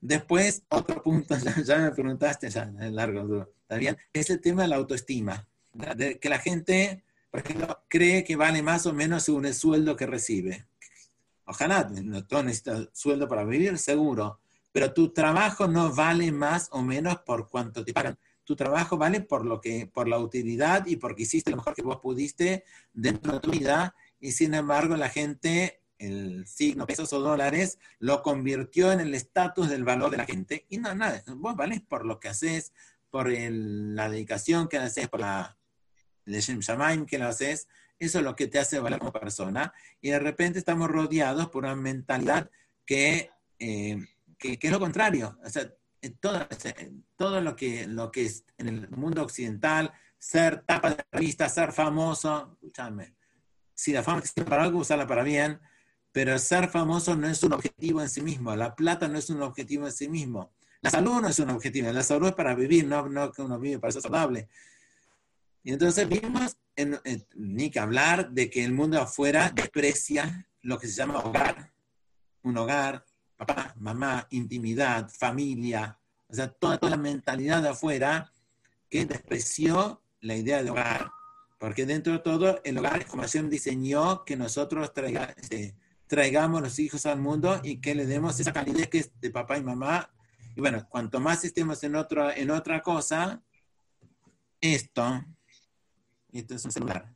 Después, 0.00 0.62
otro 0.68 1.02
punto, 1.02 1.34
ya, 1.64 1.78
me 1.78 1.90
preguntaste, 1.90 2.48
ya, 2.50 2.66
largo, 2.66 3.48
¿está 3.62 3.76
bien? 3.76 3.96
Es 4.12 4.30
el 4.30 4.40
tema 4.40 4.62
de 4.62 4.68
la 4.68 4.76
autoestima. 4.76 5.48
Que 6.20 6.28
la 6.28 6.38
gente, 6.38 7.02
por 7.32 7.40
ejemplo, 7.40 7.82
cree 7.88 8.22
que 8.22 8.36
vale 8.36 8.62
más 8.62 8.86
o 8.86 8.92
menos 8.92 9.24
según 9.24 9.46
el 9.46 9.54
sueldo 9.54 9.96
que 9.96 10.06
recibe. 10.06 10.66
Ojalá, 11.46 11.90
no 11.90 12.24
todo 12.24 12.44
necesita 12.44 12.88
sueldo 12.92 13.28
para 13.28 13.44
vivir, 13.44 13.76
seguro, 13.76 14.40
pero 14.74 14.92
tu 14.92 15.10
trabajo 15.10 15.68
no 15.68 15.94
vale 15.94 16.32
más 16.32 16.68
o 16.72 16.82
menos 16.82 17.20
por 17.20 17.48
cuánto 17.48 17.84
te 17.84 17.92
pagan. 17.92 18.18
Tu 18.42 18.56
trabajo 18.56 18.98
vale 18.98 19.20
por 19.20 19.46
lo 19.46 19.60
que, 19.60 19.86
por 19.86 20.08
la 20.08 20.18
utilidad 20.18 20.84
y 20.86 20.96
porque 20.96 21.22
hiciste 21.22 21.52
lo 21.52 21.58
mejor 21.58 21.76
que 21.76 21.82
vos 21.82 22.00
pudiste 22.00 22.64
dentro 22.92 23.34
de 23.34 23.38
tu 23.38 23.52
vida. 23.52 23.94
Y 24.18 24.32
sin 24.32 24.52
embargo, 24.52 24.96
la 24.96 25.08
gente, 25.08 25.80
el 25.96 26.44
signo 26.48 26.88
pesos 26.88 27.12
o 27.12 27.20
dólares, 27.20 27.78
lo 28.00 28.20
convirtió 28.24 28.90
en 28.90 28.98
el 28.98 29.14
estatus 29.14 29.68
del 29.68 29.84
valor 29.84 30.10
de 30.10 30.16
la 30.16 30.26
gente. 30.26 30.66
Y 30.68 30.78
no, 30.78 30.92
nada, 30.92 31.22
vos 31.36 31.54
vales 31.54 31.80
por 31.80 32.04
lo 32.04 32.18
que 32.18 32.30
haces, 32.30 32.72
por 33.10 33.30
la 33.30 34.08
dedicación 34.08 34.66
que 34.66 34.78
haces, 34.78 35.06
por 35.08 35.20
la 35.20 35.56
Leshem 36.24 36.58
Shamaim 36.58 37.06
que 37.06 37.18
lo 37.18 37.28
haces, 37.28 37.68
eso 38.00 38.18
es 38.18 38.24
lo 38.24 38.34
que 38.34 38.48
te 38.48 38.58
hace 38.58 38.80
valer 38.80 38.98
como 38.98 39.12
persona. 39.12 39.72
Y 40.00 40.10
de 40.10 40.18
repente 40.18 40.58
estamos 40.58 40.90
rodeados 40.90 41.48
por 41.50 41.62
una 41.62 41.76
mentalidad 41.76 42.50
que, 42.84 43.30
eh, 43.60 44.04
que, 44.38 44.58
es 44.60 44.70
lo 44.70 44.80
contrario. 44.80 45.38
O 45.44 45.50
sea, 45.50 45.70
todo, 46.20 46.46
todo 47.16 47.40
lo, 47.40 47.56
que, 47.56 47.86
lo 47.86 48.10
que 48.10 48.26
es 48.26 48.44
en 48.58 48.68
el 48.68 48.90
mundo 48.90 49.22
occidental, 49.22 49.92
ser 50.18 50.62
tapa 50.62 50.90
de 50.90 51.04
revista, 51.12 51.48
ser 51.48 51.72
famoso, 51.72 52.52
escúchame, 52.54 53.14
si 53.74 53.92
la 53.92 54.02
fama 54.02 54.18
existe 54.18 54.44
para 54.44 54.62
algo, 54.62 54.78
usarla 54.78 55.06
para 55.06 55.22
bien, 55.22 55.60
pero 56.12 56.38
ser 56.38 56.68
famoso 56.68 57.16
no 57.16 57.28
es 57.28 57.42
un 57.42 57.52
objetivo 57.52 58.00
en 58.00 58.08
sí 58.08 58.22
mismo, 58.22 58.54
la 58.54 58.74
plata 58.74 59.08
no 59.08 59.18
es 59.18 59.28
un 59.30 59.42
objetivo 59.42 59.86
en 59.86 59.92
sí 59.92 60.08
mismo, 60.08 60.54
la 60.80 60.90
salud 60.90 61.20
no 61.20 61.28
es 61.28 61.38
un 61.38 61.50
objetivo, 61.50 61.90
la 61.90 62.02
salud 62.02 62.28
es 62.28 62.34
para 62.34 62.54
vivir, 62.54 62.86
no, 62.86 63.08
no 63.08 63.32
que 63.32 63.42
uno 63.42 63.58
vive 63.58 63.78
para 63.78 63.92
ser 63.92 64.02
saludable. 64.02 64.48
Y 65.62 65.72
entonces 65.72 66.06
vimos, 66.08 66.56
ni 67.34 67.70
que 67.70 67.80
hablar 67.80 68.30
de 68.30 68.50
que 68.50 68.64
el 68.64 68.72
mundo 68.72 69.00
afuera 69.00 69.50
desprecia 69.50 70.46
lo 70.60 70.78
que 70.78 70.86
se 70.86 70.94
llama 70.94 71.20
hogar, 71.20 71.72
un 72.42 72.56
hogar, 72.58 73.04
papá, 73.36 73.74
mamá, 73.78 74.26
intimidad, 74.30 75.10
familia, 75.10 75.98
o 76.28 76.34
sea, 76.34 76.48
toda, 76.48 76.78
toda 76.78 76.90
la 76.90 76.96
mentalidad 76.96 77.62
de 77.62 77.70
afuera 77.70 78.32
que 78.88 79.04
despreció 79.06 80.02
la 80.20 80.36
idea 80.36 80.62
de 80.62 80.70
hogar. 80.70 81.10
Porque 81.58 81.86
dentro 81.86 82.12
de 82.12 82.18
todo, 82.18 82.60
el 82.64 82.78
hogar 82.78 83.00
es 83.00 83.06
como 83.06 83.22
Hashem 83.22 83.48
diseñó 83.48 84.24
que 84.24 84.36
nosotros 84.36 84.92
este, 85.36 85.74
traigamos 86.06 86.60
los 86.60 86.78
hijos 86.78 87.06
al 87.06 87.20
mundo 87.20 87.60
y 87.62 87.80
que 87.80 87.94
le 87.94 88.06
demos 88.06 88.38
esa 88.40 88.52
calidez 88.52 88.88
que 88.88 88.98
es 88.98 89.10
de 89.20 89.30
papá 89.30 89.58
y 89.58 89.62
mamá. 89.62 90.10
Y 90.56 90.60
bueno, 90.60 90.86
cuanto 90.88 91.20
más 91.20 91.44
estemos 91.44 91.82
en, 91.84 91.96
otro, 91.96 92.30
en 92.30 92.50
otra 92.50 92.82
cosa, 92.82 93.42
esto 94.60 95.24
esto 96.38 96.54
es 96.54 96.64
un 96.64 96.72
celular, 96.72 97.14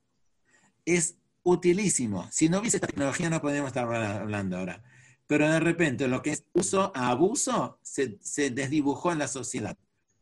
es 0.85 1.17
utilísimo. 1.43 2.29
Si 2.31 2.49
no 2.49 2.61
hubiese 2.61 2.77
esta 2.77 2.87
tecnología 2.87 3.29
no 3.29 3.41
podríamos 3.41 3.69
estar 3.69 3.93
hablando 3.93 4.59
ahora. 4.59 4.83
Pero 5.29 5.49
de 5.49 5.61
repente 5.61 6.09
lo 6.09 6.21
que 6.23 6.31
es 6.31 6.45
uso 6.53 6.91
a 6.95 7.11
abuso 7.11 7.79
se, 7.83 8.19
desdibujó 8.51 9.13
en 9.13 9.21
la 9.21 9.29
sociedad. 9.29 9.77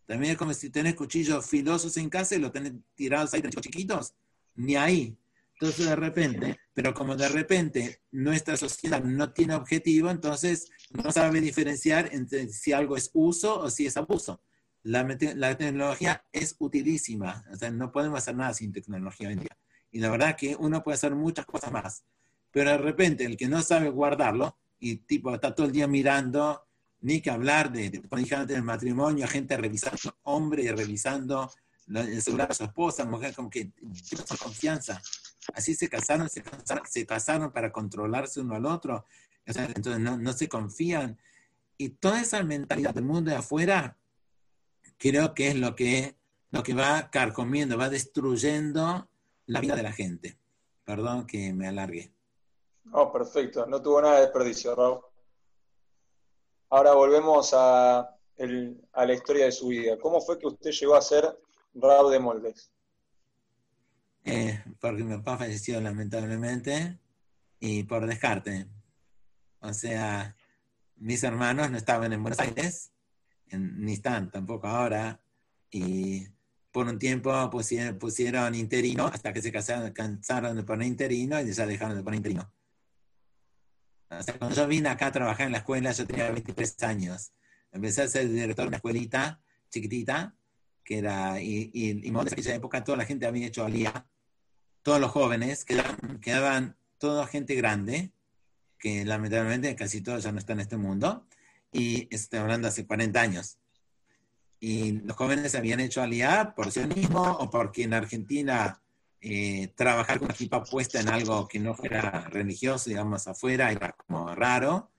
También 0.05 0.33
es 0.33 0.39
como 0.39 0.53
si 0.53 0.69
tenés 0.69 0.95
cuchillos 0.95 1.47
filosos 1.47 1.97
en 1.97 2.11
casa 2.11 2.37
y 2.37 2.39
los 2.39 2.53
tenés 2.53 2.75
tirados 2.95 3.33
ahí 3.33 3.43
chiquitos, 3.43 4.15
ni 4.55 4.77
ahí. 4.77 5.17
Entonces 5.55 5.87
de 5.87 5.97
repente, 5.97 6.61
pero 6.75 6.93
como 6.93 7.17
de 7.17 7.29
repente 7.31 8.03
nuestra 8.11 8.59
sociedad 8.59 9.03
no 9.03 9.33
tiene 9.33 9.55
objetivo, 9.55 10.11
entonces 10.11 10.71
no 10.91 11.11
sabe 11.11 11.41
diferenciar 11.41 12.11
entre 12.13 12.51
si 12.51 12.75
algo 12.75 12.95
es 12.99 13.11
uso 13.15 13.59
o 13.61 13.71
si 13.71 13.87
es 13.87 13.97
abuso 13.97 14.43
la, 14.87 15.57
tecnología 15.57 16.25
es 16.33 16.55
utilísima, 16.59 17.45
o 17.53 17.57
sea, 17.57 17.71
no 17.71 17.91
podemos 17.91 18.19
hacer 18.19 18.37
nada 18.37 18.55
sin 18.55 18.73
tecnología 18.73 19.29
hoy 19.29 19.35
día. 19.35 19.57
Y 19.91 19.99
la 19.99 20.11
verdad 20.11 20.37
que 20.37 20.57
uno 20.57 20.83
puede 20.83 20.95
hacer 20.95 21.15
muchas 21.15 21.45
cosas 21.45 21.73
más, 21.73 22.05
pero 22.53 22.71
de 22.71 22.79
repente 22.79 23.25
el 23.25 23.37
que 23.37 23.49
no 23.49 23.63
sabe 23.63 23.89
guardarlo 23.89 24.57
y 24.79 24.97
tipo 24.97 25.35
está 25.35 25.55
todo 25.55 25.66
el 25.66 25.72
día 25.72 25.87
mirando, 25.87 26.66
ni 27.01 27.20
que 27.20 27.31
hablar 27.31 27.70
de, 27.70 27.91
de 27.91 28.03
antes 28.11 28.49
del 28.49 28.62
matrimonio, 28.62 29.27
gente 29.29 29.57
revisando, 29.57 30.16
hombre 30.24 30.72
revisando 30.72 31.51
el 31.89 32.20
celular 32.20 32.49
de 32.49 32.55
su 32.55 32.64
esposa, 32.64 33.05
mujer, 33.05 33.35
como 33.35 33.49
que 33.49 33.70
con 34.29 34.37
confianza. 34.39 35.01
Así 35.55 35.74
se 35.74 35.89
casaron, 35.89 36.29
se 36.29 36.43
casaron, 36.43 36.85
se 36.89 37.07
casaron 37.07 37.53
para 37.53 37.70
controlarse 37.70 38.41
uno 38.41 38.57
al 38.57 38.66
otro. 38.66 39.05
O 39.47 39.53
sea, 39.53 39.66
entonces 39.66 40.01
no, 40.01 40.16
no 40.16 40.33
se 40.33 40.49
confían. 40.49 41.16
Y 41.79 41.91
toda 41.91 42.20
esa 42.20 42.43
mentalidad 42.43 42.95
del 42.95 43.05
mundo 43.05 43.31
de 43.31 43.37
afuera 43.37 43.97
creo 44.99 45.35
que 45.35 45.49
es 45.49 45.57
lo 45.57 45.77
que, 45.77 46.16
lo 46.51 46.62
que 46.62 46.74
va 46.74 47.11
carcomiendo, 47.11 47.79
va 47.79 47.89
destruyendo 47.89 49.09
la 49.47 49.61
vida 49.61 49.77
de 49.77 49.83
la 49.83 49.93
gente. 49.93 50.37
Perdón 50.85 51.27
que 51.27 51.53
me 51.53 51.68
alargue. 51.68 52.11
Oh, 52.93 53.12
perfecto. 53.12 53.66
No 53.66 53.82
tuvo 53.82 54.01
nada 54.01 54.16
de 54.16 54.20
desperdicio, 54.22 54.74
Raúl. 54.74 55.01
Ahora 56.70 56.95
volvemos 56.95 57.53
a, 57.55 57.99
a 58.01 59.07
la 59.07 59.12
historia 59.12 59.47
de 59.47 59.53
su 59.53 59.68
vida. 59.68 59.99
¿Cómo 59.99 60.20
fue 60.20 60.39
que 60.39 60.47
usted 60.47 60.70
llegó 60.70 60.97
a 60.97 61.03
ser 61.03 61.39
Raúl 61.74 62.12
de 62.12 62.18
Moldes? 62.18 62.72
Eh, 64.24 64.62
porque 64.80 65.05
mi 65.05 65.16
papá 65.16 65.39
falleció 65.39 65.80
lamentablemente 65.80 66.99
y 67.61 67.84
por 67.84 68.07
descarte. 68.07 68.66
O 69.61 69.72
sea, 69.72 70.37
mis 70.97 71.22
hermanos 71.22 71.70
no 71.70 71.76
estaban 71.76 72.12
en 72.12 72.22
Buenos 72.22 72.41
Aires 72.41 72.93
ni 73.53 73.93
están 73.93 74.30
tampoco 74.30 74.66
ahora, 74.66 75.20
y 75.70 76.26
por 76.72 76.87
un 76.87 76.99
tiempo 76.99 77.32
pusieron, 77.51 77.99
pusieron 77.99 78.55
interino 78.55 79.07
hasta 79.07 79.32
que 79.32 79.43
se 79.43 79.53
casaron, 79.53 79.93
cansaron 79.93 80.57
de 80.57 80.62
poner 80.62 80.89
interino 80.89 81.41
y 81.41 81.53
ya 81.53 81.66
dejaron 81.66 81.97
de 81.97 82.03
poner 82.03 82.18
interino. 82.18 82.53
Cuando 84.09 84.55
yo 84.55 84.67
vine 84.67 84.89
acá 84.89 85.07
a 85.07 85.13
trabajar 85.13 85.47
en 85.47 85.53
la 85.53 85.59
escuela, 85.59 85.93
yo 85.93 86.07
tenía 86.07 86.31
23 86.31 86.83
años. 86.85 87.33
Empecé 87.73 88.03
a 88.03 88.09
ser 88.09 88.29
director 88.29 88.65
de 88.65 88.69
una 88.69 88.77
escuelita 88.77 89.41
chiquitita, 89.71 90.35
que 90.85 90.99
era, 90.99 91.41
y, 91.41 91.71
y, 91.75 91.91
en 92.09 92.17
aquella 92.17 92.55
época 92.55 92.85
toda 92.85 92.99
la 92.99 93.05
gente 93.05 93.27
había 93.27 93.47
hecho 93.47 93.65
alía, 93.65 94.07
todos 94.83 95.01
los 95.01 95.11
jóvenes, 95.11 95.65
quedaban, 95.65 96.21
quedaban 96.21 96.77
toda 96.99 97.27
gente 97.27 97.55
grande, 97.57 98.13
que 98.79 99.05
lamentablemente 99.05 99.75
casi 99.75 100.01
todos 100.01 100.23
ya 100.23 100.33
no 100.33 100.39
están 100.39 100.59
en 100.59 100.63
este 100.63 100.77
mundo, 100.77 101.27
y 101.73 102.07
estoy 102.15 102.39
hablando 102.39 102.69
hace 102.69 102.87
40 102.87 103.21
años. 103.21 103.59
Y 104.61 104.93
los 104.93 105.17
jóvenes 105.17 105.55
habían 105.55 105.81
hecho 105.81 106.03
aliar 106.03 106.55
por 106.55 106.71
sí 106.71 106.81
mismo 106.87 107.23
o 107.23 107.51
porque 107.51 107.83
en 107.83 107.95
Argentina 107.95 108.81
eh, 109.21 109.69
trabajar 109.75 110.19
con 110.19 110.31
equipa 110.31 110.62
puesta 110.64 111.01
en 111.01 111.09
algo 111.09 111.49
que 111.49 111.59
no 111.59 111.75
fuera 111.75 112.29
religioso, 112.31 112.91
digamos, 112.91 113.27
afuera, 113.29 113.73
era 113.73 113.93
como 113.93 114.35
raro. 114.35 114.91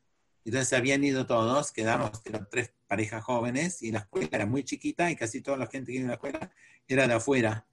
Entonces 0.45 0.73
habían 0.73 1.03
ido 1.03 1.25
todos, 1.25 1.71
quedamos 1.71 2.11
tres 2.49 2.71
parejas 2.87 3.23
jóvenes 3.23 3.81
y 3.83 3.91
la 3.91 3.99
escuela 3.99 4.29
era 4.31 4.45
muy 4.45 4.63
chiquita 4.63 5.11
y 5.11 5.15
casi 5.15 5.41
toda 5.41 5.57
la 5.57 5.67
gente 5.67 5.91
que 5.91 5.99
iba 5.99 6.05
a 6.05 6.09
la 6.09 6.13
escuela 6.15 6.51
era 6.87 7.07
de 7.07 7.13
afuera. 7.13 7.65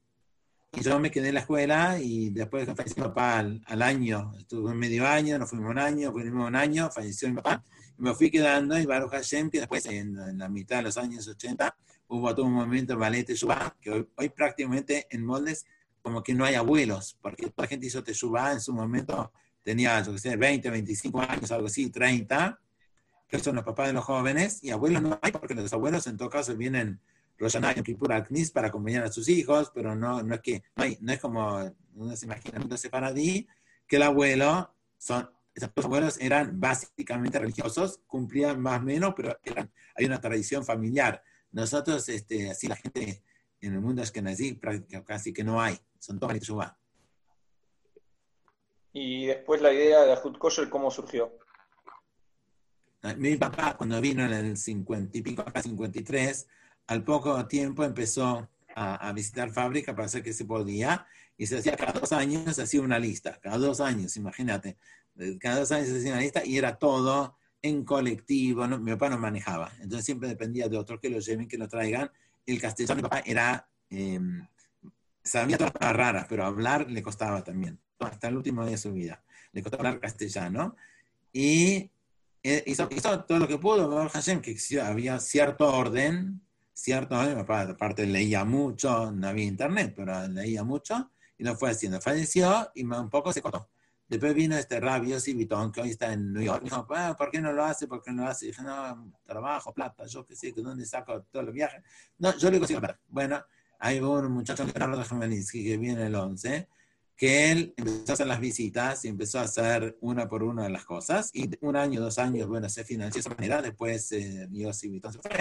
Y 0.72 0.82
yo 0.82 0.98
me 0.98 1.12
quedé 1.12 1.28
en 1.28 1.34
la 1.34 1.40
escuela 1.40 2.00
y 2.00 2.30
después 2.30 2.66
de 2.66 2.74
falleció 2.74 3.04
mi 3.04 3.08
papá 3.08 3.38
al, 3.38 3.62
al 3.66 3.82
año, 3.82 4.32
estuve 4.36 4.74
medio 4.74 5.06
año, 5.06 5.38
nos 5.38 5.50
fuimos 5.50 5.70
un 5.70 5.78
año, 5.78 6.10
fuimos 6.10 6.48
un 6.48 6.56
año, 6.56 6.90
falleció 6.90 7.28
mi 7.28 7.36
papá 7.36 7.62
me 7.96 8.14
fui 8.14 8.30
quedando 8.30 8.78
y 8.78 8.86
Baruch 8.86 9.10
Hashem, 9.10 9.50
que 9.50 9.60
después 9.60 9.86
en, 9.86 10.38
la 10.38 10.48
mitad 10.48 10.78
de 10.78 10.82
los 10.84 10.96
años 10.96 11.26
80 11.28 11.76
hubo 12.08 12.34
todo 12.34 12.46
un 12.46 12.52
movimiento 12.52 12.98
Ballet 12.98 13.24
Teshuvah, 13.24 13.76
que 13.80 14.06
hoy, 14.16 14.28
prácticamente 14.30 15.06
en 15.10 15.24
moldes 15.24 15.66
como 16.04 16.22
que 16.22 16.34
no 16.34 16.44
hay 16.44 16.54
abuelos, 16.54 17.16
porque 17.22 17.46
toda 17.46 17.64
la 17.64 17.66
gente 17.66 17.86
hizo 17.86 18.04
Teshuvah 18.04 18.52
en 18.52 18.60
su 18.60 18.74
momento, 18.74 19.32
tenía, 19.62 20.02
yo 20.02 20.18
sé, 20.18 20.36
20, 20.36 20.68
25 20.68 21.18
años, 21.22 21.50
algo 21.50 21.66
así, 21.66 21.88
30, 21.88 22.60
que 23.26 23.38
son 23.38 23.56
los 23.56 23.64
papás 23.64 23.86
de 23.86 23.94
los 23.94 24.04
jóvenes, 24.04 24.62
y 24.62 24.70
abuelos 24.70 25.00
no 25.00 25.18
hay, 25.22 25.32
porque 25.32 25.54
los 25.54 25.72
abuelos 25.72 26.06
en 26.06 26.18
todo 26.18 26.28
caso 26.28 26.54
vienen 26.54 27.00
Roshaná 27.38 27.72
y 27.74 27.82
Kippur 27.82 28.12
al 28.12 28.26
Knis 28.26 28.50
para 28.50 28.68
acompañar 28.68 29.02
a 29.04 29.10
sus 29.10 29.30
hijos, 29.30 29.72
pero 29.74 29.96
no, 29.96 30.22
no 30.22 30.34
es 30.34 30.42
que, 30.42 30.62
no, 30.76 30.84
hay, 30.84 30.98
no 31.00 31.10
es 31.10 31.20
como 31.20 31.74
uno 31.94 32.16
se 32.16 32.26
imagina 32.26 32.60
en 32.60 32.76
separadí, 32.76 33.48
que 33.86 33.96
el 33.96 34.02
abuelo 34.02 34.74
son 34.98 35.30
esos 35.54 35.70
abuelos 35.82 36.18
eran 36.20 36.60
básicamente 36.60 37.38
religiosos, 37.38 38.00
cumplían 38.06 38.60
más 38.60 38.80
o 38.80 38.82
menos, 38.82 39.14
pero 39.16 39.38
eran, 39.42 39.70
hay 39.94 40.04
una 40.04 40.20
tradición 40.20 40.66
familiar. 40.66 41.22
Nosotros, 41.52 42.08
este, 42.08 42.50
así 42.50 42.66
la 42.66 42.76
gente 42.76 43.22
en 43.60 43.72
el 43.72 43.80
mundo 43.80 44.02
es 44.02 44.10
que 44.10 44.22
casi 45.06 45.32
que 45.32 45.44
no 45.44 45.62
hay, 45.62 45.78
son 46.04 46.18
todos 46.18 46.34
Teshuvah. 46.34 46.76
Y 48.92 49.26
después 49.26 49.60
la 49.60 49.72
idea 49.72 50.02
de 50.02 50.12
Ahud 50.12 50.36
Kosher, 50.36 50.68
¿cómo 50.68 50.90
surgió? 50.90 51.32
Mi 53.16 53.36
papá, 53.36 53.76
cuando 53.76 54.00
vino 54.00 54.24
en 54.24 54.32
el 54.32 54.56
50 54.56 55.18
y 55.18 55.22
pico, 55.22 55.42
acá 55.42 55.62
53, 55.62 56.46
al 56.86 57.04
poco 57.04 57.46
tiempo 57.46 57.84
empezó 57.84 58.48
a, 58.76 59.12
visitar 59.12 59.50
fábrica 59.50 59.94
para 59.94 60.06
hacer 60.06 60.22
que 60.22 60.32
se 60.32 60.44
podía, 60.44 61.06
y 61.36 61.46
se 61.46 61.58
hacía 61.58 61.76
cada 61.76 61.92
dos 61.92 62.12
años, 62.12 62.54
se 62.54 62.62
hacía 62.62 62.80
una 62.80 62.98
lista, 62.98 63.38
cada 63.40 63.58
dos 63.58 63.80
años, 63.80 64.16
imagínate, 64.16 64.76
cada 65.40 65.60
dos 65.60 65.72
años 65.72 65.88
se 65.88 65.98
hacía 65.98 66.12
una 66.12 66.20
lista 66.20 66.44
y 66.44 66.56
era 66.56 66.76
todo 66.76 67.36
en 67.62 67.84
colectivo, 67.84 68.66
mi 68.66 68.92
papá 68.92 69.10
no 69.10 69.18
manejaba, 69.18 69.72
entonces 69.80 70.04
siempre 70.04 70.28
dependía 70.28 70.68
de 70.68 70.76
otros 70.76 71.00
que 71.00 71.10
lo 71.10 71.18
lleven, 71.18 71.48
que 71.48 71.58
lo 71.58 71.68
traigan. 71.68 72.10
El 72.46 72.60
castellano 72.60 72.96
de 72.96 73.02
mi 73.02 73.08
papá 73.08 73.22
era, 73.24 73.68
em, 73.90 74.46
sabía 75.24 75.58
todas 75.58 75.72
las 75.80 75.96
raras, 75.96 76.26
pero 76.28 76.44
hablar 76.44 76.90
le 76.90 77.02
costaba 77.02 77.42
también, 77.42 77.80
hasta 77.98 78.28
el 78.28 78.36
último 78.36 78.62
día 78.62 78.72
de 78.72 78.78
su 78.78 78.92
vida, 78.92 79.24
le 79.52 79.62
costaba 79.62 79.88
hablar 79.88 80.00
castellano, 80.00 80.76
y 81.32 81.90
eh, 82.42 82.62
hizo, 82.66 82.86
todo 83.26 83.38
lo 83.38 83.48
que 83.48 83.58
pudo, 83.58 84.08
Hashem, 84.08 84.42
que 84.42 84.56
había 84.80 85.18
cierto 85.18 85.66
orden, 85.66 86.42
cierto 86.72 87.18
orden, 87.18 87.38
aparte 87.38 88.06
leía 88.06 88.44
mucho, 88.44 89.10
no 89.10 89.28
había 89.28 89.44
internet, 89.44 89.94
pero 89.96 90.28
leía 90.28 90.62
mucho, 90.62 91.10
y 91.38 91.44
lo 91.44 91.56
fue 91.56 91.70
haciendo. 91.70 92.00
Falleció 92.00 92.70
y 92.74 92.84
un 92.84 93.10
poco 93.10 93.32
se 93.32 93.40
cortó. 93.42 93.68
Después 94.06 94.34
vino 94.34 94.56
este 94.56 94.78
rabio 94.78 95.18
Civitón, 95.18 95.72
que 95.72 95.80
hoy 95.80 95.90
está 95.90 96.12
en 96.12 96.34
New 96.34 96.42
York. 96.42 96.62
Dijo, 96.62 96.86
ah, 96.90 97.16
¿por 97.16 97.30
qué 97.30 97.40
no 97.40 97.52
lo 97.52 97.64
hace? 97.64 97.88
¿Por 97.88 98.02
qué 98.02 98.12
no 98.12 98.24
lo 98.24 98.28
hace? 98.28 98.46
dije, 98.46 98.62
no, 98.62 99.12
trabajo, 99.24 99.72
plata, 99.72 100.04
yo 100.06 100.26
qué 100.26 100.36
sé, 100.36 100.52
¿de 100.52 100.62
dónde 100.62 100.84
saco 100.84 101.22
todos 101.22 101.46
los 101.46 101.54
viajes? 101.54 101.82
No, 102.18 102.36
yo 102.36 102.50
le 102.50 102.58
consigo 102.58 102.80
ver. 102.80 102.98
Bueno, 103.08 103.42
hay 103.84 104.00
un 104.00 104.32
muchacho, 104.32 104.64
Leonardo 104.64 105.04
Gemelinsky, 105.04 105.62
que 105.62 105.76
viene 105.76 106.06
el 106.06 106.14
11, 106.14 106.66
que 107.14 107.52
él 107.52 107.74
empezó 107.76 108.12
a 108.12 108.14
hacer 108.14 108.26
las 108.26 108.40
visitas 108.40 109.04
y 109.04 109.08
empezó 109.08 109.38
a 109.38 109.42
hacer 109.42 109.98
una 110.00 110.26
por 110.26 110.42
una 110.42 110.66
las 110.70 110.86
cosas. 110.86 111.28
Y 111.34 111.50
un 111.60 111.76
año, 111.76 112.00
dos 112.00 112.18
años, 112.18 112.48
bueno, 112.48 112.66
se 112.70 112.82
financió 112.82 113.22
de 113.22 113.28
esa 113.28 113.36
manera. 113.36 113.60
Después 113.60 114.10
eh, 114.12 114.48
Civitón 114.72 115.12
se 115.12 115.18
fue. 115.18 115.32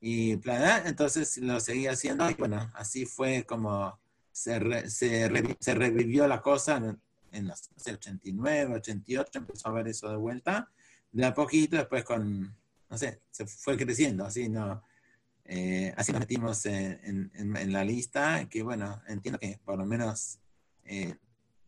Y 0.00 0.38
entonces 0.84 1.38
lo 1.38 1.58
seguía 1.58 1.90
haciendo. 1.90 2.30
Y 2.30 2.34
bueno, 2.34 2.70
así 2.72 3.04
fue 3.04 3.42
como 3.42 3.98
se, 4.30 4.88
se, 4.88 5.74
revivió 5.74 6.28
la 6.28 6.40
cosa 6.40 6.80
en, 7.32 7.48
los 7.48 7.68
89, 7.84 8.76
88, 8.76 9.38
empezó 9.40 9.68
a 9.70 9.72
ver 9.72 9.88
eso 9.88 10.08
de 10.08 10.16
vuelta, 10.16 10.70
de 11.10 11.26
a 11.26 11.34
poquito, 11.34 11.78
después 11.78 12.04
con, 12.04 12.54
no 12.88 12.96
sé, 12.96 13.22
se 13.28 13.44
fue 13.44 13.76
creciendo, 13.76 14.24
así, 14.24 14.48
¿no? 14.48 14.84
Eh, 15.48 15.92
así 15.96 16.12
nos 16.12 16.20
metimos 16.20 16.66
en, 16.66 17.30
en, 17.34 17.72
la 17.72 17.84
lista, 17.84 18.48
que 18.48 18.62
bueno, 18.62 19.00
entiendo 19.06 19.38
que 19.38 19.60
por 19.64 19.78
lo 19.78 19.86
menos 19.86 20.38
eh, 20.84 21.14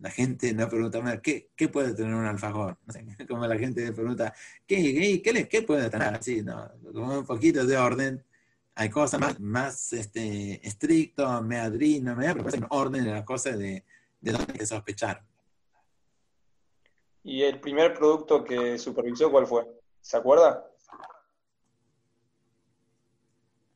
la 0.00 0.10
gente 0.10 0.52
no 0.52 0.68
pregunta, 0.68 1.20
¿qué, 1.22 1.50
¿qué, 1.54 1.68
puede 1.68 1.94
tener 1.94 2.14
un 2.14 2.26
alfajor? 2.26 2.76
Como 3.28 3.46
la 3.46 3.56
gente 3.56 3.92
pregunta, 3.92 4.34
¿qué, 4.66 5.22
qué, 5.48 5.62
puede 5.62 5.90
tener? 5.90 6.14
Así, 6.14 6.42
¿no? 6.42 6.70
Como 6.92 7.18
un 7.18 7.26
poquito 7.26 7.64
de 7.64 7.76
orden 7.76 8.24
hay 8.74 8.90
cosas 8.90 9.20
más, 9.20 9.40
más 9.40 9.92
este, 9.92 10.64
estricto, 10.66 11.42
meadrino, 11.42 12.14
me 12.14 12.32
pero 12.32 12.54
en 12.54 12.66
orden 12.70 13.04
de 13.04 13.10
la 13.10 13.24
cosa 13.24 13.56
de, 13.56 13.84
de 14.20 14.32
dónde 14.32 14.54
hay 14.58 14.66
sospechar. 14.66 15.24
¿Y 17.24 17.42
el 17.42 17.60
primer 17.60 17.94
producto 17.94 18.44
que 18.44 18.78
supervisó 18.78 19.32
cuál 19.32 19.48
fue? 19.48 19.66
¿Se 20.00 20.16
acuerda? 20.16 20.64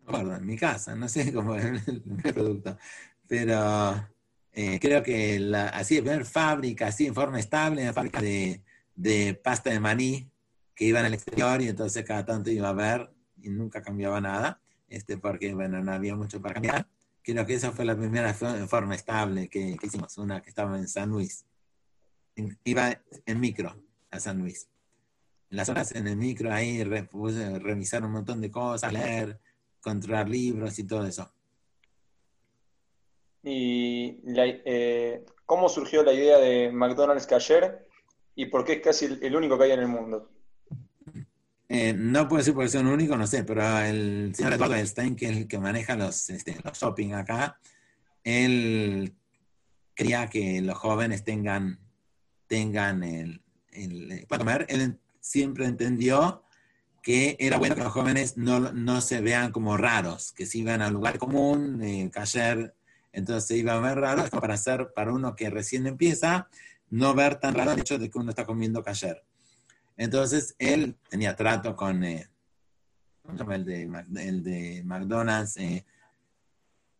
En 0.08 0.46
mi 0.46 0.56
casa, 0.56 0.94
no 0.94 1.08
sé 1.08 1.32
cómo 1.34 1.54
es 1.54 1.86
el 1.88 2.02
producto, 2.02 2.76
pero 3.26 4.08
eh, 4.52 4.78
creo 4.80 5.02
que 5.02 5.38
la, 5.38 5.68
así 5.68 6.00
de 6.00 6.24
fábrica, 6.24 6.88
así 6.88 7.06
en 7.06 7.14
forma 7.14 7.38
estable, 7.38 7.82
una 7.82 7.92
fábrica 7.92 8.20
de, 8.20 8.62
de 8.94 9.34
pasta 9.34 9.70
de 9.70 9.80
maní 9.80 10.28
que 10.74 10.84
iban 10.84 11.04
al 11.04 11.14
exterior 11.14 11.62
y 11.62 11.68
entonces 11.68 12.04
cada 12.04 12.24
tanto 12.24 12.50
iba 12.50 12.68
a 12.68 12.72
ver 12.72 13.12
y 13.40 13.50
nunca 13.50 13.82
cambiaba 13.82 14.20
nada 14.20 14.62
este, 14.92 15.16
porque 15.16 15.54
bueno, 15.54 15.82
no 15.82 15.92
había 15.92 16.14
mucho 16.14 16.40
para 16.42 16.54
cambiar. 16.54 16.86
Creo 17.22 17.46
que 17.46 17.54
esa 17.54 17.72
fue 17.72 17.86
la 17.86 17.96
primera 17.96 18.34
forma 18.34 18.94
estable 18.94 19.48
que, 19.48 19.76
hicimos, 19.82 20.18
una 20.18 20.42
que 20.42 20.50
estaba 20.50 20.76
en 20.76 20.86
San 20.86 21.08
Luis. 21.08 21.46
iba 22.64 23.00
en 23.24 23.40
micro 23.40 23.74
a 24.10 24.20
San 24.20 24.38
Luis. 24.38 24.68
las 25.48 25.68
horas 25.70 25.92
en 25.94 26.08
el 26.08 26.16
micro 26.16 26.52
ahí 26.52 26.84
revisar 26.84 28.04
un 28.04 28.12
montón 28.12 28.40
de 28.40 28.50
cosas, 28.50 28.92
leer, 28.92 29.40
controlar 29.82 30.28
libros 30.28 30.78
y 30.78 30.84
todo 30.84 31.06
eso. 31.06 31.30
¿Y 33.42 34.20
eh, 34.24 35.24
cómo 35.44 35.68
surgió 35.68 36.02
la 36.02 36.12
idea 36.12 36.38
de 36.38 36.70
McDonald's 36.72 37.26
Cashier 37.26 37.86
y 38.34 38.46
por 38.46 38.64
qué 38.64 38.74
es 38.74 38.80
casi 38.80 39.18
el 39.20 39.36
único 39.36 39.58
que 39.58 39.64
hay 39.64 39.72
en 39.72 39.80
el 39.80 39.88
mundo? 39.88 40.30
Eh, 41.68 41.94
no 41.94 42.28
puede 42.28 42.44
ser 42.44 42.54
porque 42.54 42.68
sea 42.68 42.82
un 42.82 42.88
único, 42.88 43.16
no 43.16 43.26
sé, 43.26 43.44
pero 43.44 43.78
el 43.78 44.34
señor 44.34 44.52
Eduardo 44.52 44.76
Stein, 44.86 45.16
que 45.16 45.30
es 45.30 45.36
el 45.38 45.48
que 45.48 45.58
maneja 45.58 45.96
los, 45.96 46.28
este, 46.28 46.56
los 46.62 46.78
shopping 46.78 47.14
acá, 47.14 47.58
él 48.22 49.14
quería 49.94 50.28
que 50.28 50.60
los 50.60 50.76
jóvenes 50.76 51.24
tengan, 51.24 51.78
tengan 52.46 53.02
el, 53.02 53.40
el, 53.72 54.26
para 54.28 54.40
comer. 54.40 54.66
Él 54.68 54.98
siempre 55.18 55.64
entendió 55.64 56.42
que 57.02 57.36
era 57.40 57.58
bueno 57.58 57.74
que 57.74 57.82
los 57.82 57.92
jóvenes 57.92 58.36
no, 58.36 58.60
no 58.72 59.00
se 59.00 59.20
vean 59.20 59.50
como 59.50 59.76
raros, 59.76 60.32
que 60.32 60.46
si 60.46 60.60
iban 60.60 60.80
al 60.82 60.92
lugar 60.92 61.18
común, 61.18 61.82
eh, 61.82 62.08
cayer, 62.12 62.74
entonces 63.12 63.48
se 63.48 63.56
iban 63.56 63.78
a 63.78 63.88
ver 63.88 63.98
raros, 63.98 64.30
para 64.30 64.54
hacer, 64.54 64.92
para 64.94 65.12
uno 65.12 65.34
que 65.34 65.50
recién 65.50 65.86
empieza, 65.86 66.48
no 66.90 67.12
ver 67.14 67.36
tan 67.36 67.54
raro 67.54 67.72
el 67.72 67.80
hecho 67.80 67.98
de 67.98 68.08
que 68.08 68.18
uno 68.18 68.30
está 68.30 68.46
comiendo 68.46 68.84
cayer. 68.84 69.24
Entonces 69.96 70.54
él 70.58 70.96
tenía 71.08 71.34
trato 71.34 71.74
con 71.74 72.04
eh, 72.04 72.28
el, 73.50 73.64
de, 73.64 74.04
el 74.16 74.42
de 74.42 74.82
McDonald's. 74.84 75.56
Eh, 75.56 75.84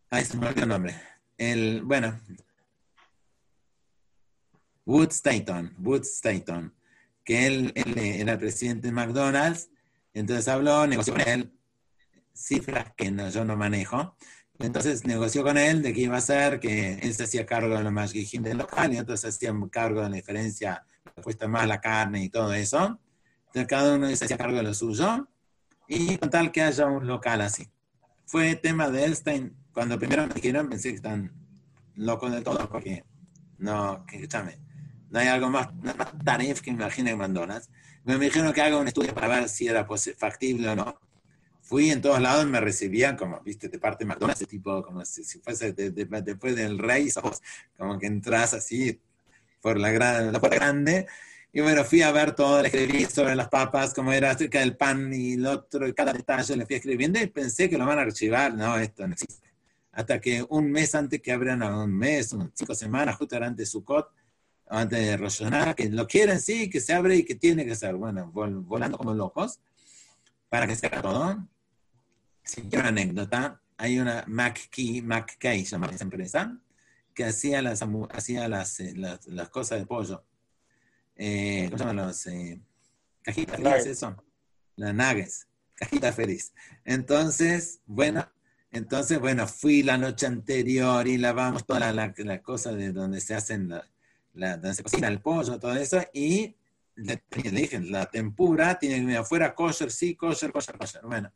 ay, 0.09 0.25
se 0.25 0.37
me 0.37 0.47
olvidó 0.47 0.63
el 0.63 0.69
nombre. 0.69 0.95
El, 1.37 1.81
bueno, 1.83 2.19
Wood 4.85 5.11
Staton, 5.11 5.73
Wood 5.79 6.03
Staton, 6.03 6.73
que 7.23 7.47
él, 7.47 7.71
él, 7.75 7.97
era 7.97 8.33
el 8.33 8.39
presidente 8.39 8.87
de 8.87 8.93
McDonald's, 8.93 9.69
entonces 10.13 10.47
habló, 10.47 10.85
negoció 10.87 11.13
con 11.13 11.27
él, 11.27 11.53
cifras 12.33 12.93
que 12.95 13.11
no, 13.11 13.29
yo 13.29 13.45
no 13.45 13.55
manejo, 13.55 14.15
entonces 14.59 15.05
negoció 15.05 15.43
con 15.43 15.57
él 15.57 15.81
de 15.81 15.93
que 15.93 16.01
iba 16.01 16.17
a 16.17 16.21
ser 16.21 16.59
que 16.59 16.93
él 16.99 17.13
se 17.13 17.23
hacía 17.23 17.45
cargo 17.45 17.75
de 17.75 17.83
lo 17.83 17.91
más 17.91 18.13
del 18.13 18.57
local 18.57 18.93
y 18.93 18.97
entonces 18.97 19.35
hacía 19.35 19.53
cargo 19.71 20.01
de 20.01 20.09
la 20.09 20.15
diferencia 20.15 20.85
cuesta 21.21 21.47
más 21.47 21.67
la 21.67 21.81
carne 21.81 22.23
y 22.23 22.29
todo 22.29 22.53
eso. 22.53 22.99
Entonces 23.47 23.67
cada 23.67 23.95
uno 23.95 24.07
se 24.15 24.25
hacía 24.25 24.37
cargo 24.37 24.57
de 24.57 24.63
lo 24.63 24.73
suyo 24.73 25.27
y 25.87 26.17
con 26.17 26.29
tal 26.29 26.51
que 26.51 26.61
haya 26.61 26.85
un 26.85 27.05
local 27.05 27.41
así. 27.41 27.69
Fue 28.25 28.55
tema 28.55 28.89
de 28.89 29.05
Elstein. 29.05 29.55
Cuando 29.73 29.99
primero 29.99 30.27
me 30.27 30.33
dijeron 30.33 30.69
pensé 30.69 30.89
que 30.89 30.95
están 30.95 31.31
locos 31.95 32.31
de 32.31 32.41
todo 32.41 32.69
porque 32.69 33.03
no, 33.57 34.05
que 34.05 34.17
escúchame, 34.17 34.59
no 35.09 35.19
hay 35.19 35.27
algo 35.27 35.49
más, 35.49 35.73
más 35.75 36.13
tarif 36.23 36.61
que 36.61 36.71
imagine 36.71 37.11
en 37.11 37.17
McDonald's. 37.17 37.69
Me 38.05 38.17
dijeron 38.17 38.51
que 38.51 38.61
haga 38.61 38.77
un 38.77 38.87
estudio 38.87 39.13
para 39.13 39.27
ver 39.27 39.49
si 39.49 39.67
era 39.67 39.87
factible 40.17 40.69
o 40.69 40.75
no. 40.75 40.99
Fui 41.61 41.89
en 41.89 42.01
todos 42.01 42.19
lados, 42.19 42.45
me 42.45 42.59
recibían 42.59 43.15
como, 43.15 43.39
viste, 43.39 43.69
de 43.69 43.79
parte 43.79 44.03
de 44.03 44.09
McDonald's, 44.09 44.45
tipo, 44.47 44.83
como 44.83 45.05
si, 45.05 45.23
fuese 45.39 45.71
después 45.71 46.55
del 46.55 46.77
rey, 46.77 47.09
como 47.77 47.97
que 47.97 48.07
entras 48.07 48.53
así, 48.53 48.99
por 49.61 49.79
la, 49.79 49.91
la 49.91 50.39
puerta 50.39 50.57
grande. 50.57 51.07
Y 51.53 51.61
bueno, 51.61 51.85
fui 51.85 52.01
a 52.01 52.11
ver 52.11 52.35
todo, 52.35 52.61
le 52.61 52.67
escribí 52.67 53.05
sobre 53.05 53.35
las 53.35 53.47
papas, 53.47 53.93
cómo 53.93 54.11
era 54.11 54.31
acerca 54.31 54.59
del 54.59 54.75
pan 54.75 55.13
y 55.13 55.33
el 55.33 55.45
otro, 55.45 55.87
y 55.87 55.93
cada 55.93 56.11
detalle 56.11 56.57
le 56.57 56.65
fui 56.65 56.75
escribiendo 56.75 57.21
y 57.21 57.27
pensé 57.27 57.69
que 57.69 57.77
lo 57.77 57.85
van 57.85 57.99
a 57.99 58.01
archivar. 58.01 58.53
No, 58.55 58.77
esto 58.77 59.07
no 59.07 59.13
existe. 59.13 59.53
Hasta 59.93 60.19
que 60.19 60.45
un 60.49 60.71
mes 60.71 60.93
antes 60.95 61.21
que 61.21 61.31
abran, 61.31 61.61
un 61.61 61.95
mes, 61.95 62.35
cinco 62.55 62.75
semanas, 62.75 63.15
justo 63.15 63.37
antes 63.37 63.55
de 63.57 63.65
Sukkot, 63.67 64.09
antes 64.67 64.99
de 64.99 65.17
Rosh 65.17 65.43
que 65.75 65.89
lo 65.89 66.07
quieren, 66.07 66.39
sí, 66.39 66.69
que 66.69 66.79
se 66.79 66.93
abre 66.93 67.17
y 67.17 67.25
que 67.25 67.35
tiene 67.35 67.65
que 67.65 67.75
ser. 67.75 67.95
Bueno, 67.95 68.31
volando 68.31 68.97
como 68.97 69.13
locos 69.13 69.59
para 70.49 70.67
que 70.67 70.75
se 70.75 70.87
haga 70.87 71.01
todo. 71.01 71.47
Si 72.43 72.61
quiero 72.63 72.87
anécdota, 72.87 73.61
hay 73.77 73.99
una 73.99 74.23
McKay, 74.27 75.01
McKay 75.01 75.65
se 75.65 75.71
llama 75.71 75.87
esa 75.87 76.03
empresa, 76.03 76.59
que 77.13 77.25
hacía 77.25 77.61
las, 77.61 77.83
hacía 78.11 78.47
las, 78.47 78.79
eh, 78.79 78.93
las, 78.95 79.25
las 79.27 79.49
cosas 79.49 79.79
de 79.79 79.85
pollo. 79.85 80.23
Eh, 81.15 81.65
¿Cómo 81.65 81.77
se 81.77 81.83
llaman 81.83 82.07
los? 82.07 82.27
Eh, 82.27 82.59
cajitas 83.21 83.57
felices, 83.57 83.85
eso. 83.85 84.23
Las 84.75 84.93
nuggets. 84.93 85.47
Cajita 85.75 86.13
feliz. 86.13 86.53
Entonces, 86.85 87.81
bueno, 87.85 88.27
entonces, 88.71 89.19
bueno, 89.19 89.47
fui 89.47 89.83
la 89.83 89.97
noche 89.97 90.25
anterior 90.25 91.07
y 91.07 91.17
lavamos 91.17 91.65
toda 91.65 91.91
la, 91.91 92.13
la, 92.15 92.41
cosa 92.41 92.71
de 92.73 92.91
donde 92.91 93.21
se 93.21 93.35
hacen, 93.35 93.69
la, 93.69 93.87
donde 94.33 94.73
se 94.73 94.83
cocina 94.83 95.07
el 95.07 95.21
pollo, 95.21 95.59
todo 95.59 95.75
eso, 95.75 96.01
y 96.13 96.55
le, 96.95 97.23
dije, 97.51 97.79
la 97.79 98.05
tempura 98.05 98.77
tiene 98.77 99.17
afuera, 99.17 99.53
kosher, 99.55 99.91
sí, 99.91 100.15
kosher, 100.15 100.51
kosher, 100.51 100.77
kosher. 100.77 101.01
Bueno, 101.03 101.31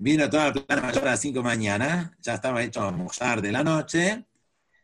Vino 0.00 0.30
toda 0.30 0.46
la 0.46 0.52
plana 0.52 0.82
mayor 0.82 1.08
a 1.08 1.10
las 1.10 1.20
5 1.20 1.38
de 1.38 1.42
la 1.42 1.48
mañana, 1.48 2.16
ya 2.20 2.34
estaba 2.34 2.62
hecho 2.62 2.86
almorzar 2.86 3.42
de 3.42 3.50
la 3.50 3.64
noche, 3.64 4.26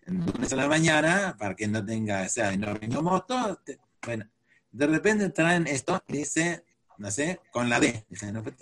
lunes 0.06 0.52
a 0.52 0.56
la 0.56 0.66
mañana, 0.66 1.36
para 1.38 1.54
que 1.54 1.68
no 1.68 1.84
tenga, 1.84 2.22
o 2.22 2.28
sea, 2.28 2.56
no 2.56 2.74
venga 2.74 3.00
moto. 3.00 3.60
Bueno, 4.04 4.28
de 4.72 4.86
repente 4.88 5.30
traen 5.30 5.68
esto 5.68 6.02
dice, 6.08 6.64
no 6.98 7.12
sé, 7.12 7.40
con 7.52 7.68
la 7.68 7.78
D. 7.78 8.04
Dije, 8.08 8.32
no, 8.32 8.42
pues, 8.42 8.56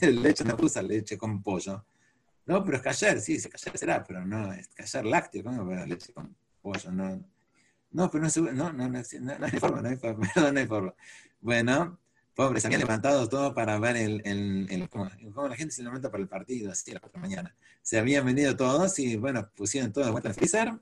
leche 0.00 0.44
no 0.44 0.56
usa 0.60 0.82
leche 0.82 1.18
con 1.18 1.42
pollo. 1.42 1.84
No, 2.46 2.64
pero 2.64 2.76
es 2.76 2.82
callar, 2.84 3.20
sí, 3.20 3.34
es 3.34 3.48
callar 3.48 3.76
será, 3.76 4.04
pero 4.04 4.24
no, 4.24 4.52
es 4.52 4.68
callar 4.68 5.04
lácteo, 5.04 5.42
¿cómo 5.42 5.74
leche 5.84 6.12
con 6.12 6.36
pollo? 6.60 6.92
No, 6.92 7.24
no, 7.92 8.10
pero 8.10 8.24
no, 8.24 8.52
no, 8.52 8.72
no, 8.72 8.88
no, 8.88 8.88
no, 8.88 9.46
hay 9.46 9.58
forma, 9.58 9.82
no 9.82 9.88
hay 9.88 9.96
forma, 9.96 10.30
no 10.52 10.58
hay 10.58 10.66
forma. 10.66 10.94
Bueno, 11.40 11.98
pobre, 12.34 12.60
se 12.60 12.66
habían 12.66 12.80
levantado 12.80 13.28
todo 13.28 13.54
para 13.54 13.78
ver 13.78 13.96
el, 13.96 14.22
el, 14.24 14.66
el 14.70 14.88
cómo, 14.88 15.08
la 15.48 15.56
gente 15.56 15.74
se 15.74 15.82
levanta 15.82 16.10
para 16.10 16.22
el 16.22 16.28
partido, 16.28 16.72
así 16.72 16.90
a 16.90 16.94
las 16.94 17.02
4 17.02 17.20
de 17.20 17.22
la 17.22 17.28
mañana. 17.28 17.56
Se 17.82 17.98
habían 17.98 18.24
venido 18.24 18.56
todos 18.56 18.98
y, 18.98 19.16
bueno, 19.16 19.50
pusieron 19.54 19.92
todo 19.92 20.04
de 20.04 20.10
vuelta 20.10 20.28
al 20.28 20.34
freezer 20.34 20.72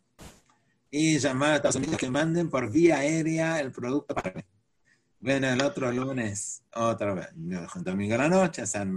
y 0.91 1.19
llamaron 1.19 1.55
a 1.55 1.57
Estados 1.57 1.77
Unidos 1.77 1.97
que 1.97 2.11
manden 2.11 2.51
por 2.51 2.71
vía 2.71 2.99
aérea 2.99 3.61
el 3.61 3.73
producto 3.73 4.15
para 4.15 4.33
mí. 4.33 4.43
Bueno, 5.21 5.49
el 5.49 5.61
otro 5.61 5.93
lunes, 5.93 6.63
otra 6.75 7.13
vez, 7.13 7.29
domingo 7.35 8.15
a 8.15 8.19
la 8.19 8.29
noche, 8.29 8.67
San 8.67 8.97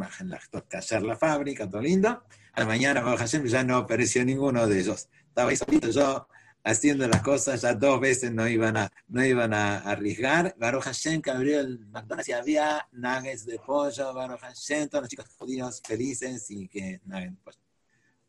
callar 0.70 1.04
la 1.04 1.18
fábrica, 1.18 1.70
todo 1.70 1.82
lindo. 1.82 2.24
A 2.54 2.60
la 2.62 2.66
mañana, 2.66 3.04
ya 3.26 3.64
no 3.64 3.78
apareció 3.78 4.24
ninguno 4.24 4.66
de 4.68 4.80
ellos. 4.80 5.10
Estaba 5.28 5.50
ahí 5.50 5.58
solito 5.58 5.90
yo 5.90 6.28
haciendo 6.64 7.08
las 7.08 7.22
cosas, 7.22 7.62
ya 7.62 7.74
dos 7.74 8.00
veces 8.00 8.32
no 8.32 8.48
iban 8.48 8.78
a, 8.78 8.92
no 9.08 9.26
iban 9.26 9.54
a 9.54 9.80
arriesgar. 9.80 10.56
Baruch 10.58 10.84
Hashem 10.84 11.22
que 11.22 11.32
abrió 11.32 11.60
el 11.60 11.80
McDonald's 11.88 12.30
y 12.30 12.32
había 12.32 12.88
nuggets 12.92 13.46
de 13.46 13.60
pollo, 13.60 14.14
Baruch 14.14 14.40
Hashem, 14.40 14.88
todos 14.88 15.04
los 15.04 15.10
chicos 15.10 15.28
judíos 15.38 15.82
felices 15.86 16.50
y 16.50 16.68
que 16.68 17.02
nuggets 17.06 17.32
de 17.32 17.42
pollo. 17.44 17.58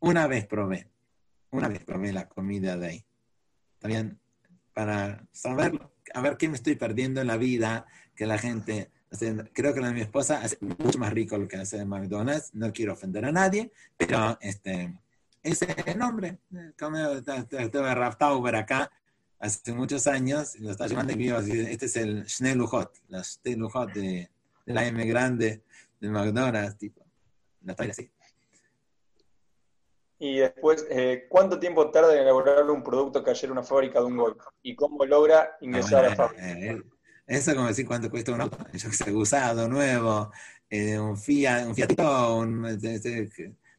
Una 0.00 0.26
vez 0.26 0.46
probé, 0.46 0.88
una 1.50 1.68
vez 1.68 1.84
probé 1.84 2.12
la 2.12 2.28
comida 2.28 2.76
de 2.76 2.86
ahí. 2.86 3.06
También 3.78 4.18
para 4.72 5.26
saberlo, 5.30 5.92
a 6.12 6.20
ver 6.20 6.36
qué 6.36 6.48
me 6.48 6.56
estoy 6.56 6.74
perdiendo 6.74 7.20
en 7.20 7.28
la 7.28 7.36
vida, 7.36 7.86
que 8.14 8.26
la 8.26 8.38
gente, 8.38 8.90
creo 9.52 9.72
que 9.72 9.80
la 9.80 9.88
de 9.88 9.94
mi 9.94 10.00
esposa 10.00 10.40
hace 10.42 10.58
mucho 10.60 10.98
más 10.98 11.12
rico 11.12 11.38
lo 11.38 11.46
que 11.46 11.56
hace 11.56 11.84
McDonald's, 11.84 12.52
no 12.54 12.72
quiero 12.72 12.92
ofender 12.92 13.24
a 13.24 13.32
nadie, 13.32 13.70
pero 13.96 14.36
este, 14.40 14.92
ese 15.44 15.94
nombre. 15.96 16.38
Como 16.78 16.96
tuve 17.22 17.94
Rav 17.94 18.16
Tauber 18.18 18.56
acá 18.56 18.90
hace 19.38 19.72
muchos 19.72 20.06
años, 20.06 20.58
lo 20.58 20.70
está 20.70 20.86
llevando 20.86 21.12
y 21.12 21.28
este 21.28 21.86
es 21.86 21.96
el 21.96 22.26
Schneeluchot, 22.26 22.90
la 23.08 23.22
Schneeluchot 23.22 23.92
de, 23.92 24.30
de 24.64 24.74
la 24.74 24.86
M 24.86 25.04
grande 25.04 25.62
de 26.00 26.08
McDonald's, 26.08 26.78
tipo, 26.78 27.04
la 27.62 27.74
así. 27.74 28.10
Y 30.18 30.38
después, 30.38 30.86
eh, 30.88 31.26
¿cuánto 31.28 31.58
tiempo 31.58 31.90
tarda 31.90 32.14
en 32.14 32.20
elaborar 32.20 32.70
un 32.70 32.82
producto 32.82 33.22
que 33.22 33.30
ayer 33.30 33.52
una 33.52 33.62
fábrica 33.62 34.00
de 34.00 34.06
un 34.06 34.16
golf? 34.16 34.42
¿Y 34.62 34.74
cómo 34.74 35.04
logra 35.04 35.58
ingresar 35.60 36.06
a 36.06 36.08
la 36.08 36.16
fábrica? 36.16 36.50
Eh, 36.50 36.70
eh, 36.70 36.82
eso 37.26 37.54
como 37.54 37.66
decir 37.66 37.86
cuánto 37.86 38.10
cuesta 38.10 38.32
un 38.32 38.40
auto, 38.40 38.56
yo 38.72 38.90
que 38.90 38.96
sé, 38.96 39.12
usado, 39.12 39.68
nuevo, 39.68 40.30
un 40.70 41.16
Fiat, 41.18 41.66
un 41.66 41.74
Fiatito, 41.74 42.36
un, 42.36 42.64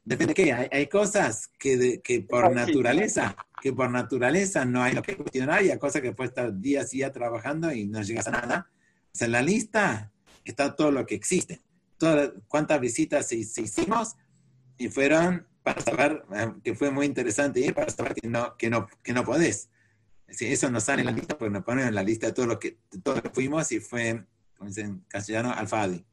Depende 0.05 0.35
de 0.35 0.43
qué. 0.43 0.53
Hay, 0.53 0.87
cosas 0.87 1.49
que, 1.57 1.99
que, 2.03 2.21
por 2.21 2.53
naturaleza, 2.53 3.35
que 3.59 3.73
por 3.73 3.89
naturaleza 3.89 4.63
no 4.63 4.83
hay 4.83 4.93
lo 4.93 5.01
que 5.01 5.17
cuestionar 5.17 5.65
y 5.65 5.71
hay 5.71 5.79
cosas 5.79 6.03
que 6.03 6.11
puedes 6.11 6.29
estar 6.29 6.55
días 6.55 6.93
y 6.93 6.97
días 6.97 7.11
trabajando 7.11 7.73
y 7.73 7.87
no 7.87 8.03
llegas 8.03 8.27
a 8.27 8.31
nada. 8.31 8.69
O 9.11 9.17
sea, 9.17 9.25
en 9.25 9.31
la 9.31 9.41
lista 9.41 10.11
está 10.43 10.75
todo 10.75 10.91
lo 10.91 11.07
que 11.07 11.15
existe. 11.15 11.63
Todas, 11.97 12.33
cuántas 12.47 12.79
visitas 12.79 13.27
se, 13.27 13.37
hicimos 13.37 14.15
y 14.77 14.89
fueron 14.89 15.47
para 15.63 15.81
saber, 15.81 16.23
eh, 16.35 16.53
que 16.63 16.75
fue 16.75 16.91
muy 16.91 17.07
interesante 17.07 17.59
ir 17.59 17.73
para 17.73 17.89
saber 17.89 18.13
que 18.13 18.27
no, 18.27 18.55
que 18.57 18.69
no, 18.69 18.87
que 19.01 19.11
no 19.11 19.23
podés. 19.23 19.69
eso 20.27 20.69
no 20.69 20.79
sale 20.79 21.01
en 21.01 21.07
la 21.07 21.13
lista 21.13 21.35
porque 21.35 21.51
nos 21.51 21.63
ponen 21.63 21.87
en 21.87 21.95
la 21.95 22.03
lista 22.03 22.27
de 22.27 22.33
todo 22.33 22.45
lo 22.45 22.59
que, 22.59 22.77
todo 23.01 23.15
lo 23.15 23.23
que 23.23 23.31
fuimos 23.31 23.71
y 23.71 23.79
fue, 23.79 24.23
como 24.55 24.69
dicen 24.69 24.85
en 24.85 24.99
castellano, 25.07 25.51
alfadi. 25.51 26.05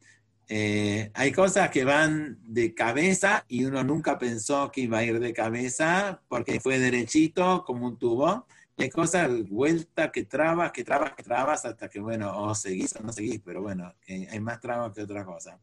Eh, 0.49 1.09
hay 1.13 1.31
cosas 1.31 1.69
que 1.69 1.85
van 1.85 2.37
de 2.43 2.73
cabeza 2.73 3.45
y 3.47 3.65
uno 3.65 3.83
nunca 3.83 4.19
pensó 4.19 4.71
que 4.71 4.81
iba 4.81 4.97
a 4.97 5.03
ir 5.03 5.19
de 5.19 5.33
cabeza 5.33 6.21
porque 6.27 6.59
fue 6.59 6.79
derechito 6.79 7.63
como 7.65 7.87
un 7.87 7.97
tubo. 7.97 8.45
Y 8.75 8.83
hay 8.83 8.89
cosas, 8.89 9.29
vuelta 9.49 10.11
que 10.11 10.23
trabas, 10.23 10.71
que 10.71 10.83
trabas, 10.83 11.13
que 11.13 11.23
trabas 11.23 11.65
hasta 11.65 11.89
que, 11.89 11.99
bueno, 11.99 12.35
o 12.35 12.55
seguís 12.55 12.95
o 12.95 13.03
no 13.03 13.13
seguís, 13.13 13.39
pero 13.45 13.61
bueno, 13.61 13.93
hay 14.07 14.39
más 14.39 14.59
trabas 14.59 14.93
que 14.93 15.03
otra 15.03 15.23
cosa. 15.23 15.59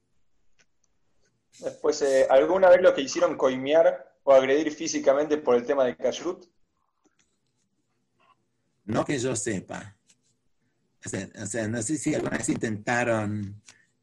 Después, 1.58 2.00
eh, 2.02 2.26
¿alguna 2.30 2.70
vez 2.70 2.80
lo 2.80 2.94
que 2.94 3.02
hicieron 3.02 3.36
coimear 3.36 4.14
o 4.22 4.32
agredir 4.32 4.72
físicamente 4.72 5.36
por 5.38 5.56
el 5.56 5.66
tema 5.66 5.84
de 5.84 5.96
kashrut? 5.96 6.46
No 8.84 9.04
que 9.04 9.18
yo 9.18 9.34
sepa. 9.34 9.96
o 11.04 11.46
sea, 11.46 11.68
no 11.68 11.82
sé 11.82 11.98
si 11.98 12.14
alguna 12.14 12.38
vez 12.38 12.48
intentaron 12.48 13.60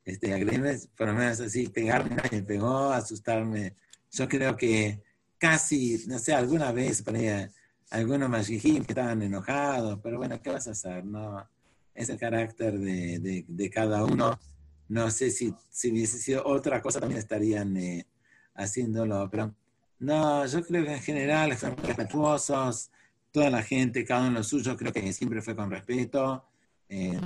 este, 0.07 0.33
agredirme, 0.33 0.77
por 0.97 1.07
lo 1.07 1.13
menos 1.13 1.41
así, 1.41 1.67
pegarme, 1.67 2.15
me 2.31 2.41
pegó, 2.41 2.91
asustarme. 2.91 3.75
Yo 4.09 4.27
creo 4.29 4.55
que 4.55 5.01
casi, 5.37 6.01
no 6.07 6.17
sé, 6.17 6.33
alguna 6.33 6.71
vez 6.71 7.01
ponía 7.01 7.51
algunos 7.89 8.29
majijín 8.29 8.85
que 8.85 8.93
estaban 8.93 9.21
enojados, 9.21 9.99
pero 10.01 10.17
bueno, 10.17 10.41
¿qué 10.41 10.49
vas 10.49 10.67
a 10.67 10.71
hacer? 10.71 11.03
No, 11.03 11.45
es 11.93 12.07
el 12.07 12.17
carácter 12.17 12.79
de, 12.79 13.45
de, 13.45 13.69
cada 13.69 14.05
uno. 14.05 14.39
No 14.87 15.11
sé 15.11 15.29
si, 15.29 15.53
si 15.69 15.91
hubiese 15.91 16.19
sido 16.19 16.45
otra 16.45 16.81
cosa, 16.81 17.01
también 17.01 17.19
estarían 17.19 17.75
eh, 17.75 18.07
haciéndolo, 18.55 19.29
pero 19.29 19.53
no, 19.99 20.45
yo 20.45 20.63
creo 20.63 20.85
que 20.85 20.93
en 20.93 21.01
general 21.01 21.53
fueron 21.57 21.77
respetuosos, 21.83 22.91
toda 23.31 23.49
la 23.49 23.61
gente, 23.61 24.05
cada 24.05 24.21
uno 24.21 24.39
lo 24.39 24.43
suyo, 24.43 24.77
creo 24.77 24.93
que 24.93 25.11
siempre 25.11 25.41
fue 25.41 25.53
con 25.53 25.69
respeto. 25.69 26.45
Eh, 26.87 27.19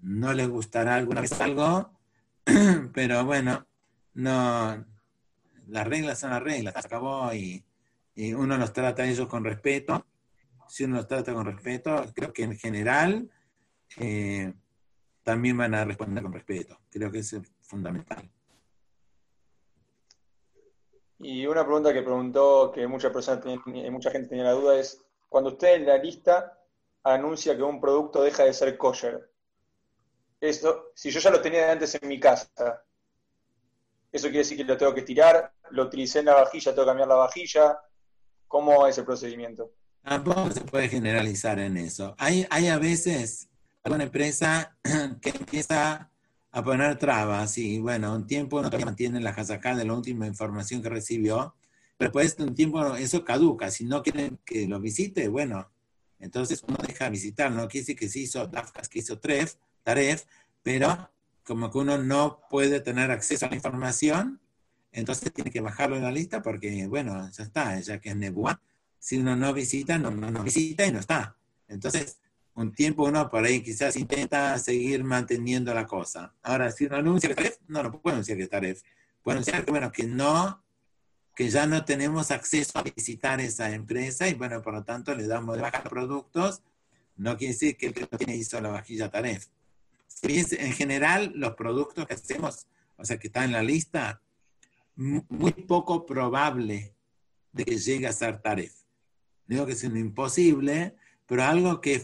no 0.00 0.32
les 0.32 0.48
gustará 0.48 0.94
alguna 0.94 1.20
vez 1.20 1.32
algo, 1.40 1.90
pero 2.94 3.24
bueno, 3.24 3.66
no, 4.14 4.84
las 5.68 5.86
reglas 5.86 6.18
son 6.18 6.30
las 6.30 6.42
reglas, 6.42 6.74
se 6.74 6.86
acabó 6.86 7.32
y, 7.34 7.64
uno 8.34 8.56
los 8.56 8.72
trata 8.72 9.04
a 9.04 9.06
ellos 9.06 9.28
con 9.28 9.44
respeto. 9.44 10.04
Si 10.66 10.84
uno 10.84 10.96
los 10.96 11.06
trata 11.06 11.32
con 11.32 11.46
respeto, 11.46 12.04
creo 12.14 12.32
que 12.32 12.42
en 12.42 12.58
general 12.58 13.30
eh, 13.96 14.52
también 15.22 15.56
van 15.56 15.74
a 15.74 15.84
responder 15.84 16.24
con 16.24 16.32
respeto. 16.32 16.80
Creo 16.90 17.12
que 17.12 17.20
eso 17.20 17.36
es 17.36 17.48
fundamental. 17.60 18.28
Y 21.20 21.46
una 21.46 21.64
pregunta 21.64 21.92
que 21.92 22.02
preguntó, 22.02 22.72
que 22.72 22.88
muchas 22.88 23.12
personas 23.12 23.44
mucha 23.64 24.10
gente 24.10 24.28
tenía 24.28 24.44
la 24.44 24.52
duda, 24.52 24.80
es, 24.80 25.00
cuando 25.28 25.50
usted 25.50 25.76
en 25.76 25.86
la 25.86 25.98
lista 25.98 26.58
anuncia 27.04 27.56
que 27.56 27.62
un 27.62 27.80
producto 27.80 28.22
deja 28.22 28.44
de 28.44 28.52
ser 28.52 28.76
kosher, 28.76 29.30
esto, 30.40 30.92
si 30.94 31.10
yo 31.10 31.20
ya 31.20 31.30
lo 31.30 31.40
tenía 31.40 31.72
antes 31.72 31.98
en 32.00 32.08
mi 32.08 32.20
casa, 32.20 32.48
eso 34.10 34.26
quiere 34.28 34.38
decir 34.38 34.56
que 34.56 34.64
lo 34.64 34.76
tengo 34.76 34.94
que 34.94 35.02
tirar, 35.02 35.52
lo 35.70 35.84
utilicé 35.84 36.20
en 36.20 36.26
la 36.26 36.34
vajilla, 36.34 36.72
tengo 36.72 36.84
que 36.84 36.90
cambiar 36.90 37.08
la 37.08 37.14
vajilla. 37.16 37.78
¿Cómo 38.46 38.86
es 38.86 38.96
el 38.96 39.04
procedimiento? 39.04 39.72
Tampoco 40.02 40.50
se 40.50 40.62
puede 40.62 40.88
generalizar 40.88 41.58
en 41.58 41.76
eso. 41.76 42.14
Hay, 42.18 42.46
hay 42.50 42.68
a 42.68 42.78
veces 42.78 43.48
alguna 43.82 44.04
empresa 44.04 44.76
que 45.20 45.30
empieza 45.30 46.10
a 46.50 46.64
poner 46.64 46.96
trabas 46.96 47.58
y 47.58 47.78
bueno, 47.78 48.14
un 48.14 48.26
tiempo 48.26 48.62
no 48.62 48.70
mantiene 48.70 49.20
la 49.20 49.34
jazacá 49.34 49.76
de 49.76 49.84
la 49.84 49.92
última 49.92 50.26
información 50.26 50.82
que 50.82 50.88
recibió, 50.88 51.54
pero 51.98 52.08
después 52.08 52.36
de 52.36 52.44
un 52.44 52.54
tiempo 52.54 52.96
eso 52.96 53.22
caduca. 53.24 53.70
Si 53.70 53.84
no 53.84 54.02
quieren 54.02 54.38
que 54.46 54.66
lo 54.66 54.80
visite, 54.80 55.28
bueno, 55.28 55.70
entonces 56.18 56.62
uno 56.66 56.78
deja 56.86 57.10
visitar. 57.10 57.50
No 57.50 57.68
quiere 57.68 57.82
decir 57.82 57.96
que 57.96 58.08
se 58.08 58.20
hizo 58.20 58.46
DAFCAS, 58.46 58.88
que 58.88 59.00
hizo 59.00 59.18
TREF, 59.18 59.56
Taref, 59.88 60.24
pero 60.62 61.10
como 61.44 61.70
que 61.70 61.78
uno 61.78 61.96
no 61.96 62.42
puede 62.50 62.80
tener 62.80 63.10
acceso 63.10 63.46
a 63.46 63.48
la 63.48 63.54
información, 63.54 64.38
entonces 64.92 65.32
tiene 65.32 65.50
que 65.50 65.62
bajarlo 65.62 65.96
en 65.96 66.02
la 66.02 66.12
lista 66.12 66.42
porque, 66.42 66.86
bueno, 66.86 67.30
ya 67.30 67.42
está, 67.42 67.80
ya 67.80 67.98
que 67.98 68.10
es 68.10 68.16
Nebuá. 68.16 68.60
Si 68.98 69.16
uno 69.16 69.34
no 69.34 69.54
visita, 69.54 69.96
no, 69.96 70.10
no, 70.10 70.42
visita 70.42 70.84
y 70.84 70.92
no 70.92 70.98
está. 70.98 71.38
Entonces, 71.68 72.18
un 72.52 72.74
tiempo 72.74 73.04
uno 73.04 73.30
por 73.30 73.42
ahí 73.42 73.62
quizás 73.62 73.96
intenta 73.96 74.58
seguir 74.58 75.04
manteniendo 75.04 75.72
la 75.72 75.86
cosa. 75.86 76.34
Ahora, 76.42 76.70
si 76.70 76.84
uno 76.84 76.96
anuncia 76.96 77.30
que 77.30 77.34
Taref, 77.34 77.56
no, 77.66 77.82
no 77.82 77.98
puede 77.98 78.16
anunciar 78.16 78.36
que 78.36 78.46
Taref. 78.46 78.82
Puede 79.22 79.36
anunciar 79.36 79.64
que, 79.64 79.70
bueno, 79.70 79.90
que 79.90 80.02
no, 80.02 80.62
que 81.34 81.48
ya 81.48 81.66
no 81.66 81.86
tenemos 81.86 82.30
acceso 82.30 82.78
a 82.78 82.82
visitar 82.82 83.40
esa 83.40 83.70
empresa 83.70 84.28
y, 84.28 84.34
bueno, 84.34 84.60
por 84.60 84.74
lo 84.74 84.84
tanto 84.84 85.14
le 85.14 85.26
damos 85.26 85.56
de 85.56 85.62
bajar 85.62 85.88
productos. 85.88 86.60
No 87.16 87.38
quiere 87.38 87.54
decir 87.54 87.78
que 87.78 87.86
el 87.86 87.94
que 87.94 88.02
no 88.02 88.18
tiene 88.18 88.36
hizo 88.36 88.60
la 88.60 88.68
vajilla 88.68 89.10
Taref 89.10 89.46
en 90.22 90.72
general 90.72 91.32
los 91.34 91.54
productos 91.54 92.06
que 92.06 92.14
hacemos, 92.14 92.66
o 92.96 93.04
sea, 93.04 93.18
que 93.18 93.28
están 93.28 93.44
en 93.44 93.52
la 93.52 93.62
lista, 93.62 94.20
muy 94.96 95.52
poco 95.52 96.04
probable 96.04 96.94
de 97.52 97.64
que 97.64 97.78
llegue 97.78 98.06
a 98.06 98.12
ser 98.12 98.40
taref. 98.40 98.74
Digo 99.46 99.64
que 99.64 99.72
es 99.72 99.84
imposible, 99.84 100.96
pero 101.26 101.44
algo 101.44 101.80
que, 101.80 102.00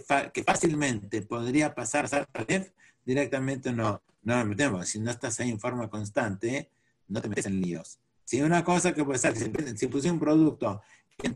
fácilmente 0.46 1.22
podría 1.22 1.74
pasar 1.74 2.04
a 2.04 2.08
ser 2.08 2.26
taref, 2.26 2.70
directamente 3.04 3.72
no, 3.72 4.02
no 4.22 4.36
nos 4.36 4.46
metemos. 4.46 4.88
Si 4.88 4.98
no 5.00 5.10
estás 5.10 5.40
ahí 5.40 5.50
en 5.50 5.60
forma 5.60 5.90
constante, 5.90 6.70
no 7.08 7.20
te 7.20 7.28
metes 7.28 7.46
en 7.46 7.60
líos. 7.60 7.98
Si 8.24 8.40
una 8.40 8.64
cosa 8.64 8.94
que 8.94 9.04
puede 9.04 9.18
ser, 9.18 9.36
si, 9.36 9.86
puse 9.88 10.10
un 10.10 10.18
producto 10.18 10.80
que, 11.18 11.34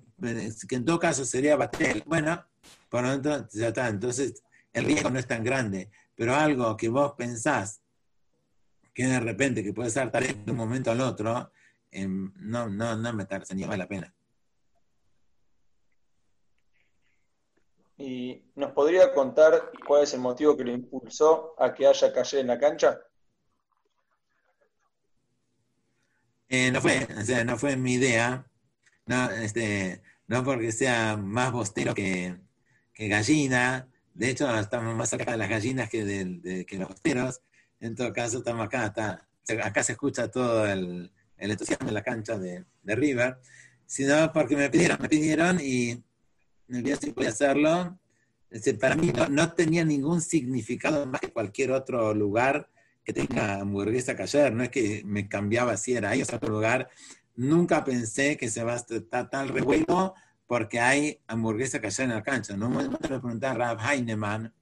en 0.74 0.84
todo 0.84 0.98
caso 0.98 1.24
sería 1.24 1.56
batel, 1.56 2.02
bueno, 2.06 2.44
por 2.88 3.02
lo 3.02 3.20
tanto, 3.20 3.48
ya 3.52 3.68
está. 3.68 3.88
Entonces, 3.88 4.42
el 4.72 4.84
riesgo 4.84 5.10
no 5.10 5.18
es 5.18 5.26
tan 5.26 5.44
grande. 5.44 5.90
Pero 6.18 6.34
algo 6.34 6.76
que 6.76 6.88
vos 6.88 7.12
pensás 7.12 7.80
que 8.92 9.06
de 9.06 9.20
repente 9.20 9.62
que 9.62 9.72
puede 9.72 9.88
ser 9.88 10.10
tal 10.10 10.24
de 10.24 10.50
un 10.50 10.56
momento 10.56 10.90
al 10.90 11.00
otro, 11.00 11.52
em, 11.92 12.32
no, 12.34 12.68
no, 12.68 12.96
no 12.96 13.12
me 13.12 13.24
ni 13.54 13.62
vale 13.62 13.78
la 13.78 13.86
pena. 13.86 14.12
¿Y 17.96 18.42
nos 18.56 18.72
podría 18.72 19.14
contar 19.14 19.70
cuál 19.86 20.02
es 20.02 20.12
el 20.12 20.18
motivo 20.18 20.56
que 20.56 20.64
lo 20.64 20.72
impulsó 20.72 21.54
a 21.56 21.72
que 21.72 21.86
haya 21.86 22.12
calle 22.12 22.40
en 22.40 22.48
la 22.48 22.58
cancha? 22.58 22.98
Eh, 26.48 26.72
no 26.72 26.80
fue, 26.80 27.06
o 27.16 27.24
sea, 27.24 27.44
no 27.44 27.56
fue 27.56 27.76
mi 27.76 27.92
idea, 27.92 28.44
no, 29.06 29.30
este, 29.30 30.02
no 30.26 30.42
porque 30.42 30.72
sea 30.72 31.16
más 31.16 31.52
bostero 31.52 31.94
que, 31.94 32.36
gallina, 32.96 33.86
de 34.18 34.30
hecho 34.30 34.52
estamos 34.58 34.96
más 34.96 35.08
cerca 35.08 35.30
de 35.30 35.38
las 35.38 35.48
gallinas 35.48 35.88
que 35.88 36.04
de, 36.04 36.66
que 36.66 36.76
los 36.76 36.88
bosteros, 36.88 37.40
en 37.78 37.94
todo 37.94 38.12
caso 38.12 38.38
estamos 38.38 38.66
acá, 38.66 38.92
acá 39.62 39.82
se 39.84 39.92
escucha 39.92 40.28
todo 40.28 40.66
el, 40.66 41.12
entusiasmo 41.36 41.86
de 41.86 41.92
la 41.92 42.02
cancha 42.02 42.36
de, 42.36 42.64
de 42.82 42.96
River, 42.96 43.38
sino 43.86 44.32
porque 44.32 44.56
me 44.56 44.70
pidieron, 44.70 44.98
me 45.00 45.08
pidieron 45.08 45.60
y 45.60 46.02
me 46.66 46.82
día 46.82 46.96
si 46.96 47.12
podía 47.12 47.28
hacerlo. 47.28 47.96
para 48.80 48.96
mí 48.96 49.12
no, 49.30 49.52
tenía 49.52 49.84
ningún 49.84 50.20
significado 50.20 51.06
más 51.06 51.20
que 51.20 51.32
cualquier 51.32 51.70
otro 51.70 52.12
lugar 52.12 52.68
que 53.04 53.12
tenga 53.12 53.60
hamburguesa 53.60 54.16
cayer. 54.16 54.52
No 54.52 54.64
es 54.64 54.70
que 54.70 55.02
me 55.04 55.28
cambiaba 55.28 55.76
si 55.76 55.94
era 55.94 56.10
ahí 56.10 56.22
o 56.22 56.24
otro 56.24 56.48
lugar. 56.48 56.88
Nunca 57.36 57.84
pensé 57.84 58.36
que 58.36 58.50
se 58.50 58.64
va 58.64 58.72
a 58.72 58.76
estar 58.76 59.30
tal 59.30 59.48
revuelo 59.50 60.14
porque 60.48 60.80
hay 60.80 61.20
hamburguesa 61.26 61.80
cayer 61.80 62.08
en 62.08 62.14
la 62.14 62.22
cancha. 62.22 62.56
No 62.56 62.70
me 62.70 62.88
pregunté 62.88 63.46
a 63.46 63.54
Rav 63.54 63.78
Heinemann, 63.78 64.52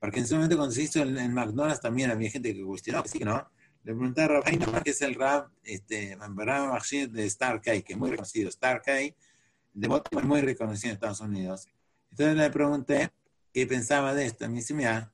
porque 0.00 0.20
en 0.20 0.26
su 0.26 0.34
momento 0.34 0.56
cuando 0.56 0.74
se 0.74 0.82
hizo 0.82 1.02
en, 1.02 1.34
McDonald's 1.34 1.80
también 1.80 2.10
había 2.10 2.30
gente 2.30 2.54
que 2.54 2.64
cuestionó 2.64 3.02
que 3.02 3.10
sí 3.10 3.18
que 3.18 3.26
no. 3.26 3.46
Le 3.84 3.92
pregunté 3.92 4.22
a 4.22 4.28
Rav 4.28 4.48
Heinemann, 4.48 4.82
que 4.82 4.90
es 4.90 5.02
el 5.02 5.14
Rav, 5.14 5.50
este, 5.62 6.16
de 6.16 7.26
Star 7.26 7.60
que 7.60 7.84
es 7.86 7.96
muy 7.96 8.10
reconocido. 8.10 8.48
Star 8.48 8.82
de 8.86 9.88
Baltimore 9.88 10.26
muy 10.26 10.40
reconocido 10.40 10.90
en 10.90 10.94
Estados 10.94 11.20
Unidos. 11.20 11.68
Entonces 12.10 12.36
le 12.36 12.50
pregunté 12.50 13.10
qué 13.52 13.66
pensaba 13.66 14.14
de 14.14 14.24
esto. 14.24 14.48
Me 14.48 14.56
dice, 14.56 14.72
mira, 14.72 15.12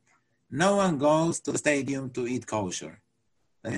no 0.48 0.76
one 0.76 0.96
goes 0.96 1.42
to 1.42 1.50
the 1.50 1.58
stadium 1.58 2.08
to 2.10 2.28
eat 2.28 2.46
kosher. 2.46 3.02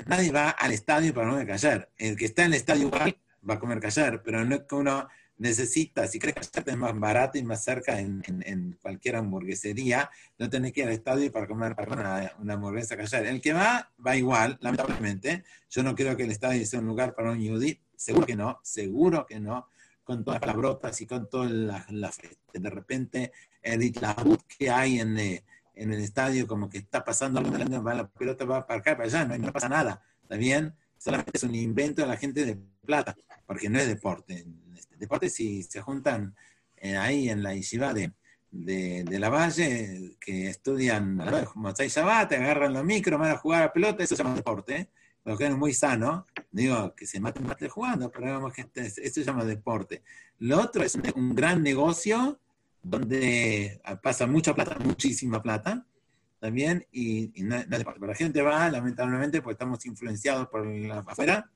Nadie 0.05 0.31
va 0.31 0.51
al 0.51 0.71
estadio 0.71 1.15
para 1.15 1.31
comer 1.31 1.47
kasher. 1.47 1.91
El 1.97 2.15
que 2.15 2.25
está 2.25 2.43
en 2.43 2.49
el 2.49 2.59
estadio 2.59 2.91
va 2.91 3.55
a 3.55 3.59
comer 3.59 3.79
kasher, 3.79 4.21
pero 4.21 4.45
no 4.45 4.55
es 4.55 4.61
que 4.63 4.75
uno 4.75 5.07
necesita, 5.37 6.07
si 6.07 6.19
crees 6.19 6.49
que 6.49 6.71
es 6.71 6.77
más 6.77 6.97
barato 6.97 7.37
y 7.37 7.43
más 7.43 7.63
cerca 7.63 7.99
en, 7.99 8.23
en, 8.27 8.77
cualquier 8.81 9.15
hamburguesería, 9.15 10.09
no 10.37 10.49
tenés 10.49 10.73
que 10.73 10.81
ir 10.81 10.87
al 10.87 10.93
estadio 10.93 11.31
para 11.31 11.47
comer, 11.47 11.75
para 11.75 12.31
una, 12.39 12.53
hamburguesa 12.53 12.95
kasher. 12.95 13.25
El 13.25 13.41
que 13.41 13.53
va, 13.53 13.91
va 14.05 14.15
igual, 14.15 14.57
lamentablemente. 14.61 15.43
Yo 15.69 15.83
no 15.83 15.95
creo 15.95 16.15
que 16.15 16.23
el 16.23 16.31
estadio 16.31 16.65
sea 16.65 16.79
un 16.79 16.85
lugar 16.85 17.15
para 17.15 17.31
un 17.31 17.39
yudí, 17.39 17.79
seguro 17.95 18.25
que 18.25 18.35
no, 18.35 18.59
seguro 18.63 19.25
que 19.25 19.39
no 19.39 19.67
con 20.03 20.23
todas 20.23 20.35
las 20.35 20.41
palabrotas 20.41 20.99
y 21.01 21.07
con 21.07 21.29
todas 21.29 21.51
las, 21.89 22.17
de 22.53 22.69
repente 22.69 23.31
el 23.61 23.93
que 24.57 24.69
hay 24.69 24.99
en, 24.99 25.17
eh, 25.17 25.45
en, 25.75 25.93
el 25.93 26.01
estadio, 26.01 26.45
como 26.45 26.69
que 26.69 26.79
está 26.79 27.03
pasando 27.03 27.39
algo, 27.39 27.57
la 27.57 28.07
pelota 28.09 28.43
va 28.43 28.67
para 28.67 28.81
acá, 28.81 28.97
para 28.97 29.07
allá, 29.07 29.25
no, 29.25 29.37
no 29.37 29.53
pasa 29.53 29.69
nada, 29.69 30.03
¿está 30.21 30.35
bien? 30.35 30.75
Solamente 30.97 31.31
es 31.33 31.43
un 31.43 31.55
invento 31.55 32.01
de 32.01 32.07
la 32.09 32.17
gente 32.17 32.45
de 32.45 32.57
plata, 32.85 33.15
porque 33.45 33.69
no 33.69 33.79
es 33.79 33.87
deporte. 33.87 34.45
Este, 34.93 34.97
deporte 34.97 35.29
si 35.29 35.63
se 35.63 35.81
juntan 35.81 36.35
eh, 36.77 36.95
ahí 36.97 37.29
en 37.29 37.43
la 37.43 37.53
yeshiva 37.53 37.93
de, 37.93 38.11
de, 38.51 39.19
la 39.19 39.29
Valle, 39.29 40.15
que 40.19 40.49
estudian 40.49 41.19
y 41.19 41.87
Shabbat, 41.87 42.33
agarran 42.33 42.73
los 42.73 42.83
micros, 42.83 43.19
van 43.19 43.31
a 43.31 43.37
jugar 43.37 43.63
a 43.63 43.73
pelota, 43.73 44.03
eso 44.03 44.15
se 44.15 44.23
llama 44.23 44.35
deporte, 44.35 44.75
¿eh? 44.75 44.89
lo 45.25 45.37
que 45.37 45.45
es 45.45 45.55
muy 45.55 45.73
sano, 45.73 46.27
digo, 46.51 46.93
que 46.95 47.07
se 47.07 47.19
maten 47.19 47.47
mate 47.47 47.69
jugando, 47.69 48.11
pero 48.11 48.25
digamos 48.25 48.53
que 48.53 48.61
este, 48.61 48.87
esto 48.87 49.21
se 49.21 49.23
llama 49.23 49.45
deporte. 49.45 50.03
Lo 50.39 50.59
otro 50.59 50.83
es 50.83 50.95
un, 50.95 51.33
gran 51.33 51.63
negocio 51.63 52.39
donde 52.81 53.81
pasa 54.01 54.27
mucha 54.27 54.53
plata, 54.53 54.77
muchísima 54.79 55.41
plata, 55.41 55.85
también, 56.39 56.85
y, 56.91 57.31
no, 57.37 57.55
es 57.55 57.69
deporte. 57.69 58.01
Pero 58.01 58.11
la 58.11 58.17
gente 58.17 58.41
va, 58.41 58.69
lamentablemente, 58.69 59.41
porque 59.41 59.53
estamos 59.53 59.85
influenciados 59.85 60.49
por 60.49 60.65
la 60.65 60.99
afuera, 60.99 61.49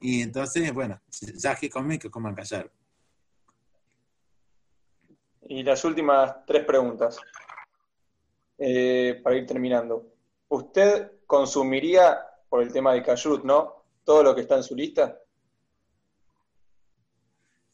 y 0.00 0.22
entonces, 0.22 0.72
bueno, 0.72 1.00
ya 1.34 1.56
que 1.56 1.68
comen, 1.68 1.98
que 1.98 2.08
coman 2.08 2.34
callar. 2.34 2.70
Y 5.48 5.62
las 5.62 5.84
últimas 5.84 6.44
tres 6.46 6.64
preguntas, 6.64 7.18
eh, 8.58 9.20
para 9.22 9.36
ir 9.36 9.46
terminando. 9.46 10.14
¿Usted 10.48 11.12
consumiría 11.26 12.18
por 12.48 12.62
el 12.62 12.72
tema 12.72 12.92
de 12.92 13.02
Kashrut, 13.02 13.44
¿no? 13.44 13.84
Todo 14.04 14.22
lo 14.22 14.34
que 14.34 14.42
está 14.42 14.56
en 14.56 14.62
su 14.62 14.74
lista. 14.74 15.18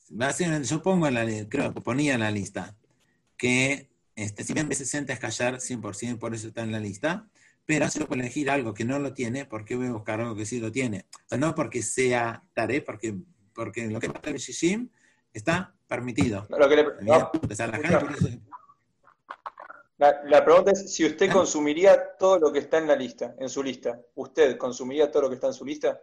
Yo 0.08 0.82
pongo 0.82 1.06
en 1.08 1.14
la 1.14 1.48
creo 1.48 1.72
que 1.72 1.80
ponía 1.80 2.14
en 2.14 2.20
la 2.20 2.30
lista 2.30 2.76
que 3.36 3.88
este, 4.14 4.44
si 4.44 4.52
bien 4.52 4.68
B60 4.68 5.10
es 5.10 5.18
callar 5.18 5.54
100%, 5.54 6.18
por 6.18 6.34
eso 6.34 6.48
está 6.48 6.62
en 6.62 6.72
la 6.72 6.78
lista, 6.78 7.28
pero 7.66 7.86
lo 7.98 8.06
puedo 8.06 8.20
elegir 8.20 8.50
algo 8.50 8.74
que 8.74 8.84
no 8.84 8.98
lo 8.98 9.12
tiene, 9.12 9.44
¿por 9.44 9.64
qué 9.64 9.74
voy 9.74 9.86
a 9.86 9.92
buscar 9.92 10.20
algo 10.20 10.36
que 10.36 10.46
sí 10.46 10.60
lo 10.60 10.70
tiene? 10.70 11.06
No 11.36 11.54
porque 11.54 11.82
sea 11.82 12.44
tare, 12.52 12.80
porque, 12.82 13.16
porque 13.54 13.88
lo 13.88 13.98
que 13.98 14.10
pasa 14.10 14.30
en 14.30 14.36
Shishim 14.36 14.88
está 15.32 15.73
permitido. 15.86 16.46
lo 16.48 16.68
que 16.68 16.76
le, 16.76 16.84
no, 17.02 17.30
la, 19.96 20.44
pregunta 20.44 20.72
es 20.72 20.92
si 20.92 21.04
usted 21.06 21.30
consumiría 21.30 22.16
todo 22.18 22.38
lo 22.38 22.52
que 22.52 22.58
está 22.58 22.78
en 22.78 22.88
la 22.88 22.96
lista, 22.96 23.34
en 23.38 23.48
su 23.48 23.62
lista. 23.62 24.00
¿Usted 24.14 24.56
consumiría 24.56 25.10
todo 25.10 25.22
lo 25.22 25.28
que 25.28 25.36
está 25.36 25.46
en 25.48 25.54
su 25.54 25.64
lista? 25.64 26.00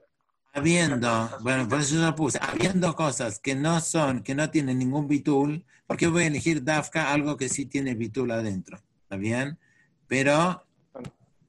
Habiendo, 0.54 1.30
bueno, 1.42 1.68
por 1.68 1.80
eso 1.80 1.96
yo 1.96 2.16
puse, 2.16 2.40
habiendo 2.42 2.94
cosas 2.96 3.40
que 3.40 3.56
no 3.56 3.80
son, 3.80 4.22
que 4.22 4.36
no 4.36 4.50
tienen 4.50 4.80
ningún 4.80 5.08
bitul, 5.08 5.66
¿por 5.88 5.98
qué 5.98 6.08
voy 6.08 6.24
a 6.24 6.28
elegir 6.28 6.64
Dafka 6.64 7.12
algo 7.12 7.38
que 7.38 7.48
sí 7.48 7.66
tiene 7.66 7.96
bitul 7.96 8.32
adentro? 8.32 8.78
¿Está 9.04 9.16
bien? 9.16 9.60
Pero 10.08 10.66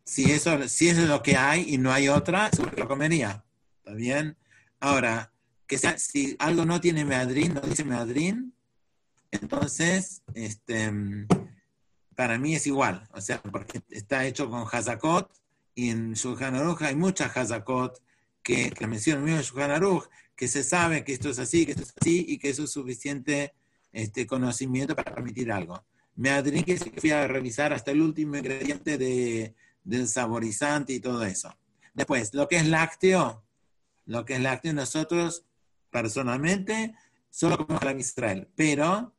si 0.04 0.30
eso, 0.30 0.68
si 0.68 0.88
eso 0.88 1.02
es 1.02 1.08
lo 1.08 1.22
que 1.22 1.36
hay 1.36 1.74
y 1.74 1.78
no 1.78 1.92
hay 1.92 2.08
otra, 2.08 2.50
lo 2.76 2.86
comería. 2.86 3.44
¿Está 3.78 3.94
bien? 3.94 4.36
Ahora, 4.78 5.32
que 5.72 5.78
sea, 5.78 5.96
si 5.96 6.36
algo 6.38 6.66
no 6.66 6.82
tiene 6.82 7.02
meadrín, 7.02 7.54
no 7.54 7.62
dice 7.62 7.82
meadrín, 7.82 8.52
entonces, 9.30 10.20
este 10.34 10.92
para 12.14 12.38
mí 12.38 12.54
es 12.54 12.66
igual, 12.66 13.08
o 13.14 13.22
sea, 13.22 13.40
porque 13.40 13.80
está 13.88 14.26
hecho 14.26 14.50
con 14.50 14.66
Hazakot 14.70 15.32
y 15.74 15.88
en 15.88 16.12
Shulchan 16.12 16.76
hay 16.78 16.94
muchas 16.94 17.34
Hazakot 17.34 18.02
que, 18.42 18.70
que 18.72 18.86
mencionan 18.86 19.24
mismo 19.24 19.40
Shulchan 19.40 19.70
Aruch, 19.70 20.10
que 20.36 20.46
se 20.46 20.62
sabe 20.62 21.04
que 21.04 21.14
esto 21.14 21.30
es 21.30 21.38
así, 21.38 21.64
que 21.64 21.72
esto 21.72 21.84
es 21.84 21.94
así 21.98 22.26
y 22.28 22.36
que 22.36 22.50
eso 22.50 22.64
es 22.64 22.70
suficiente 22.70 23.54
este, 23.92 24.26
conocimiento 24.26 24.94
para 24.94 25.14
permitir 25.14 25.50
algo. 25.50 25.82
Me 26.16 26.28
adherí 26.28 26.64
que 26.64 26.76
fui 26.76 27.12
a 27.12 27.26
revisar 27.26 27.72
hasta 27.72 27.92
el 27.92 28.02
último 28.02 28.36
ingrediente 28.36 28.98
de, 28.98 29.54
del 29.84 30.06
saborizante 30.06 30.92
y 30.92 31.00
todo 31.00 31.24
eso. 31.24 31.56
Después, 31.94 32.34
lo 32.34 32.46
que 32.46 32.56
es 32.56 32.66
lácteo, 32.66 33.42
lo 34.04 34.26
que 34.26 34.34
es 34.34 34.40
lácteo 34.42 34.74
nosotros 34.74 35.46
personalmente 35.92 36.94
solo 37.30 37.56
comemos 37.58 37.84
la 37.84 37.92
Israel, 37.92 38.48
pero 38.56 39.12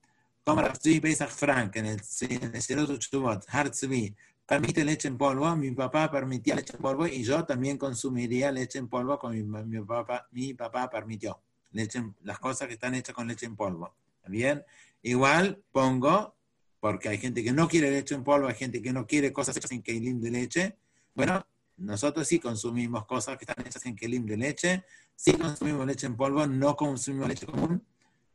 como 0.44 0.62
Ratzvi 0.62 1.00
Pesach 1.00 1.30
Frank 1.30 1.78
en 1.78 1.86
el 1.86 2.02
Serot 2.02 3.00
Chubot, 3.00 3.46
Hartzvi, 3.48 4.14
permite 4.46 4.84
leche 4.84 5.08
en 5.08 5.18
polvo, 5.18 5.56
mi 5.56 5.72
papá 5.72 6.12
permitía 6.12 6.56
leche 6.56 6.74
en 6.76 6.82
polvo 6.82 7.08
y 7.08 7.24
yo 7.24 7.46
también 7.46 7.78
consumiría 7.78 8.52
leche 8.52 8.80
en 8.80 8.90
polvo 8.90 9.18
como 9.18 9.34
mi, 9.34 9.80
papá, 9.82 10.28
mi 10.32 10.54
papá 10.54 10.90
permitió. 10.90 11.40
Leche, 11.72 12.04
las 12.24 12.40
cosas 12.40 12.68
que 12.68 12.74
están 12.74 12.94
hechas 12.94 13.16
con 13.16 13.28
leche 13.28 13.46
en 13.46 13.56
polvo. 13.56 13.96
¿Bien? 14.28 14.64
Igual 15.02 15.64
pongo, 15.72 16.36
porque 16.80 17.10
hay 17.10 17.18
gente 17.18 17.44
que 17.44 17.52
no 17.52 17.68
quiere 17.68 17.90
leche 17.92 18.16
en 18.16 18.24
polvo, 18.24 18.48
hay 18.48 18.56
gente 18.56 18.82
que 18.82 18.92
no 18.92 19.08
quiere 19.08 19.32
cosas 19.32 19.56
hechas 19.58 19.72
en 19.72 19.82
kelim 19.82 20.20
de 20.20 20.32
leche. 20.32 20.78
Bueno, 21.16 21.46
nosotros 21.78 22.28
sí 22.28 22.40
consumimos 22.40 23.06
cosas 23.06 23.38
que 23.38 23.46
están 23.46 23.66
hechas 23.66 23.86
en 23.86 23.96
kelim 23.96 24.26
de 24.26 24.38
leche, 24.38 24.86
sí 25.16 25.34
consumimos 25.34 25.86
leche 25.88 26.08
en 26.08 26.16
polvo, 26.16 26.46
no 26.48 26.76
consumimos 26.76 27.30
leche 27.30 27.46
común 27.46 27.86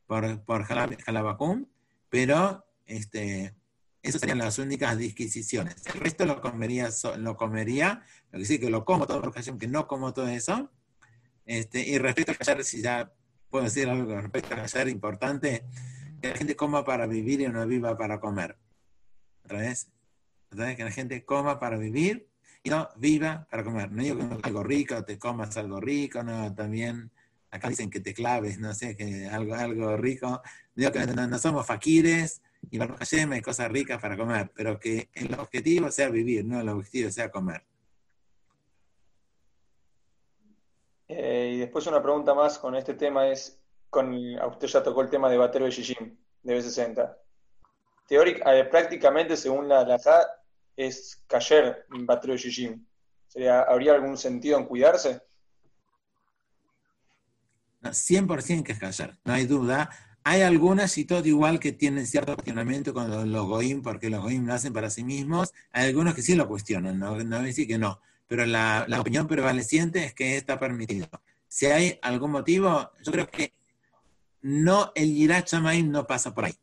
por, 0.07 0.43
por 0.45 0.65
jalabacum 0.65 1.67
pero 2.09 2.65
este, 2.87 3.55
esas 4.03 4.21
serían 4.21 4.39
las 4.39 4.59
únicas 4.59 4.97
disquisiciones. 4.97 5.87
El 5.87 6.01
resto 6.01 6.25
lo 6.25 6.41
comería, 6.41 6.89
lo 7.19 7.37
comería, 7.37 8.03
lo 8.31 8.39
que 8.39 8.45
sí 8.45 8.59
que 8.59 8.71
lo 8.71 8.85
como 8.85 9.07
todo, 9.07 9.21
por 9.21 9.59
que 9.59 9.69
no 9.69 9.87
como 9.87 10.13
todo 10.13 10.29
eso. 10.29 10.71
Este, 11.45 11.81
y 11.81 11.99
respecto 11.99 12.33
al 12.33 12.39
callar, 12.39 12.65
si 12.65 12.83
ya 12.83 13.13
puedo 13.51 13.65
decir 13.65 13.89
algo 13.89 14.21
respecto 14.21 14.55
al 14.55 14.63
callar 14.63 14.89
importante, 14.89 15.65
que 16.21 16.31
la 16.31 16.37
gente 16.37 16.57
coma 16.57 16.85
para 16.85 17.07
vivir 17.07 17.41
y 17.41 17.49
no 17.49 17.67
viva 17.67 17.97
para 17.97 18.21
comer. 18.21 18.57
¿Otra 19.45 19.59
vez? 19.59 19.91
¿Otra 20.51 20.67
vez? 20.67 20.77
Que 20.77 20.85
la 20.85 20.91
gente 20.91 21.25
coma 21.25 21.59
para 21.59 21.77
vivir 21.77 22.29
viva 22.97 23.47
para 23.51 23.65
comer. 23.65 23.91
No 23.91 24.03
digo 24.03 24.39
que 24.41 24.49
algo 24.49 24.63
rico, 24.63 25.05
te 25.05 25.19
comas 25.19 25.57
algo 25.57 25.81
rico, 25.81 26.23
no, 26.23 26.55
también 26.55 27.11
acá 27.51 27.69
dicen 27.69 27.91
que 27.91 28.01
te 28.01 28.15
claves, 28.15 28.59
no 28.59 28.75
sé, 28.75 28.97
que 28.97 29.27
algo, 29.27 29.55
algo 29.55 29.97
rico. 29.97 30.43
Digo 30.75 30.93
que 30.93 31.07
no, 31.07 31.39
somos 31.39 31.67
faquires 31.67 32.43
y 32.71 32.79
Baruch 32.79 32.99
Hashem 32.99 33.33
hay 33.33 33.41
cosas 33.41 33.71
ricas 33.71 34.01
para 34.01 34.17
comer, 34.17 34.51
pero 34.55 34.79
que 34.79 35.09
el 35.15 35.33
objetivo 35.35 35.91
sea 35.91 36.09
vivir, 36.09 36.45
no 36.45 36.61
el 36.61 36.69
objetivo 36.69 37.11
sea 37.11 37.31
comer. 37.31 37.63
Eh, 41.09 41.53
y 41.55 41.59
después 41.59 41.87
una 41.87 42.03
pregunta 42.03 42.35
más 42.35 42.59
con 42.59 42.75
este 42.75 42.95
tema 42.95 43.29
es, 43.29 43.59
con, 43.89 44.15
usted 44.15 44.69
ya 44.69 44.83
tocó 44.83 45.01
el 45.01 45.09
tema 45.09 45.31
de 45.31 45.39
batero 45.39 45.65
de 45.65 45.71
Shishim, 45.71 46.17
de 46.43 46.59
B60. 46.59 47.17
Teórica, 48.07 48.57
eh, 48.57 48.65
prácticamente 48.65 49.37
según 49.37 49.69
la 49.69 49.81
halajá 49.81 50.38
es 50.79 51.25
cayer 51.27 51.87
batero 51.91 52.35
de 52.35 52.39
Shishim. 52.39 52.87
¿Habría 53.69 53.95
algún 53.95 54.17
sentido 54.17 54.59
en 54.59 54.65
cuidarse? 54.65 55.21
100% 57.83 58.63
que 58.63 58.73
es 58.73 58.79
callar, 58.79 59.19
no 59.25 59.33
hay 59.33 59.47
duda. 59.47 59.91
Hay 60.23 60.43
algunas 60.43 60.97
y 60.99 61.05
todo 61.05 61.27
igual 61.27 61.59
que 61.59 61.73
tienen 61.73 62.07
cierto 62.07 62.35
cuestionamiento 62.35 62.95
con 62.95 63.33
los, 63.33 63.47
goim, 63.47 63.83
porque 63.83 64.11
los 64.11 64.23
goim 64.23 64.47
lo 64.47 64.55
hacen 64.55 64.73
para 64.73 64.91
sí 64.91 65.03
mismos. 65.03 65.53
Hay 65.73 65.89
algunos 65.89 66.15
que 66.15 66.23
sí 66.23 66.35
lo 66.35 66.47
cuestionan, 66.47 66.99
no, 66.99 67.17
no 67.25 67.43
decir 67.43 67.67
que 67.67 67.79
no. 67.79 68.01
Pero 68.27 68.47
la, 68.47 68.87
opinión 69.01 69.27
prevaleciente 69.27 70.05
es 70.05 70.15
que 70.15 70.37
está 70.37 70.61
permitido. 70.61 71.09
Si 71.49 71.67
hay 71.67 71.99
algún 72.03 72.31
motivo, 72.33 72.91
yo 73.03 73.13
creo 73.13 73.29
que 73.29 73.55
no, 74.43 74.93
el 74.95 75.15
Yirat 75.15 75.53
no 75.53 76.07
pasa 76.07 76.35
por 76.35 76.45
ahí. 76.45 76.55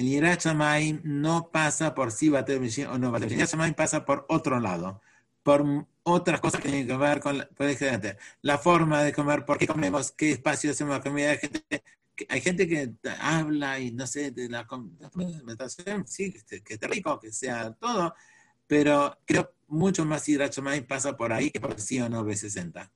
El 0.00 0.06
Yirat 0.06 0.46
no 1.04 1.50
pasa 1.52 1.94
por 1.94 2.10
sí 2.10 2.30
o 2.30 2.98
no 2.98 3.16
El 3.16 3.28
Yirat 3.28 3.76
pasa 3.76 4.06
por 4.06 4.24
otro 4.30 4.58
lado, 4.58 5.02
por 5.42 5.86
otras 6.04 6.40
cosas 6.40 6.62
que 6.62 6.70
tienen 6.70 6.86
que 6.86 6.96
ver 6.96 7.20
con 7.20 7.36
la, 7.36 7.46
la 8.40 8.56
forma 8.56 9.02
de 9.02 9.12
comer, 9.12 9.44
por 9.44 9.58
qué 9.58 9.66
comemos, 9.66 10.10
qué 10.12 10.30
espacio 10.30 10.70
hacemos 10.70 10.96
la 10.96 11.02
comida. 11.02 11.32
Hay 12.30 12.40
gente, 12.40 12.66
que 12.66 12.94
habla 13.20 13.78
y 13.78 13.92
no 13.92 14.06
sé, 14.06 14.30
de 14.30 14.48
la 14.48 14.66
alimentación, 15.14 16.06
sí, 16.08 16.32
que 16.32 16.72
esté 16.72 16.88
rico, 16.88 17.20
que 17.20 17.30
sea 17.30 17.74
todo, 17.74 18.14
pero 18.66 19.18
creo 19.26 19.52
mucho 19.66 20.06
más 20.06 20.26
Hidrachamay 20.26 20.80
pasa 20.86 21.14
por 21.14 21.30
ahí 21.30 21.50
que 21.50 21.60
por 21.60 21.78
sí 21.78 22.00
o 22.00 22.08
no 22.08 22.24
B60. 22.24 22.90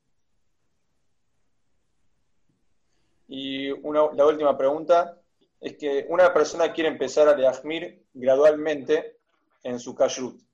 Y 3.29 3.73
una, 3.73 4.11
la 4.15 4.25
última 4.25 4.57
pregunta 4.57 5.21
es 5.65 5.77
que 5.77 6.07
una 6.09 6.33
persona 6.33 6.73
quiere 6.73 6.91
empezar 6.91 7.27
a 7.29 7.37
leahmir 7.37 8.05
gradualmente 8.13 9.17
en 9.63 9.81
su 9.81 9.95
kashrut 9.95 10.45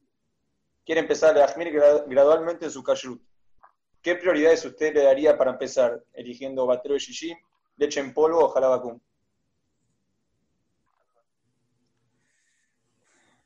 quiere 0.85 1.03
empezar 1.03 1.39
a 1.39 1.45
asumir 1.45 1.71
gradualmente 1.71 2.65
en 2.65 2.71
su 2.73 2.83
kashrut. 2.83 3.23
¿Qué 4.03 4.17
prioridades 4.17 4.65
usted 4.65 4.93
le 4.93 5.05
daría 5.05 5.39
para 5.39 5.53
empezar, 5.53 6.03
eligiendo 6.15 6.67
batero 6.67 6.95
de 6.95 7.01
shishim, 7.01 7.37
leche 7.77 8.01
en 8.01 8.13
polvo 8.13 8.45
o 8.45 8.49
jalabacum? 8.49 8.99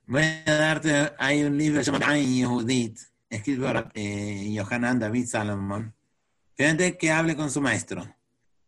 Voy 0.07 0.23
a 0.23 0.55
darte, 0.55 1.13
hay 1.19 1.43
un 1.45 1.59
libro 1.59 1.81
llamado 1.81 2.15
Yehudit, 2.15 2.99
escrito 3.29 3.67
por 3.67 3.91
eh, 3.95 4.51
Yohanan 4.53 4.99
David 4.99 5.27
Salomon, 5.27 5.95
fíjate 6.55 6.97
que 6.97 7.11
hable 7.11 7.37
con 7.37 7.51
su 7.51 7.61
maestro, 7.61 8.05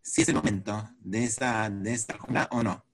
si 0.03 0.23
es 0.23 0.29
el 0.29 0.35
momento 0.35 0.91
de 1.01 1.25
esa, 1.25 1.71
de 1.71 1.99
jumbra 2.19 2.49
o 2.51 2.63
no. 2.63 2.86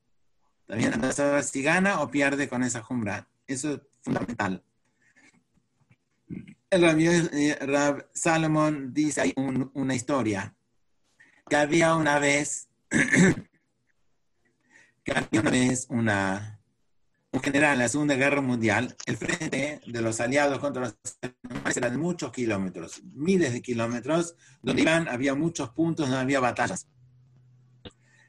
También 0.73 1.05
a 1.05 1.13
saber 1.13 1.45
si 1.45 1.63
gana 1.63 2.01
o 2.01 2.11
pierde 2.11 2.49
con 2.49 2.63
esa 2.63 2.83
jumbra. 2.83 3.29
Eso 3.47 3.75
es 3.75 3.81
fundamental. 4.01 4.65
El 6.71 7.59
Rab 7.61 8.09
Salomón 8.15 8.95
dice 8.95 9.21
hay 9.21 9.35
una 9.37 9.95
historia 9.95 10.55
que 11.47 11.57
había 11.57 11.95
una 11.95 12.19
vez 12.19 12.71
que 15.05 15.13
había 15.13 15.43
una 15.43 15.51
vez 15.51 15.89
un 15.91 16.09
general 17.43 17.75
en 17.75 17.79
la 17.79 17.89
Segunda 17.89 18.15
Guerra 18.15 18.41
Mundial, 18.41 18.97
el 19.05 19.19
frente 19.19 19.83
de 19.85 20.01
los 20.01 20.21
aliados 20.21 20.59
contra 20.59 20.85
los 20.85 20.97
alemanes 21.21 21.77
era 21.77 21.91
de 21.91 21.99
muchos 21.99 22.33
kilómetros, 22.33 23.03
miles 23.13 23.53
de 23.53 23.61
kilómetros, 23.61 24.37
donde 24.63 24.81
iban, 24.81 25.07
había 25.07 25.35
muchos 25.35 25.69
puntos, 25.69 26.09
no 26.09 26.17
había 26.17 26.41
batallas. 26.41 26.89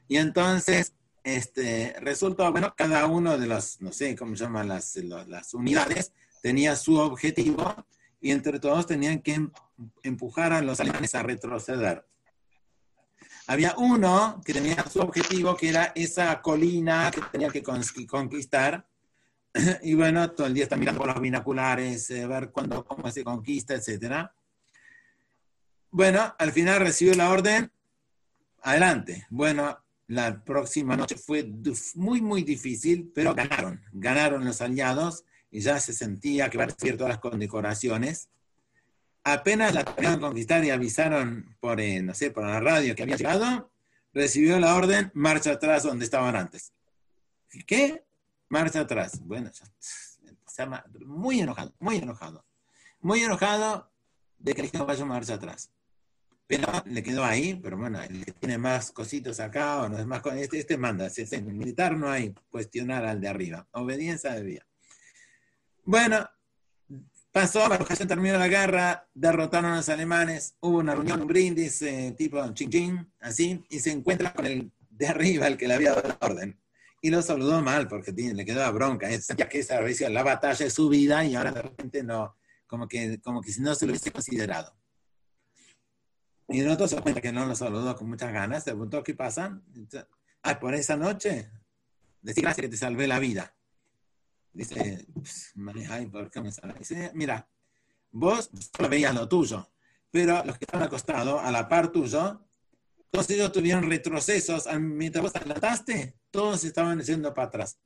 Y 0.10 0.18
entonces, 0.18 0.94
este, 1.24 1.96
resultó, 2.02 2.52
bueno, 2.52 2.74
cada 2.76 3.06
uno 3.08 3.38
de 3.38 3.48
los, 3.48 3.82
no 3.82 3.92
sé 3.92 4.16
cómo 4.16 4.36
se 4.36 4.44
llaman 4.44 4.68
las, 4.68 4.96
las 4.96 5.54
unidades, 5.54 6.12
tenía 6.42 6.76
su 6.76 6.98
objetivo 6.98 7.74
y 8.20 8.32
entre 8.32 8.60
todos 8.60 8.86
tenían 8.86 9.22
que 9.22 9.34
em, 9.34 9.52
empujar 10.04 10.54
a 10.54 10.62
los 10.62 10.80
alemanes 10.80 11.16
a 11.16 11.24
retroceder. 11.24 12.06
Había 13.48 13.76
uno 13.78 14.42
que 14.46 14.54
tenía 14.54 14.84
su 14.90 15.00
objetivo, 15.00 15.58
que 15.58 15.70
era 15.70 15.92
esa 15.96 16.42
colina 16.42 17.12
que 17.12 17.22
tenía 17.32 17.50
que 17.50 17.64
conquistar. 18.08 18.88
Y 19.84 19.94
bueno, 19.94 20.32
todo 20.32 20.48
el 20.48 20.54
día 20.56 20.64
está 20.64 20.76
mirando 20.76 21.02
por 21.02 21.10
los 21.10 21.22
binoculares, 21.22 22.10
eh, 22.10 22.26
ver 22.26 22.50
cuándo, 22.50 22.84
cómo 22.84 23.12
se 23.12 23.24
conquista, 23.24 23.76
etc. 23.76 24.28
Bueno, 25.92 26.34
al 26.40 26.52
final 26.52 26.80
recibió 26.80 27.14
la 27.14 27.30
orden, 27.30 27.72
adelante. 28.64 29.28
Bueno, 29.30 29.78
la 30.14 30.44
próxima 30.44 30.96
noche 30.96 31.16
fue 31.16 31.52
muy, 31.96 32.22
muy 32.22 32.44
difícil, 32.44 33.12
pero 33.14 33.34
ganaron. 33.34 33.82
Ganaron 33.92 34.46
los 34.46 34.62
aliados 34.62 35.26
y 35.50 35.62
ya 35.62 35.80
se 35.80 35.94
sentía 35.94 36.50
que 36.50 36.58
iban 36.58 36.70
a 36.70 36.74
recibir 36.74 36.98
todas 36.98 37.14
las 37.14 37.20
condecoraciones. 37.20 38.30
Apenas 39.24 39.74
la 39.74 39.84
terminaron 39.84 40.20
conquistar 40.20 40.64
y 40.64 40.70
avisaron 40.70 41.58
por, 41.60 41.80
eh, 41.82 42.02
no 42.02 42.14
sé, 42.14 42.30
por 42.30 42.46
la 42.46 42.60
radio 42.60 42.96
que 42.96 43.04
había 43.04 43.16
llegado, 43.16 43.72
recibió 44.14 44.60
la 44.60 44.76
orden, 44.76 45.12
marcha 45.16 45.54
atrás 45.54 45.84
donde 45.84 46.06
estaban 46.06 46.36
antes. 46.36 46.74
¿Qué? 47.66 48.04
Marcha 48.50 48.82
atrás. 48.82 49.20
Bueno, 49.22 49.52
se 49.80 50.62
llama, 50.62 50.86
muy 51.06 51.40
enojado, 51.40 51.74
muy 51.80 51.98
enojado. 51.98 52.46
Muy 53.00 53.22
enojado 53.22 53.92
de 54.38 54.54
que 54.54 54.70
no 54.74 54.86
vaya 54.86 55.06
marcha 55.06 55.34
atrás. 55.36 55.73
Pero 56.56 56.84
le 56.86 57.02
quedó 57.02 57.24
ahí, 57.24 57.56
pero 57.56 57.78
bueno, 57.78 58.02
el 58.02 58.26
que 58.26 58.32
tiene 58.34 58.58
más 58.58 58.92
cositos 58.92 59.40
acá, 59.40 59.82
o 59.82 59.90
no 59.90 59.98
es 59.98 60.06
más, 60.06 60.22
este, 60.36 60.60
este 60.60 60.78
manda, 60.78 61.08
en 61.16 61.48
el 61.48 61.54
militar 61.54 61.98
no 61.98 62.10
hay 62.10 62.34
cuestionar 62.50 63.06
al 63.06 63.20
de 63.20 63.28
arriba, 63.28 63.68
obediencia 63.72 64.32
de 64.32 64.38
debía. 64.38 64.68
Bueno, 65.84 66.30
pasó, 67.32 67.68
Baruch 67.68 67.88
terminó 68.08 68.38
la 68.38 68.48
guerra, 68.48 69.08
derrotaron 69.14 69.72
a 69.72 69.78
los 69.78 69.90
alemanes, 69.90 70.56
hubo 70.60 70.78
una 70.78 70.94
reunión, 70.94 71.22
un 71.22 71.28
brindis, 71.28 71.82
eh, 71.82 72.14
tipo 72.18 72.48
ching 72.54 72.70
ching, 72.70 73.12
así, 73.22 73.66
y 73.70 73.80
se 73.80 73.92
encuentra 73.92 74.32
con 74.34 74.46
el 74.46 74.72
de 74.90 75.08
arriba, 75.08 75.48
el 75.48 75.58
que 75.58 75.68
le 75.68 75.74
había 75.74 75.94
dado 75.94 76.08
la 76.08 76.18
orden. 76.22 76.60
Y 77.02 77.10
lo 77.10 77.22
saludó 77.22 77.62
mal 77.62 77.88
porque 77.88 78.12
le 78.12 78.46
quedó 78.46 78.60
la 78.60 78.72
bronca, 78.72 79.10
¿eh? 79.12 79.20
ya 79.36 79.50
que 79.50 79.60
esa 79.60 79.82
la 80.10 80.24
batalla 80.24 80.66
de 80.66 80.72
su 80.72 80.88
vida 80.88 81.26
y 81.26 81.36
ahora 81.36 81.52
de 81.52 81.64
repente 81.64 82.02
no, 82.04 82.38
como 82.68 82.88
que, 82.88 83.20
como 83.22 83.42
que 83.42 83.52
si 83.52 83.62
no 83.62 83.76
se 83.76 83.86
lo 83.86 83.92
hubiese 83.92 84.12
considerado. 84.12 84.74
Y 86.50 86.62
nosotros 86.62 86.90
se 86.92 87.02
cuenta 87.02 87.22
que 87.22 87.32
no 87.32 87.46
lo 87.46 87.56
saludó 87.56 87.96
con 87.96 88.10
muchas 88.10 88.34
ganas, 88.34 88.64
se 88.64 88.72
preguntó 88.72 89.04
qué 89.04 89.14
pasa. 89.14 89.62
Ah, 90.42 90.60
por 90.60 90.74
esa 90.74 90.98
noche, 90.98 91.50
decir 92.22 92.44
gracias 92.44 92.66
que 92.66 92.70
te 92.70 92.78
salvé 92.78 93.08
la 93.08 93.20
vida. 93.20 93.56
Dice, 94.52 95.08
¿por 96.12 96.30
qué 96.30 96.42
me 96.42 96.52
Dice, 96.78 97.12
mira, 97.16 97.48
vos 98.12 98.50
solo 98.76 98.90
veías 98.90 99.16
lo 99.16 99.28
tuyo, 99.28 99.68
pero 100.12 100.44
los 100.46 100.58
que 100.58 100.66
estaban 100.66 100.86
acostados 100.86 101.42
a 101.42 101.52
la 101.52 101.68
par 101.68 101.92
tuyo, 101.92 102.46
todos 103.10 103.30
ellos 103.32 103.52
tuvieron 103.52 103.90
retrocesos. 103.90 104.68
Mientras 104.80 105.24
vos 105.24 105.36
adelantaste, 105.36 106.16
todos 106.30 106.64
estaban 106.64 107.00
yendo 107.02 107.34
para 107.34 107.48
atrás, 107.48 107.80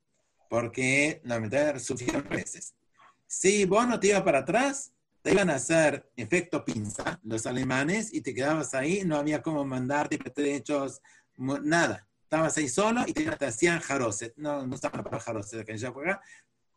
porque 0.49 1.22
la 1.24 1.39
mitad 1.39 1.78
sufrieron 1.80 2.28
veces. 2.28 2.74
Si 3.28 3.66
vos 3.66 3.88
no 3.88 3.99
te 3.99 4.08
ibas 4.08 4.24
para 4.24 4.39
atrás, 4.39 4.93
te 5.28 5.34
iban 5.34 5.50
a 5.50 5.56
hacer 5.56 6.10
efecto 6.16 6.64
pinza 6.64 7.20
los 7.26 7.46
alemanes 7.46 8.14
y 8.14 8.22
te 8.22 8.34
quedabas 8.34 8.74
ahí, 8.74 9.04
no 9.04 9.18
había 9.18 9.42
cómo 9.42 9.66
mandarte 9.66 10.18
hechos 10.38 11.02
nada. 11.36 12.08
Estabas 12.24 12.58
ahí 12.58 12.70
solo 12.70 13.04
y 13.06 13.12
te, 13.12 13.28
hacían 13.46 13.82
jaroset. 13.82 14.34
No, 14.38 14.66
no 14.66 14.76
estaban 14.76 15.04
para 15.04 15.20
jaroset, 15.20 15.66
que 15.66 15.78
ya 15.78 15.90
acá, 15.90 16.22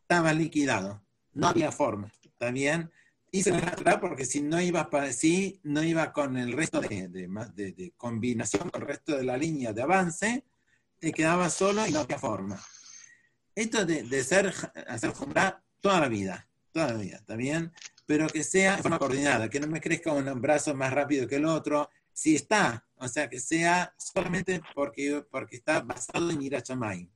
estaba 0.00 0.32
liquidado. 0.32 1.00
No 1.32 1.46
había 1.46 1.70
forma. 1.70 2.10
¿Está 2.24 2.50
bien? 2.50 2.90
Y 3.30 3.44
se 3.44 3.52
porque 4.00 4.24
si 4.24 4.42
no 4.42 4.60
iba 4.60 4.90
para 4.90 5.12
sí, 5.12 5.60
no 5.62 5.84
iba 5.84 6.12
con 6.12 6.36
el 6.36 6.52
resto 6.52 6.80
de, 6.80 7.06
de, 7.06 7.92
combinación 7.96 8.68
con 8.68 8.82
el 8.82 8.88
resto 8.88 9.16
de 9.16 9.22
la 9.22 9.36
línea 9.36 9.72
de 9.72 9.82
avance, 9.82 10.44
te 10.98 11.12
quedaba 11.12 11.50
solo 11.50 11.86
y 11.86 11.92
no 11.92 12.00
había 12.00 12.18
forma. 12.18 12.60
Esto 13.54 13.86
de, 13.86 14.02
de 14.02 14.24
ser, 14.24 14.52
hacer 14.88 15.10
jumbra 15.12 15.62
toda 15.80 16.00
la 16.00 16.08
vida, 16.08 16.48
toda 16.72 16.88
la 16.88 16.98
vida, 16.98 17.18
¿está 17.18 17.36
bien? 17.36 17.72
Pero 18.10 18.26
que 18.26 18.42
sea 18.42 18.74
de 18.74 18.82
forma 18.82 18.98
coordinada, 18.98 19.48
que 19.48 19.60
no 19.60 19.68
me 19.68 19.80
crezca 19.80 20.12
un 20.12 20.40
brazo 20.40 20.74
más 20.74 20.92
rápido 20.92 21.28
que 21.28 21.36
el 21.36 21.44
otro, 21.44 21.88
si 22.12 22.34
está, 22.34 22.84
o 22.96 23.06
sea, 23.06 23.30
que 23.30 23.38
sea 23.38 23.94
solamente 23.96 24.60
porque, 24.74 25.24
porque 25.30 25.54
está 25.54 25.78
basado 25.78 26.28
en 26.28 26.42
Irachamay 26.42 27.08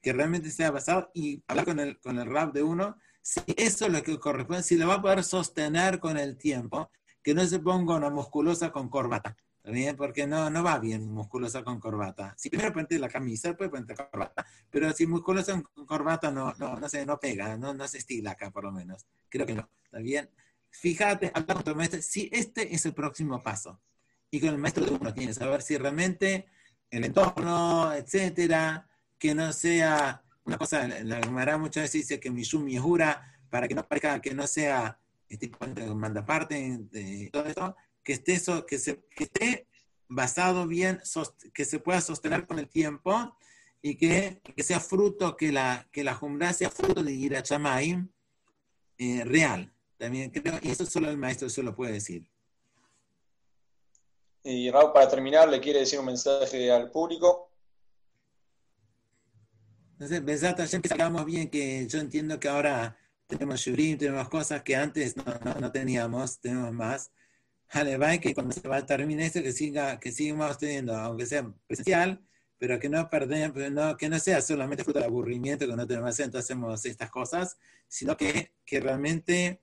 que 0.00 0.12
realmente 0.12 0.52
sea 0.52 0.70
basado 0.70 1.10
y 1.14 1.42
hablar 1.48 1.64
con 1.64 1.80
el, 1.80 1.98
con 1.98 2.16
el 2.20 2.30
rap 2.30 2.54
de 2.54 2.62
uno, 2.62 2.96
si 3.22 3.40
eso 3.56 3.86
es 3.86 3.92
lo 3.92 4.04
que 4.04 4.20
corresponde, 4.20 4.62
si 4.62 4.76
lo 4.76 4.86
va 4.86 4.94
a 4.94 5.02
poder 5.02 5.24
sostener 5.24 5.98
con 5.98 6.16
el 6.16 6.36
tiempo, 6.36 6.92
que 7.24 7.34
no 7.34 7.44
se 7.44 7.58
ponga 7.58 7.96
una 7.96 8.08
musculosa 8.10 8.70
con 8.70 8.88
corbata. 8.88 9.36
También 9.70 9.96
porque 9.96 10.26
no, 10.26 10.50
no 10.50 10.64
va 10.64 10.80
bien 10.80 11.08
musculoso 11.12 11.62
con 11.62 11.78
corbata. 11.78 12.34
Si 12.36 12.50
primero 12.50 12.72
ponte 12.72 12.98
la 12.98 13.08
camisa, 13.08 13.50
después 13.50 13.70
ponte 13.70 13.94
corbata, 13.94 14.44
pero 14.68 14.90
si 14.92 15.06
musculoso 15.06 15.62
con 15.62 15.86
corbata 15.86 16.28
no, 16.32 16.52
no, 16.58 16.74
no, 16.80 16.88
se, 16.88 17.06
no 17.06 17.20
pega, 17.20 17.56
no, 17.56 17.72
no 17.72 17.86
se 17.86 17.98
estila 17.98 18.32
acá 18.32 18.50
por 18.50 18.64
lo 18.64 18.72
menos. 18.72 19.06
Creo 19.28 19.46
que 19.46 19.54
no, 19.54 19.70
¿está 19.84 19.98
bien? 19.98 20.28
Fíjate, 20.70 21.30
habla 21.32 21.54
con 21.54 21.62
tu 21.62 21.76
maestro, 21.76 22.02
si 22.02 22.28
este 22.32 22.74
es 22.74 22.84
el 22.84 22.94
próximo 22.94 23.44
paso. 23.44 23.80
Y 24.28 24.40
con 24.40 24.48
el 24.48 24.58
maestro 24.58 24.84
de 24.84 24.90
uno 24.90 25.14
tiene 25.14 25.28
que 25.28 25.38
saber 25.38 25.62
si 25.62 25.76
realmente 25.76 26.48
el 26.90 27.04
entorno, 27.04 27.92
etcétera, 27.92 28.88
que 29.20 29.36
no 29.36 29.52
sea 29.52 30.24
una 30.42 30.58
cosa, 30.58 30.88
la 30.88 31.22
Gemara 31.22 31.58
muchas 31.58 31.84
veces 31.84 32.08
dice 32.08 32.18
que 32.18 32.32
Mishum 32.32 32.68
jura 32.76 33.38
para 33.48 33.68
que 33.68 33.76
no 33.76 33.86
parezca 33.86 34.20
que 34.20 34.34
no 34.34 34.48
sea 34.48 34.98
este 35.28 35.48
manda 35.94 36.26
parte 36.26 36.76
de 36.90 37.30
todo 37.32 37.46
esto, 37.46 37.76
que 38.02 38.12
esté, 38.14 38.34
eso, 38.34 38.66
que, 38.66 38.78
se, 38.78 39.00
que 39.16 39.24
esté 39.24 39.66
basado 40.08 40.66
bien, 40.66 41.00
que 41.54 41.64
se 41.64 41.78
pueda 41.78 42.00
sostener 42.00 42.46
con 42.46 42.58
el 42.58 42.68
tiempo 42.68 43.36
y 43.82 43.96
que, 43.96 44.40
que 44.56 44.62
sea 44.62 44.80
fruto, 44.80 45.36
que 45.36 45.52
la, 45.52 45.88
que 45.92 46.04
la 46.04 46.14
Jumra 46.14 46.52
sea 46.52 46.70
fruto 46.70 47.02
de 47.02 47.12
Irachamay 47.12 48.06
eh, 48.98 49.24
real. 49.24 49.72
También 49.98 50.30
creo, 50.30 50.58
y 50.62 50.70
eso 50.70 50.86
solo 50.86 51.10
el 51.10 51.18
maestro 51.18 51.48
se 51.48 51.62
lo 51.62 51.74
puede 51.74 51.92
decir. 51.92 52.26
Y 54.42 54.70
Raúl, 54.70 54.92
para 54.92 55.08
terminar, 55.08 55.48
le 55.48 55.60
quiere 55.60 55.80
decir 55.80 55.98
un 55.98 56.06
mensaje 56.06 56.70
al 56.70 56.90
público. 56.90 57.50
Entonces, 59.92 60.24
Besata, 60.24 60.64
ya 60.64 60.76
empezamos 60.76 61.24
bien, 61.26 61.50
que 61.50 61.86
yo 61.86 61.98
entiendo 61.98 62.40
que 62.40 62.48
ahora 62.48 62.96
tenemos 63.26 63.60
Shurim, 63.60 63.98
tenemos 63.98 64.28
cosas 64.30 64.62
que 64.62 64.74
antes 64.74 65.14
no, 65.16 65.24
no, 65.60 65.70
teníamos, 65.70 66.40
tenemos 66.40 66.72
más. 66.72 67.12
Halevay, 67.70 68.18
que 68.18 68.34
cuando 68.34 68.52
se 68.52 68.66
va 68.66 68.78
a 68.78 68.86
terminar 68.86 69.26
esto, 69.26 69.42
que 69.42 69.52
siga, 69.52 69.98
que 70.00 70.12
sigamos 70.12 70.58
teniendo, 70.58 70.96
aunque 70.96 71.26
sea 71.26 71.50
presencial, 71.66 72.20
pero 72.58 72.78
que 72.78 72.88
no 72.88 73.08
perdemos, 73.08 73.56
no, 73.70 73.96
que 73.96 74.08
no 74.08 74.18
sea 74.18 74.42
solamente 74.42 74.84
fruto 74.84 74.98
del 74.98 75.08
aburrimiento, 75.08 75.66
que 75.66 75.76
no 75.76 75.86
tenemos 75.86 76.18
entonces 76.20 76.50
hacemos 76.50 76.84
estas 76.84 77.10
cosas, 77.10 77.56
sino 77.88 78.16
que, 78.16 78.52
que 78.64 78.80
realmente 78.80 79.62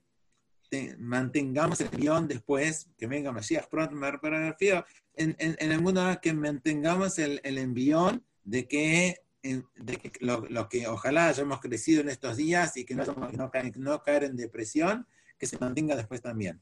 mantengamos 0.98 1.80
el 1.80 1.90
guion 1.90 2.28
después, 2.28 2.88
que 2.96 3.06
venga 3.06 3.32
Mashiach 3.32 3.68
pronto, 3.68 3.94
me 3.94 4.10
refiero 4.10 4.84
en, 5.14 5.34
en, 5.38 5.56
en, 5.58 5.72
el 5.72 5.80
mundo 5.80 6.18
que 6.20 6.32
mantengamos 6.32 7.18
el, 7.18 7.40
el 7.42 7.58
envión 7.58 8.24
de 8.44 8.66
que, 8.66 9.22
de 9.42 9.96
que 9.96 10.12
lo, 10.20 10.68
que 10.68 10.86
ojalá 10.86 11.28
hayamos 11.28 11.60
crecido 11.60 12.00
en 12.00 12.08
estos 12.08 12.36
días 12.36 12.76
y 12.76 12.84
que 12.84 12.94
no, 12.94 13.04
no, 13.04 13.50
no, 13.76 14.02
caer 14.02 14.24
en 14.24 14.36
depresión, 14.36 15.06
que 15.38 15.46
se 15.46 15.58
mantenga 15.58 15.96
después 15.96 16.20
también. 16.20 16.60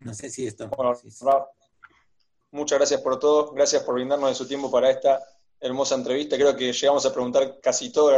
No 0.00 0.14
sé 0.14 0.30
si 0.30 0.46
esto... 0.46 0.68
muchas 2.50 2.78
gracias 2.78 3.00
por 3.00 3.18
todo, 3.18 3.52
gracias 3.52 3.82
por 3.82 3.94
brindarnos 3.94 4.30
de 4.30 4.34
su 4.34 4.46
tiempo 4.46 4.70
para 4.70 4.90
esta 4.90 5.22
hermosa 5.60 5.94
entrevista. 5.94 6.36
Creo 6.36 6.56
que 6.56 6.72
llegamos 6.72 7.04
a 7.06 7.12
preguntar 7.12 7.60
casi 7.60 7.90
todo, 7.90 8.10